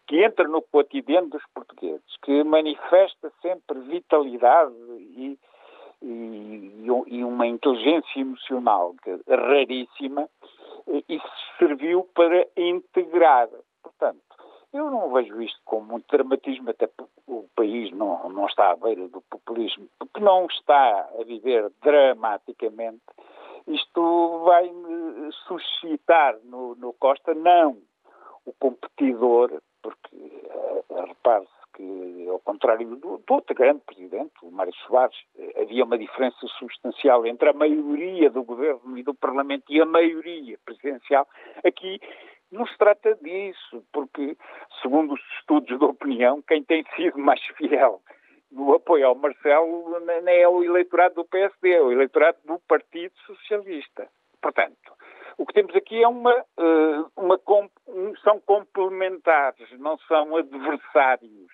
que 0.06 0.24
entra 0.24 0.48
no 0.48 0.62
cotidiano 0.62 1.28
dos 1.28 1.42
portugueses, 1.54 2.16
que 2.22 2.42
manifesta 2.42 3.30
sempre 3.42 3.78
vitalidade 3.80 4.74
e, 4.98 5.38
e, 6.02 6.86
e 7.06 7.24
uma 7.24 7.46
inteligência 7.46 8.20
emocional 8.20 8.94
raríssima, 9.28 10.28
isso 11.08 11.28
serviu 11.58 12.08
para 12.14 12.46
integrar. 12.56 13.48
Portanto, 13.82 14.20
eu 14.72 14.90
não 14.90 15.12
vejo 15.12 15.42
isto 15.42 15.60
com 15.64 15.80
muito 15.80 16.06
dramatismo, 16.10 16.70
até 16.70 16.88
o 17.26 17.44
país 17.54 17.90
não, 17.92 18.28
não 18.30 18.46
está 18.46 18.70
à 18.70 18.76
beira 18.76 19.08
do 19.08 19.20
populismo, 19.22 19.88
porque 19.98 20.20
não 20.20 20.46
está 20.46 21.08
a 21.18 21.24
viver 21.24 21.70
dramaticamente 21.82 23.02
isto 23.66 24.44
vai 24.44 24.70
suscitar 25.46 26.36
no, 26.44 26.74
no, 26.76 26.92
Costa 26.94 27.34
não 27.34 27.78
o 28.44 28.52
competidor, 28.54 29.60
porque 29.82 30.16
uh, 30.16 31.04
repare-se 31.06 31.50
que, 31.74 32.28
ao 32.28 32.38
contrário 32.40 32.96
do, 32.96 33.18
do, 33.18 33.34
outro 33.34 33.54
grande 33.54 33.80
presidente, 33.86 34.32
o 34.42 34.50
Mário 34.50 34.74
Soares, 34.86 35.16
havia 35.56 35.84
uma 35.84 35.98
diferença 35.98 36.46
substancial 36.58 37.26
entre 37.26 37.50
a 37.50 37.52
maioria 37.52 38.30
do 38.30 38.42
governo 38.42 38.98
e 38.98 39.02
do 39.02 39.14
Parlamento 39.14 39.64
e 39.68 39.80
a 39.80 39.86
maioria 39.86 40.58
presidencial. 40.64 41.28
Aqui 41.64 42.00
não 42.50 42.66
se 42.66 42.76
trata 42.76 43.14
disso, 43.16 43.84
porque, 43.92 44.36
segundo 44.82 45.14
os 45.14 45.20
estudos 45.38 45.78
de 45.78 45.84
opinião, 45.84 46.42
quem 46.42 46.62
tem 46.64 46.84
sido 46.96 47.18
mais 47.18 47.40
fiel 47.56 48.02
no 48.50 48.74
apoio 48.74 49.06
ao 49.06 49.14
Marcelo 49.14 50.00
nem 50.00 50.40
é 50.42 50.48
o 50.48 50.62
eleitorado 50.62 51.16
do 51.16 51.24
PSD, 51.24 51.72
é 51.72 51.82
o 51.82 51.92
eleitorado 51.92 52.38
do 52.44 52.58
Partido 52.60 53.14
Socialista. 53.26 54.08
Portanto, 54.42 54.92
o 55.38 55.46
que 55.46 55.54
temos 55.54 55.74
aqui 55.74 56.02
é 56.02 56.08
uma, 56.08 56.32
eh, 56.32 57.04
uma 57.16 57.40
são 58.22 58.40
complementares, 58.40 59.70
não 59.78 59.96
são 60.00 60.36
adversários. 60.36 61.50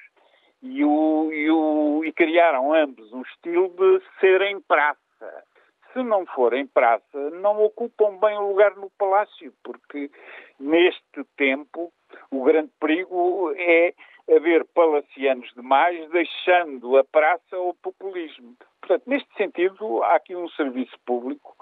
E, 0.63 0.85
o, 0.85 1.31
e, 1.33 1.51
o, 1.51 2.05
e 2.05 2.13
criaram 2.13 2.73
ambos 2.73 3.13
um 3.13 3.23
estilo 3.23 3.69
de 3.69 4.03
serem 4.19 4.61
praça. 4.63 5.45
Se 5.93 6.03
não 6.03 6.27
forem 6.27 6.67
praça, 6.67 7.31
não 7.31 7.63
ocupam 7.63 8.17
bem 8.19 8.37
o 8.37 8.49
lugar 8.49 8.75
no 8.75 8.91
palácio, 8.99 9.53
porque 9.63 10.11
neste 10.59 11.25
tempo 11.37 11.93
o 12.31 12.43
grande 12.43 12.73
perigo 12.81 13.53
é 13.57 13.95
haver 14.29 14.65
palacianos 14.75 15.53
demais, 15.55 16.09
deixando 16.11 16.97
a 16.97 17.05
praça 17.05 17.57
ao 17.57 17.75
populismo. 17.75 18.57
Portanto, 18.81 19.05
neste 19.07 19.33
sentido, 19.37 20.03
há 20.03 20.17
aqui 20.17 20.35
um 20.35 20.49
serviço 20.51 20.97
público 21.05 21.57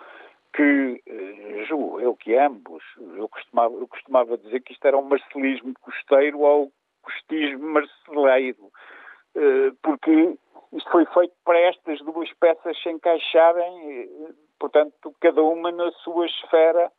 que, 0.55 1.03
eh, 1.07 1.65
julgo 1.67 2.01
eu 2.01 2.15
que 2.17 2.35
ambos, 2.37 2.83
eu 3.17 3.29
costumava, 3.29 3.75
eu 3.75 3.89
costumava 3.89 4.39
dizer 4.39 4.61
que 4.61 4.73
isto 4.73 4.87
era 4.87 4.97
um 4.97 5.03
marcelismo 5.03 5.75
costeiro 5.81 6.41
ou 6.41 6.73
costismo 7.03 7.67
marceleiro, 7.69 8.71
eh, 9.35 9.73
porque 9.83 10.39
isto 10.73 10.91
foi 10.91 11.05
feito 11.07 11.35
para 11.45 11.59
estas 11.59 12.01
duas 12.01 12.33
peças 12.35 12.81
se 12.83 12.89
encaixarem, 12.89 13.91
eh, 13.91 14.09
portanto, 14.59 15.15
cada 15.21 15.43
uma 15.43 15.71
na 15.73 15.91
sua 16.03 16.27
esfera 16.27 16.91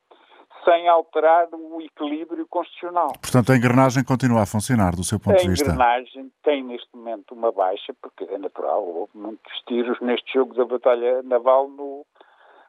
sem 0.65 0.87
alterar 0.89 1.47
o 1.53 1.79
equilíbrio 1.81 2.45
constitucional. 2.47 3.13
Portanto, 3.21 3.51
a 3.51 3.55
engrenagem 3.55 4.03
continua 4.03 4.41
a 4.41 4.45
funcionar, 4.45 4.95
do 4.95 5.03
seu 5.03 5.19
ponto 5.19 5.37
a 5.37 5.41
de 5.41 5.47
vista? 5.47 5.69
A 5.69 5.73
engrenagem 5.73 6.31
tem 6.43 6.63
neste 6.63 6.89
momento 6.93 7.35
uma 7.35 7.51
baixa, 7.51 7.93
porque 8.01 8.23
é 8.25 8.37
natural, 8.37 8.83
houve 8.83 9.11
muitos 9.15 9.53
tiros 9.67 9.99
neste 10.01 10.33
jogo 10.33 10.55
da 10.55 10.65
batalha 10.65 11.21
naval 11.23 11.69
no, 11.69 12.05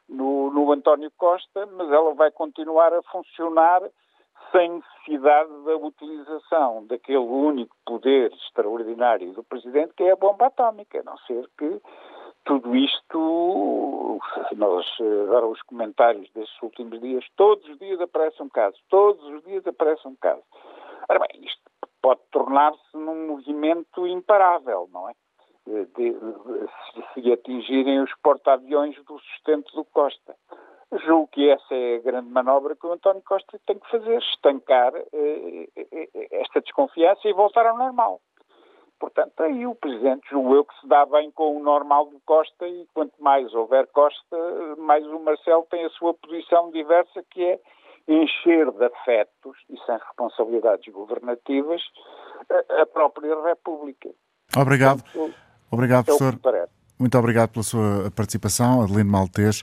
no, 0.07 0.51
no 0.51 0.71
António 0.71 1.11
Costa, 1.17 1.65
mas 1.65 1.91
ela 1.91 2.13
vai 2.13 2.31
continuar 2.31 2.93
a 2.93 3.01
funcionar 3.03 3.81
sem 4.51 4.71
necessidade 4.71 5.49
da 5.65 5.75
utilização 5.75 6.85
daquele 6.87 7.17
único 7.17 7.75
poder 7.85 8.31
extraordinário 8.31 9.33
do 9.33 9.43
Presidente, 9.43 9.93
que 9.95 10.03
é 10.03 10.11
a 10.11 10.15
bomba 10.15 10.45
atómica, 10.45 10.99
a 10.99 11.03
não 11.03 11.17
ser 11.19 11.49
que 11.57 11.81
tudo 12.47 12.73
isto, 12.75 14.19
nós, 14.55 14.85
agora 15.25 15.47
os 15.47 15.61
comentários 15.63 16.31
destes 16.31 16.63
últimos 16.63 16.99
dias, 17.01 17.25
todos 17.35 17.67
os 17.67 17.77
dias 17.77 17.99
aparece 17.99 18.41
um 18.41 18.47
caso, 18.47 18.77
todos 18.89 19.21
os 19.25 19.43
dias 19.43 19.67
aparece 19.67 20.07
um 20.07 20.15
caso. 20.15 20.41
Ora 21.09 21.19
bem, 21.19 21.43
isto 21.43 21.61
pode 22.01 22.21
tornar-se 22.31 22.95
num 22.95 23.27
movimento 23.27 24.07
imparável, 24.07 24.89
não 24.93 25.09
é? 25.09 25.13
De, 25.65 25.85
de, 25.87 26.13
de, 26.13 27.13
se 27.13 27.31
atingirem 27.33 28.01
os 28.01 28.13
porta-aviões 28.23 28.95
do 29.03 29.19
sustento 29.19 29.75
do 29.75 29.83
Costa. 29.83 30.33
Julgo 31.05 31.27
que 31.27 31.49
essa 31.49 31.75
é 31.75 31.97
a 31.97 32.01
grande 32.01 32.29
manobra 32.29 32.77
que 32.77 32.87
o 32.87 32.93
António 32.93 33.21
Costa 33.23 33.59
tem 33.65 33.77
que 33.77 33.91
fazer, 33.91 34.17
estancar 34.19 34.95
eh, 34.95 35.67
eh, 35.75 36.27
esta 36.31 36.61
desconfiança 36.61 37.27
e 37.27 37.33
voltar 37.33 37.65
ao 37.65 37.77
normal. 37.77 38.21
Portanto, 38.99 39.39
aí 39.41 39.65
o 39.65 39.75
Presidente 39.75 40.27
julgo 40.29 40.55
eu 40.55 40.65
que 40.65 40.79
se 40.79 40.87
dá 40.87 41.05
bem 41.05 41.31
com 41.31 41.57
o 41.57 41.63
normal 41.63 42.07
do 42.07 42.19
Costa 42.25 42.67
e 42.67 42.87
quanto 42.93 43.13
mais 43.21 43.53
houver 43.53 43.87
Costa, 43.87 44.37
mais 44.77 45.05
o 45.05 45.19
Marcelo 45.19 45.67
tem 45.69 45.85
a 45.85 45.89
sua 45.91 46.13
posição 46.15 46.71
diversa 46.71 47.23
que 47.29 47.43
é 47.43 47.59
encher 48.07 48.71
de 48.71 48.85
afetos 48.85 49.57
e 49.69 49.77
sem 49.85 49.97
responsabilidades 49.97 50.91
governativas 50.91 51.81
a, 52.49 52.81
a 52.81 52.85
própria 52.85 53.39
República. 53.43 54.09
Obrigado. 54.57 55.03
Portanto, 55.03 55.35
obrigado, 55.69 56.03
é 56.09 56.17
professor. 56.17 56.39
Muito 56.99 57.15
obrigado 57.17 57.51
pela 57.51 57.63
sua 57.63 58.11
participação. 58.15 58.81
Adelino 58.81 59.11
Maltês, 59.11 59.61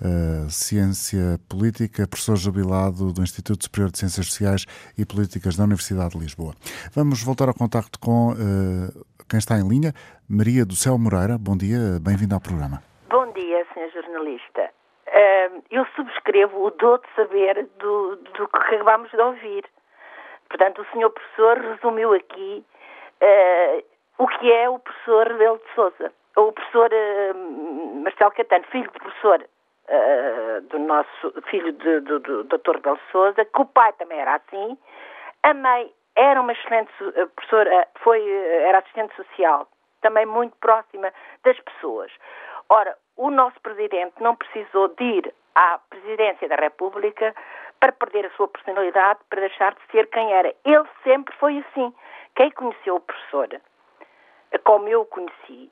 uh, 0.00 0.50
Ciência 0.50 1.38
Política, 1.48 2.06
professor 2.06 2.36
jubilado 2.36 3.12
do 3.12 3.22
Instituto 3.22 3.64
Superior 3.64 3.90
de 3.90 3.98
Ciências 3.98 4.26
Sociais 4.26 4.66
e 4.98 5.04
Políticas 5.04 5.56
da 5.56 5.64
Universidade 5.64 6.10
de 6.10 6.18
Lisboa. 6.18 6.54
Vamos 6.94 7.22
voltar 7.22 7.48
ao 7.48 7.54
contacto 7.54 7.98
com 7.98 8.32
uh, 8.32 9.04
quem 9.28 9.38
está 9.38 9.56
em 9.56 9.68
linha, 9.68 9.92
Maria 10.28 10.64
do 10.64 10.74
Céu 10.74 10.98
Moreira. 10.98 11.36
Bom 11.38 11.56
dia, 11.56 11.98
bem-vindo 12.00 12.34
ao 12.34 12.40
programa. 12.40 12.82
Bom 13.08 13.32
dia, 13.32 13.66
senhor 13.72 13.90
jornalista. 13.92 14.70
Uh, 15.08 15.62
eu 15.70 15.86
subscrevo 15.96 16.66
o 16.66 16.70
dou 16.70 16.98
de 16.98 17.08
saber 17.14 17.68
do, 17.78 18.16
do 18.16 18.48
que 18.48 18.56
acabámos 18.56 19.10
de 19.10 19.20
ouvir. 19.20 19.64
Portanto, 20.48 20.82
o 20.82 20.86
senhor 20.92 21.10
professor 21.10 21.58
resumiu 21.58 22.12
aqui 22.14 22.64
o 24.18 24.28
que 24.28 24.52
é 24.52 24.68
o 24.68 24.78
professor 24.78 25.26
Rebelo 25.26 25.58
de 25.58 25.74
Souza 25.74 26.12
o 26.36 26.52
professor 26.52 26.90
uh, 26.92 28.02
Marcelo 28.02 28.30
Catano, 28.32 28.64
filho 28.70 28.90
do 28.92 29.00
professor 29.00 29.48
uh, 29.88 30.60
do 30.62 30.78
nosso 30.78 31.42
filho 31.50 31.72
de, 31.72 32.00
do, 32.00 32.20
do 32.20 32.44
Dr. 32.44 32.78
Belo 32.80 32.98
Souza, 33.10 33.44
que 33.44 33.60
o 33.60 33.66
pai 33.66 33.92
também 33.94 34.18
era 34.18 34.36
assim, 34.36 34.78
a 35.42 35.54
mãe 35.54 35.92
era 36.16 36.40
uma 36.40 36.52
excelente 36.52 36.90
uh, 37.02 37.28
professora, 37.28 37.88
foi, 38.02 38.28
era 38.64 38.78
assistente 38.78 39.14
social, 39.16 39.68
também 40.00 40.26
muito 40.26 40.56
próxima 40.58 41.12
das 41.44 41.58
pessoas. 41.60 42.10
Ora, 42.68 42.96
o 43.16 43.30
nosso 43.30 43.60
presidente 43.60 44.14
não 44.20 44.36
precisou 44.36 44.88
de 44.88 45.04
ir 45.04 45.34
à 45.54 45.78
presidência 45.90 46.48
da 46.48 46.56
República 46.56 47.34
para 47.80 47.92
perder 47.92 48.26
a 48.26 48.30
sua 48.30 48.48
personalidade, 48.48 49.20
para 49.30 49.40
deixar 49.40 49.74
de 49.74 49.80
ser 49.92 50.06
quem 50.08 50.32
era. 50.32 50.52
Ele 50.64 50.84
sempre 51.04 51.34
foi 51.36 51.58
assim. 51.58 51.94
Quem 52.34 52.50
conheceu 52.50 52.96
o 52.96 53.00
professor, 53.00 53.48
como 54.64 54.88
eu 54.88 55.02
o 55.02 55.06
conheci, 55.06 55.70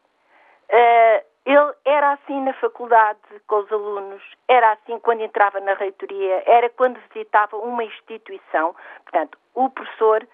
Uh, 0.71 1.34
ele 1.47 1.75
era 1.85 2.13
assim 2.13 2.41
na 2.41 2.55
faculdade 2.55 3.19
com 3.47 3.57
os 3.57 3.71
alunos, 3.71 4.23
era 4.49 4.73
assim 4.73 4.99
quando 5.01 5.21
entrava 5.21 5.61
na 5.61 5.75
reitoria, 5.75 6.43
era 6.47 6.71
quando 6.71 6.99
visitava 7.13 7.57
uma 7.57 7.85
instituição. 7.85 8.75
Portanto, 9.03 9.39
o 9.55 9.69
professor 9.69 10.27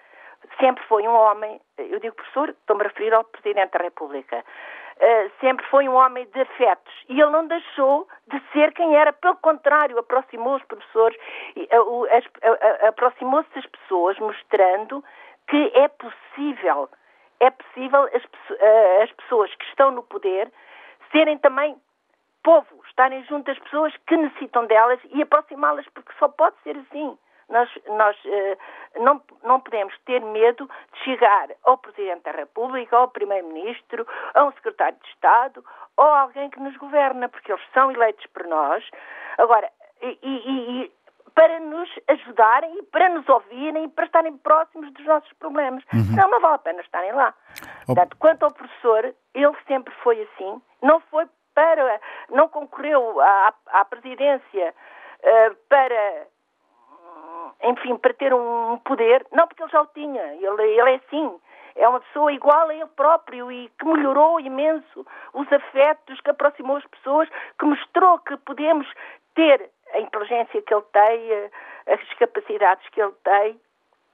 sempre 0.59 0.83
foi 0.85 1.07
um 1.07 1.13
homem, 1.13 1.59
eu 1.77 1.99
digo 1.99 2.15
professor, 2.15 2.49
estou-me 2.49 2.83
a 2.83 2.87
referir 2.87 3.13
ao 3.13 3.25
Presidente 3.25 3.71
da 3.71 3.83
República, 3.83 4.37
uh, 4.39 5.31
sempre 5.41 5.65
foi 5.67 5.87
um 5.89 5.95
homem 5.95 6.25
de 6.33 6.41
afetos 6.41 6.93
e 7.09 7.19
ele 7.19 7.29
não 7.29 7.45
deixou 7.45 8.07
de 8.27 8.41
ser 8.53 8.73
quem 8.73 8.95
era, 8.95 9.11
pelo 9.11 9.35
contrário, 9.37 9.99
aproximou 9.99 10.55
os 10.55 10.63
professores, 10.63 11.17
uh, 11.57 12.87
aproximou-se 12.87 13.49
das 13.53 13.65
pessoas, 13.65 14.17
mostrando 14.19 15.03
que 15.47 15.71
é 15.75 15.87
possível 15.89 16.89
é 17.41 17.49
possível 17.49 18.03
as, 18.13 18.23
eh, 18.59 19.03
as 19.03 19.11
pessoas 19.13 19.53
que 19.55 19.65
estão 19.65 19.89
no 19.89 20.03
poder 20.03 20.47
serem 21.11 21.37
também 21.37 21.75
povo, 22.43 22.81
estarem 22.87 23.23
junto 23.25 23.45
das 23.45 23.59
pessoas 23.59 23.93
que 24.07 24.17
necessitam 24.17 24.65
delas 24.65 24.99
e 25.11 25.21
aproximá-las, 25.21 25.87
porque 25.93 26.11
só 26.17 26.27
pode 26.27 26.55
ser 26.63 26.77
assim. 26.77 27.17
Nós, 27.49 27.69
nós 27.85 28.17
uh, 28.25 29.01
não, 29.01 29.21
não 29.43 29.59
podemos 29.59 29.93
ter 30.05 30.21
medo 30.21 30.69
de 30.93 30.99
chegar 31.03 31.49
ao 31.63 31.77
Presidente 31.77 32.23
da 32.23 32.31
República, 32.31 32.95
ao 32.95 33.09
Primeiro-Ministro, 33.09 34.07
a 34.33 34.45
um 34.45 34.51
Secretário 34.53 34.97
de 35.03 35.09
Estado 35.09 35.63
ou 35.97 36.05
a 36.05 36.21
alguém 36.21 36.49
que 36.49 36.59
nos 36.61 36.75
governa, 36.77 37.27
porque 37.27 37.51
eles 37.51 37.63
são 37.73 37.91
eleitos 37.91 38.25
por 38.27 38.47
nós. 38.47 38.89
Agora, 39.37 39.69
e, 40.01 40.17
e, 40.23 40.91
para 41.33 41.59
nos 41.59 41.89
ajudarem 42.07 42.79
e 42.79 42.83
para 42.83 43.09
nos 43.09 43.27
ouvirem 43.27 43.85
e 43.85 43.89
para 43.89 44.05
estarem 44.05 44.37
próximos 44.37 44.91
dos 44.93 45.05
nossos 45.05 45.31
problemas. 45.33 45.83
Uhum. 45.93 46.15
Não, 46.15 46.29
não 46.29 46.39
vale 46.39 46.55
a 46.55 46.59
pena 46.59 46.81
estarem 46.81 47.11
lá. 47.13 47.33
Oh. 47.83 47.85
Portanto, 47.87 48.17
quanto 48.17 48.43
ao 48.43 48.53
professor, 48.53 49.13
ele 49.33 49.55
sempre 49.67 49.93
foi 50.03 50.21
assim. 50.21 50.61
Não 50.81 50.99
foi 51.01 51.25
para. 51.53 51.99
Não 52.29 52.47
concorreu 52.47 53.19
à, 53.19 53.53
à 53.67 53.85
presidência 53.85 54.73
uh, 55.19 55.55
para. 55.69 56.27
Enfim, 57.63 57.95
para 57.97 58.13
ter 58.13 58.33
um 58.33 58.77
poder. 58.79 59.25
Não, 59.31 59.47
porque 59.47 59.61
ele 59.61 59.71
já 59.71 59.81
o 59.81 59.87
tinha. 59.87 60.23
Ele, 60.33 60.63
ele 60.63 60.91
é 60.91 60.95
assim. 60.95 61.39
É 61.75 61.87
uma 61.87 62.01
pessoa 62.01 62.33
igual 62.33 62.67
a 62.67 62.75
ele 62.75 62.85
próprio 62.87 63.51
e 63.51 63.69
que 63.79 63.85
melhorou 63.85 64.39
imenso 64.39 65.05
os 65.33 65.51
afetos, 65.51 66.19
que 66.19 66.29
aproximou 66.29 66.77
as 66.77 66.85
pessoas, 66.87 67.29
que 67.57 67.65
mostrou 67.65 68.19
que 68.19 68.35
podemos 68.37 68.87
ter 69.35 69.69
a 69.93 69.99
inteligência 69.99 70.61
que 70.61 70.73
ele 70.73 70.83
tem, 70.93 71.49
as 71.87 72.13
capacidades 72.17 72.87
que 72.89 73.01
ele 73.01 73.13
tem 73.23 73.59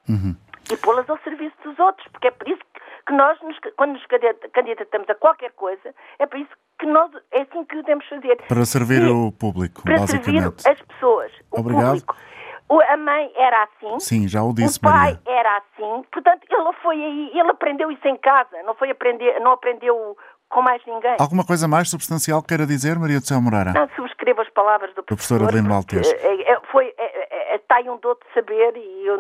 uhum. 0.10 0.36
e 0.72 0.78
pô-las 0.78 1.10
ao 1.10 1.18
serviço 1.20 1.56
dos 1.64 1.78
outros, 1.80 2.08
porque 2.10 2.28
é 2.28 2.32
por 2.32 2.48
isso 2.48 2.62
que 3.06 3.14
nós, 3.14 3.42
nos, 3.42 3.58
quando 3.78 3.94
nos 3.94 4.06
candidatamos 4.54 5.10
a 5.10 5.16
qualquer 5.16 5.52
coisa, 5.54 5.94
é 6.20 6.26
por 6.26 6.40
isso 6.40 6.52
que 6.80 6.86
nós, 6.86 7.12
é 7.32 7.42
assim 7.42 7.64
que 7.66 7.78
o 7.78 7.82
devemos 7.82 8.08
fazer. 8.08 8.36
Para 8.48 8.66
servir 8.66 9.02
e, 9.02 9.10
o 9.10 9.32
público, 9.32 9.82
para 9.84 9.98
basicamente. 10.00 10.62
servir 10.62 10.70
as 10.70 10.82
pessoas, 10.82 11.32
o 11.52 11.60
Obrigado. 11.60 12.02
público. 12.02 12.16
O, 12.70 12.82
a 12.82 12.98
mãe 12.98 13.32
era 13.36 13.64
assim. 13.64 14.00
Sim, 14.00 14.28
já 14.28 14.44
o 14.44 14.54
disse, 14.54 14.78
O 14.78 14.82
pai 14.82 15.14
Maria. 15.14 15.22
era 15.26 15.58
assim. 15.58 16.04
Portanto, 16.12 16.46
ele 16.50 16.74
foi 16.84 17.02
aí, 17.02 17.32
ele 17.34 17.50
aprendeu 17.50 17.90
isso 17.90 18.06
em 18.06 18.18
casa, 18.18 18.62
não 18.64 18.76
foi 18.76 18.92
aprender, 18.92 19.40
não 19.40 19.54
aprendeu 19.54 20.18
com 20.50 20.62
mais 20.62 20.82
ninguém. 20.86 21.16
Alguma 21.20 21.46
coisa 21.46 21.68
mais 21.68 21.90
substancial 21.90 22.42
queira 22.42 22.66
dizer, 22.66 22.98
Maria 22.98 23.20
do 23.20 23.26
Céu 23.26 23.42
Moreira? 23.42 23.74
Não, 23.74 23.90
subscrevo 23.96 24.42
as 24.42 24.50
palavras 24.50 24.94
do 24.96 25.04
professor. 25.04 25.38
professor 25.38 25.44
Adelino 25.44 25.70
Maltês. 25.70 26.12
É, 26.12 26.52
é, 26.54 26.60
foi, 26.72 26.94
é, 26.98 27.56
está 27.56 27.76
aí 27.78 27.90
um 27.90 27.98
dom 27.98 28.14
de 28.14 28.34
saber 28.34 28.76
e 28.76 29.06
eu, 29.06 29.18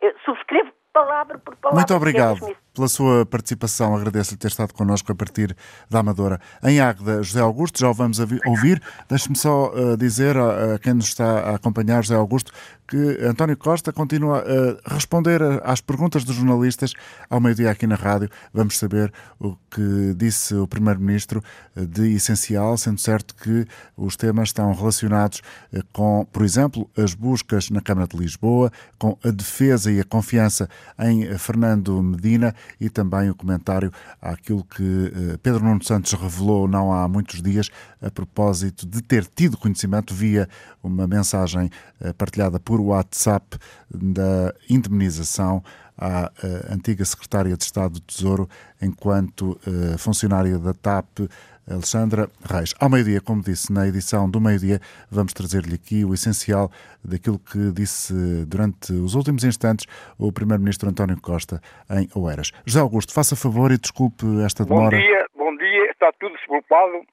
eu 0.00 0.14
subscrevo 0.24 0.70
palavra 0.92 1.38
por 1.38 1.56
palavra. 1.56 1.80
Muito 1.80 1.94
obrigado 1.94 2.38
pela 2.74 2.88
sua 2.88 3.26
participação. 3.26 3.94
Agradeço-lhe 3.94 4.36
ter 4.36 4.48
estado 4.48 4.72
connosco 4.72 5.10
a 5.12 5.14
partir 5.14 5.56
da 5.90 6.00
Amadora. 6.00 6.40
Em 6.62 6.80
Águeda, 6.80 7.22
José 7.22 7.40
Augusto, 7.40 7.78
já 7.78 7.88
o 7.88 7.94
vamos 7.94 8.18
ouvir. 8.18 8.82
Deixe-me 9.08 9.36
só 9.36 9.72
uh, 9.72 9.96
dizer 9.96 10.36
a, 10.36 10.74
a, 10.74 10.78
quem 10.78 10.94
nos 10.94 11.06
está 11.06 11.40
a 11.40 11.54
acompanhar, 11.56 12.02
José 12.02 12.14
Augusto, 12.14 12.52
que 12.92 13.18
António 13.24 13.56
Costa 13.56 13.90
continua 13.90 14.44
a 14.84 14.94
responder 14.94 15.40
às 15.64 15.80
perguntas 15.80 16.24
dos 16.24 16.36
jornalistas 16.36 16.92
ao 17.30 17.40
meio-dia 17.40 17.70
aqui 17.70 17.86
na 17.86 17.94
rádio. 17.94 18.28
Vamos 18.52 18.78
saber 18.78 19.10
o 19.40 19.56
que 19.70 20.12
disse 20.14 20.54
o 20.54 20.66
Primeiro-Ministro 20.66 21.42
eh, 21.74 21.86
de 21.86 22.12
essencial, 22.12 22.76
sendo 22.76 23.00
certo 23.00 23.34
que 23.34 23.66
os 23.96 24.14
temas 24.14 24.50
estão 24.50 24.74
relacionados 24.74 25.40
eh, 25.72 25.80
com, 25.90 26.26
por 26.30 26.44
exemplo, 26.44 26.90
as 26.94 27.14
buscas 27.14 27.70
na 27.70 27.80
Câmara 27.80 28.06
de 28.06 28.16
Lisboa, 28.18 28.70
com 28.98 29.16
a 29.24 29.30
defesa 29.30 29.90
e 29.90 29.98
a 29.98 30.04
confiança 30.04 30.68
em 30.98 31.38
Fernando 31.38 32.02
Medina 32.02 32.54
e 32.80 32.88
também 32.88 33.30
o 33.30 33.34
comentário 33.34 33.92
àquilo 34.20 34.64
que 34.64 35.12
eh, 35.14 35.38
Pedro 35.42 35.64
Nuno 35.64 35.82
Santos 35.82 36.12
revelou 36.12 36.66
não 36.66 36.92
há 36.92 37.08
muitos 37.08 37.42
dias 37.42 37.70
a 38.00 38.10
propósito 38.10 38.86
de 38.86 39.02
ter 39.02 39.26
tido 39.26 39.56
conhecimento 39.56 40.14
via 40.14 40.48
uma 40.82 41.06
mensagem 41.06 41.70
partilhada 42.18 42.58
por 42.58 42.80
WhatsApp 42.80 43.56
da 43.88 44.54
indemnização 44.68 45.62
à 46.02 46.26
uh, 46.26 46.74
antiga 46.74 47.04
secretária 47.04 47.56
de 47.56 47.62
Estado 47.62 47.94
do 47.94 48.00
Tesouro 48.00 48.48
enquanto 48.82 49.52
uh, 49.52 49.96
funcionária 49.98 50.58
da 50.58 50.74
TAP, 50.74 51.30
Alexandra 51.70 52.28
Reis. 52.44 52.74
Ao 52.80 52.90
meio-dia, 52.90 53.20
como 53.20 53.40
disse 53.40 53.72
na 53.72 53.86
edição 53.86 54.28
do 54.28 54.40
meio-dia, 54.40 54.80
vamos 55.08 55.32
trazer-lhe 55.32 55.76
aqui 55.76 56.04
o 56.04 56.12
essencial 56.12 56.72
daquilo 57.04 57.38
que 57.38 57.70
disse 57.70 58.12
durante 58.46 58.92
os 58.92 59.14
últimos 59.14 59.44
instantes 59.44 59.86
o 60.18 60.32
Primeiro-Ministro 60.32 60.90
António 60.90 61.20
Costa 61.20 61.60
em 61.88 62.08
Oeiras. 62.16 62.50
José 62.66 62.80
Augusto, 62.80 63.14
faça 63.14 63.36
favor 63.36 63.70
e 63.70 63.78
desculpe 63.78 64.26
esta 64.44 64.64
demora. 64.64 64.96
Bom 64.96 65.02
dia, 65.02 65.26
bom 65.36 65.56
dia, 65.56 65.90
está 65.92 66.10
tudo 66.18 66.34
desculpado. 66.34 67.04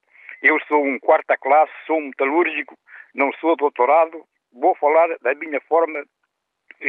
Eu 0.41 0.57
sou 0.67 0.83
um 0.83 0.97
quarta 0.99 1.37
classe, 1.37 1.71
sou 1.85 1.97
um 1.97 2.07
metalúrgico, 2.07 2.75
não 3.13 3.29
sou 3.39 3.55
doutorado, 3.55 4.23
vou 4.51 4.75
falar 4.75 5.09
da 5.21 5.35
minha 5.35 5.61
forma 5.69 6.03
e, 6.81 6.87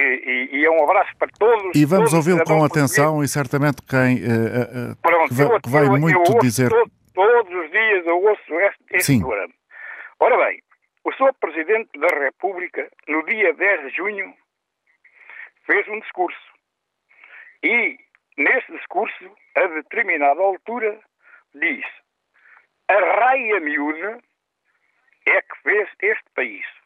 e, 0.52 0.56
e, 0.56 0.64
é 0.64 0.70
um 0.70 0.84
abraço 0.84 1.10
para 1.16 1.28
todos. 1.38 1.74
E 1.74 1.84
vamos 1.84 2.12
ouvi-lo 2.12 2.44
com 2.44 2.64
atenção 2.64 3.22
e 3.22 3.28
certamente 3.28 3.82
quem 3.82 4.22
uh, 4.22 4.92
uh, 4.92 4.96
Pronto, 5.02 5.28
que, 5.28 5.34
vai, 5.34 5.60
que 5.60 5.68
vai 5.68 5.86
eu, 5.86 5.98
muito 5.98 6.32
eu 6.32 6.38
dizer. 6.40 6.68
Todo, 6.68 6.90
todos 7.14 7.54
os 7.54 7.70
dias 7.70 8.06
eu 8.06 8.22
ouço 8.22 8.60
este, 8.60 8.84
este 8.92 9.04
Sim. 9.04 9.20
programa. 9.20 9.52
Ora 10.20 10.36
bem, 10.46 10.62
o 11.04 11.12
Sr. 11.12 11.34
Presidente 11.40 11.98
da 11.98 12.08
República, 12.18 12.90
no 13.08 13.24
dia 13.24 13.52
10 13.54 13.80
de 13.82 13.96
junho, 13.96 14.34
fez 15.66 15.88
um 15.88 15.98
discurso. 16.00 16.38
E, 17.62 17.98
nesse 18.36 18.70
discurso, 18.72 19.30
a 19.56 19.66
determinada 19.66 20.40
altura, 20.40 21.00
disse: 21.54 21.92
A 22.88 22.94
raia 22.94 23.60
miúda 23.60 24.20
é 25.26 25.42
que 25.42 25.62
fez 25.62 25.88
este 26.00 26.30
país. 26.34 26.79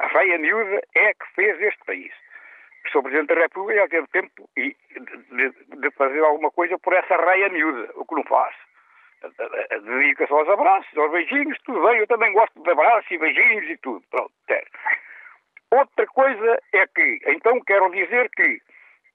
A 0.00 0.06
raia 0.06 0.38
miúda 0.38 0.82
é 0.94 1.14
que 1.14 1.26
fez 1.34 1.60
este 1.60 1.84
país. 1.84 2.12
O 2.86 2.90
Sr. 2.90 3.02
Presidente 3.02 3.34
da 3.34 3.40
República 3.40 3.80
já 3.80 3.88
teve 3.88 4.06
tempo 4.08 4.50
de, 4.56 5.90
fazer 5.96 6.20
alguma 6.20 6.50
coisa 6.50 6.78
por 6.78 6.92
essa 6.92 7.16
raia 7.16 7.48
miúda, 7.48 7.90
o 7.94 8.04
que 8.04 8.14
não 8.14 8.24
faz. 8.24 8.54
dedica-se 9.84 10.32
aos 10.32 10.48
abraços, 10.48 10.98
aos 10.98 11.12
beijinhos, 11.12 11.58
tudo 11.64 11.86
bem, 11.86 11.98
eu 11.98 12.06
também 12.06 12.32
gosto 12.32 12.60
de 12.60 12.70
abraços 12.70 13.10
e 13.10 13.18
beijinhos 13.18 13.70
e 13.70 13.76
tudo. 13.78 14.04
Pronto. 14.10 14.32
Outra 15.70 16.06
coisa 16.08 16.58
é 16.72 16.86
que, 16.86 17.20
então 17.26 17.60
quero 17.62 17.90
dizer 17.90 18.28
que 18.30 18.60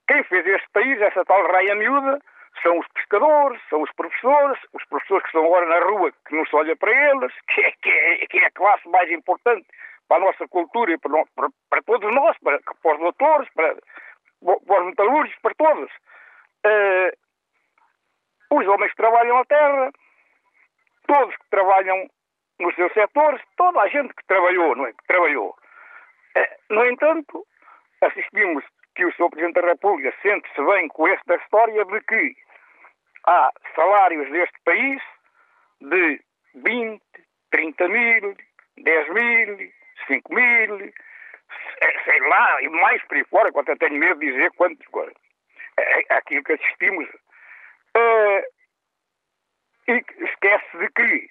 quem 0.07 0.23
fez 0.23 0.45
este 0.45 0.69
país, 0.71 0.99
essa 1.01 1.23
tal 1.25 1.45
raia 1.51 1.75
miúda, 1.75 2.19
são 2.63 2.79
os 2.79 2.87
pescadores, 2.89 3.61
são 3.69 3.81
os 3.81 3.91
professores, 3.93 4.59
os 4.73 4.83
professores 4.85 5.23
que 5.23 5.29
estão 5.29 5.45
agora 5.45 5.65
na 5.67 5.79
rua, 5.85 6.11
que 6.27 6.35
não 6.35 6.45
se 6.45 6.55
olha 6.55 6.75
para 6.75 6.91
eles, 6.91 7.33
que 7.47 7.61
é, 7.61 7.71
que 7.81 7.89
é, 7.89 8.27
que 8.27 8.39
é 8.39 8.45
a 8.45 8.51
classe 8.51 8.89
mais 8.89 9.09
importante 9.11 9.67
para 10.09 10.17
a 10.17 10.25
nossa 10.25 10.47
cultura 10.47 10.91
e 10.91 10.97
para, 10.97 11.23
para, 11.35 11.49
para 11.69 11.83
todos 11.83 12.13
nós, 12.13 12.35
para, 12.39 12.59
para, 12.59 12.93
os 12.95 12.99
doutores, 12.99 13.47
para, 13.53 13.75
para 14.65 14.81
os 14.81 14.85
metalúrgicos, 14.87 15.41
para 15.41 15.55
todos. 15.55 15.91
Uh, 16.65 17.11
os 18.51 18.67
homens 18.67 18.89
que 18.89 18.97
trabalham 18.97 19.37
a 19.37 19.45
terra, 19.45 19.91
todos 21.07 21.35
que 21.37 21.49
trabalham 21.51 22.09
nos 22.59 22.75
seus 22.75 22.91
setores, 22.93 23.41
toda 23.55 23.79
a 23.81 23.87
gente 23.87 24.13
que 24.15 24.25
trabalhou, 24.25 24.75
não 24.75 24.87
é? 24.87 24.91
Que 24.93 25.07
trabalhou. 25.07 25.55
Uh, 26.35 26.73
no 26.73 26.85
entanto, 26.87 27.45
assistimos 28.01 28.65
que 28.95 29.05
o 29.05 29.13
Sr. 29.13 29.29
Presidente 29.29 29.61
da 29.61 29.67
República 29.67 30.13
sente-se 30.23 30.61
bem 30.65 30.87
com 30.87 31.07
esta 31.07 31.35
história 31.35 31.85
de 31.85 32.01
que 32.01 32.35
há 33.27 33.51
salários 33.75 34.29
deste 34.31 34.59
país 34.65 35.01
de 35.81 36.19
20, 36.55 37.01
30 37.51 37.87
mil, 37.87 38.35
10 38.77 39.09
mil, 39.09 39.71
5 40.09 40.33
mil, 40.33 40.93
sei 42.03 42.19
lá, 42.27 42.61
e 42.61 42.69
mais 42.69 43.01
por 43.03 43.15
aí 43.15 43.23
fora, 43.25 43.51
quanto 43.51 43.69
eu 43.69 43.77
tenho 43.77 43.93
medo 43.93 44.19
de 44.19 44.31
dizer 44.31 44.51
quantos. 44.51 44.85
É, 45.77 45.99
é 46.01 46.17
aquilo 46.17 46.43
que 46.43 46.53
assistimos. 46.53 47.07
Uh, 47.95 48.43
e 49.87 50.03
esquece 50.25 50.77
de 50.77 50.87
que 50.89 51.29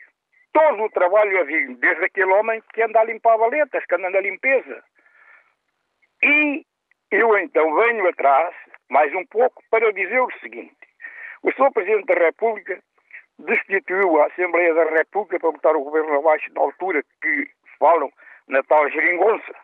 todo 0.53 0.83
o 0.83 0.91
trabalho 0.91 1.37
é 1.39 1.45
vindo, 1.45 1.79
desde 1.79 2.05
aquele 2.05 2.33
homem 2.33 2.63
que 2.73 2.83
anda 2.83 3.01
a 3.01 3.05
limpar 3.05 3.37
valetas, 3.37 3.85
que 3.85 3.95
anda 3.95 4.11
na 4.11 4.21
limpeza. 4.21 4.83
E 6.23 6.65
eu 7.11 7.39
então 7.39 7.75
venho 7.77 8.09
atrás, 8.09 8.55
mais 8.89 9.15
um 9.15 9.25
pouco, 9.27 9.63
para 9.71 9.93
dizer 9.93 10.21
o 10.21 10.31
seguinte. 10.41 10.77
O 11.43 11.53
Sr. 11.53 11.73
Presidente 11.73 12.07
da 12.07 12.15
República 12.15 12.83
destituiu 13.39 14.21
a 14.21 14.27
Assembleia 14.27 14.75
da 14.75 14.85
República 14.85 15.39
para 15.39 15.53
botar 15.53 15.77
o 15.77 15.85
governo 15.85 16.19
abaixo 16.19 16.53
na 16.53 16.63
altura 16.63 17.03
que 17.23 17.51
falam 17.79 18.11
na 18.49 18.63
tal 18.63 18.91
geringonça, 18.91 19.55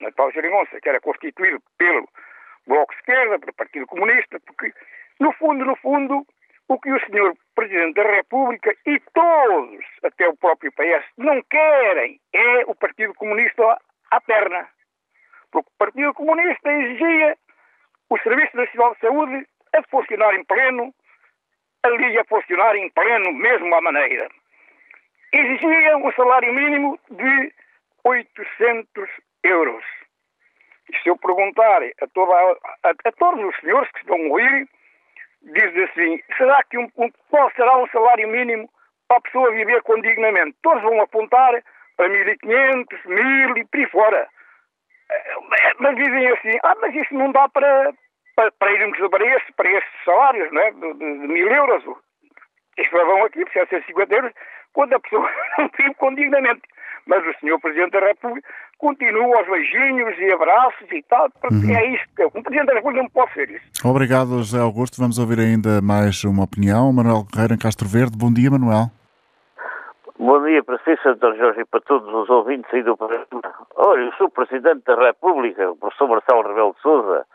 na 0.00 0.10
tal 0.12 0.30
geringonça, 0.32 0.80
que 0.80 0.88
era 0.88 1.00
constituído 1.00 1.62
pelo 1.78 2.08
Bloco 2.66 2.92
de 2.92 3.00
Esquerda, 3.00 3.38
pelo 3.38 3.54
Partido 3.54 3.86
Comunista, 3.86 4.40
porque, 4.40 4.72
no 5.20 5.32
fundo, 5.32 5.64
no 5.64 5.76
fundo, 5.76 6.26
o 6.68 6.78
que 6.80 6.90
o 6.90 7.00
Sr. 7.00 7.36
Presidente 7.54 7.94
da 7.94 8.10
República 8.10 8.74
e 8.86 8.98
todos, 9.12 9.84
até 10.02 10.28
o 10.28 10.36
próprio 10.36 10.72
PS, 10.72 11.04
não 11.18 11.42
querem 11.42 12.20
é 12.32 12.64
o 12.66 12.74
Partido 12.74 13.14
Comunista 13.14 13.78
à 14.10 14.20
perna. 14.20 14.68
Porque 15.50 15.68
o 15.68 15.78
Partido 15.78 16.14
Comunista 16.14 16.72
exigia 16.72 17.36
o 18.08 18.18
Serviço 18.18 18.56
Nacional 18.56 18.94
de 18.94 19.00
Saúde 19.00 19.46
a 19.74 19.82
funcionar 19.90 20.34
em 20.34 20.44
pleno, 20.44 20.94
ali 21.82 22.18
a 22.18 22.24
funcionar 22.24 22.74
em 22.76 22.90
pleno, 22.90 23.32
mesmo 23.32 23.74
à 23.74 23.80
maneira. 23.80 24.28
Exigia 25.32 25.96
um 25.98 26.12
salário 26.12 26.52
mínimo 26.52 26.98
de 27.10 27.52
800 28.04 29.08
euros. 29.42 29.84
E 30.92 30.96
se 30.98 31.08
eu 31.08 31.16
perguntar 31.16 31.82
a, 31.82 32.06
toda, 32.12 32.32
a, 32.32 32.90
a, 32.90 33.12
todos 33.12 33.44
os 33.44 33.56
senhores 33.60 33.90
que 33.92 34.00
estão 34.00 34.16
a 34.16 34.28
ouvir, 34.28 34.68
diz 35.42 35.90
assim, 35.90 36.22
será 36.36 36.62
que 36.64 36.78
um, 36.78 36.88
um, 36.96 37.10
qual 37.30 37.50
será 37.52 37.76
um 37.78 37.88
salário 37.88 38.28
mínimo 38.28 38.68
para 39.08 39.18
a 39.18 39.20
pessoa 39.20 39.52
viver 39.52 39.82
condignamente? 39.82 40.56
Todos 40.62 40.82
vão 40.82 41.00
apontar 41.00 41.62
para 41.96 42.08
1.500, 42.08 42.86
1.000 43.06 43.58
e 43.58 43.64
por 43.64 43.80
aí 43.80 43.86
fora. 43.90 44.28
Eh, 45.10 45.34
mas 45.78 45.96
dizem 45.96 46.28
assim, 46.28 46.58
ah, 46.62 46.74
mas 46.80 46.94
isso 46.94 47.14
não 47.14 47.32
dá 47.32 47.48
para, 47.48 47.92
para, 48.36 48.52
para 48.52 48.72
irmos 48.72 48.98
para, 49.10 49.36
esse, 49.36 49.52
para 49.52 49.70
esses 49.70 50.04
salários, 50.04 50.52
não 50.52 50.60
é? 50.60 50.70
De, 50.70 50.92
de, 50.94 51.18
de 51.20 51.28
mil 51.28 51.50
euros. 51.50 51.84
Isto 52.76 52.92
vão 52.92 53.24
aqui, 53.24 53.44
por 53.44 53.52
750 53.52 54.14
euros, 54.14 54.32
quando 54.72 54.94
a 54.94 55.00
pessoa 55.00 55.30
não 55.58 55.70
vive 55.78 55.94
condignamente 55.94 56.62
mas 57.06 57.24
o 57.26 57.38
senhor 57.40 57.60
Presidente 57.60 57.92
da 57.92 58.00
República 58.00 58.48
continua 58.78 59.38
aos 59.38 59.46
beijinhos 59.46 60.18
e 60.18 60.32
abraços 60.32 60.90
e 60.92 61.02
tal, 61.02 61.28
porque 61.40 61.66
uhum. 61.66 61.76
é 61.76 61.86
isto. 61.94 62.08
Um 62.34 62.42
Presidente 62.42 62.66
da 62.66 62.74
República 62.74 63.02
não 63.02 63.10
pode 63.10 63.32
ser 63.34 63.50
isso. 63.50 63.64
Obrigado, 63.88 64.38
José 64.38 64.58
Augusto. 64.58 65.00
Vamos 65.00 65.18
ouvir 65.18 65.38
ainda 65.38 65.80
mais 65.82 66.24
uma 66.24 66.44
opinião. 66.44 66.92
Manuel 66.92 67.24
Guerreiro 67.30 67.54
em 67.54 67.58
Castro 67.58 67.88
Verde. 67.88 68.16
Bom 68.16 68.32
dia, 68.32 68.50
Manuel. 68.50 68.90
Bom 70.18 70.42
dia 70.44 70.62
para 70.62 70.78
si, 70.78 70.96
Sr. 71.02 71.36
Jorge, 71.36 71.60
e 71.60 71.64
para 71.64 71.80
todos 71.80 72.08
os 72.08 72.30
ouvintes 72.30 72.72
aí 72.72 72.82
do 72.82 72.96
programa. 72.96 73.26
Olha, 73.76 74.02
eu 74.02 74.12
sou 74.12 74.30
Presidente 74.30 74.84
da 74.86 74.94
República, 74.94 75.70
o 75.70 75.76
professor 75.76 76.08
Marcelo 76.08 76.42
Rebelo 76.42 76.74
de 76.74 76.80
Souza, 76.80 77.26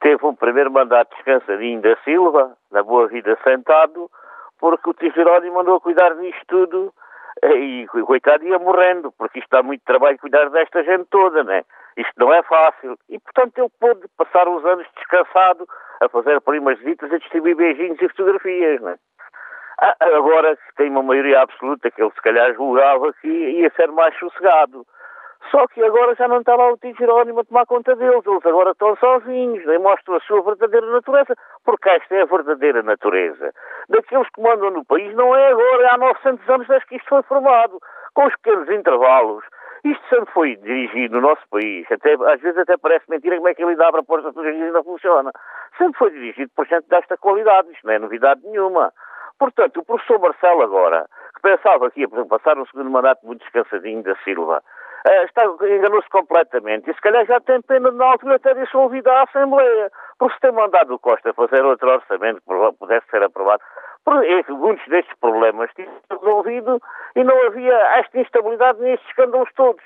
teve 0.00 0.24
um 0.24 0.34
primeiro 0.34 0.70
mandato 0.70 1.14
descansadinho 1.16 1.82
da 1.82 1.96
Silva, 2.04 2.56
na 2.70 2.82
boa 2.82 3.08
vida 3.08 3.36
sentado, 3.42 4.08
porque 4.58 4.88
o 4.88 4.94
Tio 4.94 5.12
Jerónimo 5.12 5.56
mandou 5.56 5.80
cuidar 5.80 6.14
disto 6.14 6.46
tudo 6.46 6.94
e 7.42 7.86
coitado 7.86 8.46
ia 8.46 8.58
morrendo, 8.58 9.12
porque 9.12 9.38
isto 9.38 9.50
dá 9.50 9.62
muito 9.62 9.82
trabalho 9.84 10.18
cuidar 10.18 10.48
desta 10.50 10.82
gente 10.82 11.06
toda, 11.10 11.44
né? 11.44 11.62
Isto 11.96 12.12
não 12.18 12.32
é 12.32 12.42
fácil. 12.42 12.98
E, 13.08 13.18
portanto, 13.18 13.58
ele 13.58 13.70
pôde 13.80 14.08
passar 14.16 14.48
uns 14.48 14.64
anos 14.64 14.86
descansado 14.96 15.66
a 16.00 16.08
fazer 16.08 16.40
primas 16.40 16.78
visitas, 16.78 17.12
a 17.12 17.18
distribuir 17.18 17.56
beijinhos 17.56 18.00
e 18.00 18.08
fotografias, 18.08 18.80
né? 18.80 18.96
Agora, 20.00 20.56
se 20.56 20.74
tem 20.76 20.90
uma 20.90 21.02
maioria 21.02 21.42
absoluta 21.42 21.90
que 21.90 22.02
ele 22.02 22.10
se 22.12 22.22
calhar 22.22 22.54
julgava 22.54 23.12
que 23.20 23.28
ia 23.28 23.70
ser 23.76 23.88
mais 23.92 24.16
sossegado. 24.18 24.86
Só 25.50 25.66
que 25.68 25.82
agora 25.82 26.14
já 26.14 26.26
não 26.26 26.38
está 26.38 26.56
lá 26.56 26.72
o 26.72 26.76
tio 26.76 26.94
Jerónimo 26.96 27.40
a 27.40 27.44
tomar 27.44 27.66
conta 27.66 27.94
deles. 27.94 28.26
Eles 28.26 28.46
agora 28.46 28.70
estão 28.70 28.96
sozinhos, 28.96 29.64
nem 29.66 29.78
mostram 29.78 30.16
a 30.16 30.20
sua 30.20 30.42
verdadeira 30.42 30.86
natureza, 30.86 31.34
porque 31.64 31.88
esta 31.88 32.14
é 32.14 32.22
a 32.22 32.26
verdadeira 32.26 32.82
natureza. 32.82 33.52
Daqueles 33.88 34.28
que 34.30 34.42
mandam 34.42 34.70
no 34.70 34.84
país 34.84 35.14
não 35.14 35.34
é 35.34 35.48
agora, 35.48 35.82
é 35.84 35.94
há 35.94 35.98
900 35.98 36.48
anos 36.48 36.66
desde 36.66 36.86
que 36.86 36.96
isto 36.96 37.08
foi 37.08 37.22
formado, 37.22 37.78
com 38.14 38.26
os 38.26 38.34
pequenos 38.36 38.68
intervalos. 38.70 39.44
Isto 39.84 40.08
sempre 40.08 40.32
foi 40.32 40.56
dirigido 40.56 41.14
no 41.14 41.28
nosso 41.28 41.42
país, 41.48 41.86
até, 41.92 42.14
às 42.14 42.40
vezes 42.40 42.58
até 42.58 42.76
parece 42.76 43.04
mentira 43.08 43.36
como 43.36 43.48
é 43.48 43.54
que 43.54 43.62
ele 43.62 43.76
dá 43.76 43.92
para 43.92 44.02
pôr 44.02 44.18
as 44.18 44.34
e 44.34 44.48
ainda 44.48 44.82
funciona. 44.82 45.30
Sempre 45.78 45.98
foi 45.98 46.10
dirigido 46.10 46.50
por 46.56 46.66
gente 46.66 46.88
desta 46.88 47.16
qualidade, 47.16 47.70
isto 47.70 47.86
não 47.86 47.94
é 47.94 47.98
novidade 47.98 48.40
nenhuma. 48.44 48.92
Portanto, 49.38 49.78
o 49.78 49.84
professor 49.84 50.18
Marcelo 50.18 50.62
agora, 50.62 51.06
que 51.34 51.42
pensava 51.42 51.90
que 51.90 52.00
ia 52.00 52.08
passar 52.08 52.58
um 52.58 52.66
segundo 52.66 52.90
mandato 52.90 53.24
muito 53.24 53.42
descansadinho 53.42 54.02
da 54.02 54.16
Silva, 54.24 54.62
uh, 55.06 55.66
enganou-se 55.66 56.08
completamente. 56.08 56.90
E 56.90 56.94
se 56.94 57.00
calhar 57.00 57.24
já 57.26 57.40
tem 57.40 57.60
pena 57.62 57.90
de, 57.90 57.96
na 57.96 58.06
altura 58.06 58.38
ter 58.38 58.54
dissolvido 58.56 59.10
a 59.10 59.22
Assembleia, 59.22 59.90
porque 60.18 60.34
se 60.34 60.40
tem 60.40 60.52
mandado 60.52 60.94
o 60.94 60.98
Costa 60.98 61.32
fazer 61.34 61.64
outro 61.64 61.90
orçamento 61.90 62.40
que 62.40 62.78
pudesse 62.78 63.06
ser 63.10 63.22
aprovado, 63.22 63.62
muitos 64.48 64.86
destes 64.86 65.16
problemas 65.20 65.70
tinham 65.74 65.90
resolvido 66.10 66.80
e 67.14 67.24
não 67.24 67.46
havia 67.46 67.74
esta 67.98 68.18
instabilidade 68.18 68.80
nestes 68.80 69.08
escândalos 69.08 69.50
todos. 69.54 69.82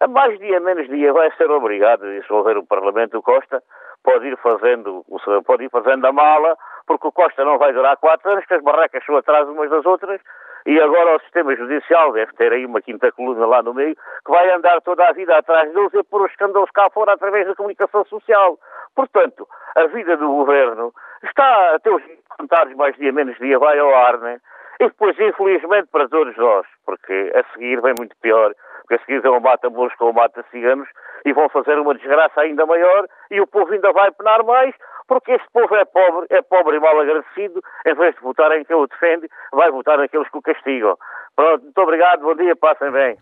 A 0.00 0.08
mais 0.08 0.38
dia, 0.38 0.58
menos 0.60 0.88
dia, 0.88 1.12
vai 1.12 1.30
ser 1.36 1.50
obrigado 1.50 2.04
a 2.04 2.20
dissolver 2.20 2.56
o 2.56 2.64
Parlamento. 2.66 3.18
O 3.18 3.22
Costa 3.22 3.62
pode 4.02 4.28
ir 4.28 4.36
fazendo, 4.38 5.04
pode 5.44 5.64
ir 5.64 5.70
fazendo 5.70 6.06
a 6.06 6.12
mala, 6.12 6.56
porque 6.86 7.06
o 7.06 7.12
Costa 7.12 7.44
não 7.44 7.58
vai 7.58 7.72
durar 7.72 7.96
quatro 7.98 8.30
anos, 8.30 8.46
que 8.46 8.54
as 8.54 8.62
barracas 8.62 9.04
são 9.04 9.16
atrás 9.16 9.46
umas 9.46 9.68
das 9.68 9.84
outras, 9.84 10.20
e 10.66 10.80
agora 10.80 11.16
o 11.16 11.20
sistema 11.20 11.54
judicial 11.56 12.12
deve 12.12 12.32
ter 12.34 12.52
aí 12.52 12.66
uma 12.66 12.80
quinta 12.80 13.10
coluna 13.12 13.46
lá 13.46 13.62
no 13.62 13.74
meio, 13.74 13.96
que 14.24 14.30
vai 14.30 14.50
andar 14.52 14.80
toda 14.82 15.08
a 15.08 15.12
vida 15.12 15.36
atrás 15.36 15.72
deles 15.72 15.94
e 15.94 16.02
pôr 16.04 16.22
os 16.22 16.30
escândalos 16.30 16.70
cá 16.70 16.88
fora 16.90 17.12
através 17.12 17.46
da 17.46 17.54
comunicação 17.54 18.04
social. 18.04 18.58
Portanto, 18.94 19.48
a 19.76 19.86
vida 19.86 20.16
do 20.16 20.28
governo 20.28 20.92
está, 21.22 21.74
até 21.74 21.90
os 21.90 22.02
comentários 22.36 22.76
mais 22.76 22.96
dia 22.96 23.12
menos 23.12 23.36
dia, 23.38 23.58
vai 23.58 23.78
ao 23.78 23.94
ar, 23.94 24.18
né? 24.18 24.40
E 24.80 24.84
depois, 24.84 25.14
infelizmente, 25.20 25.88
para 25.92 26.08
todos 26.08 26.34
nós, 26.38 26.66
porque 26.86 27.30
a 27.36 27.52
seguir 27.52 27.82
vem 27.82 27.92
muito 27.98 28.16
pior, 28.22 28.54
porque 28.80 28.94
a 28.94 28.98
seguir 29.04 29.20
vão 29.20 29.38
mata-moros 29.38 29.94
com 29.96 30.08
o 30.08 30.14
mata-ciganos 30.14 30.88
e 31.26 31.34
vão 31.34 31.50
fazer 31.50 31.78
uma 31.78 31.94
desgraça 31.94 32.40
ainda 32.40 32.64
maior 32.64 33.06
e 33.30 33.42
o 33.42 33.46
povo 33.46 33.70
ainda 33.70 33.92
vai 33.92 34.10
penar 34.10 34.42
mais, 34.42 34.74
porque 35.06 35.32
este 35.32 35.46
povo 35.52 35.74
é 35.74 35.84
pobre, 35.84 36.26
é 36.30 36.40
pobre 36.40 36.78
e 36.78 36.80
mal 36.80 36.98
agradecido, 36.98 37.60
em 37.86 37.94
vez 37.94 38.14
de 38.14 38.22
votar 38.22 38.50
em 38.52 38.64
quem 38.64 38.74
o 38.74 38.86
defende, 38.86 39.28
vai 39.52 39.70
votar 39.70 39.98
naqueles 39.98 40.30
que 40.30 40.38
o 40.38 40.42
castigam. 40.42 40.96
Pronto, 41.36 41.62
muito 41.62 41.78
obrigado, 41.78 42.22
bom 42.22 42.34
dia, 42.34 42.56
passem 42.56 42.90
bem. 42.90 43.18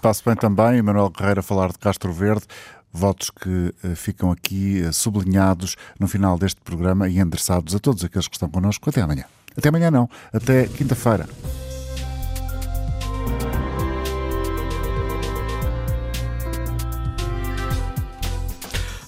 Passo 0.00 0.24
bem 0.24 0.36
também, 0.36 0.80
Manuel 0.80 1.10
Guerreiro 1.10 1.40
a 1.40 1.42
falar 1.42 1.68
de 1.68 1.78
Castro 1.80 2.12
Verde, 2.12 2.46
votos 2.92 3.30
que 3.30 3.70
uh, 3.84 3.96
ficam 3.96 4.30
aqui 4.30 4.82
uh, 4.86 4.92
sublinhados 4.92 5.74
no 5.98 6.06
final 6.06 6.38
deste 6.38 6.60
programa 6.60 7.08
e 7.08 7.18
endereçados 7.18 7.74
a 7.74 7.80
todos 7.80 8.04
aqueles 8.04 8.28
que 8.28 8.34
estão 8.34 8.48
connosco. 8.48 8.88
Até 8.90 9.00
amanhã. 9.00 9.24
Até 9.56 9.68
amanhã 9.68 9.90
não, 9.90 10.08
até 10.32 10.66
quinta-feira. 10.66 11.26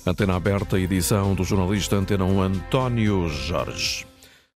Antena 0.04 0.34
aberta, 0.34 0.78
edição 0.78 1.34
do 1.34 1.44
jornalista 1.44 1.96
Antena 1.96 2.24
1 2.24 2.42
António 2.42 3.28
Jorge. 3.28 4.11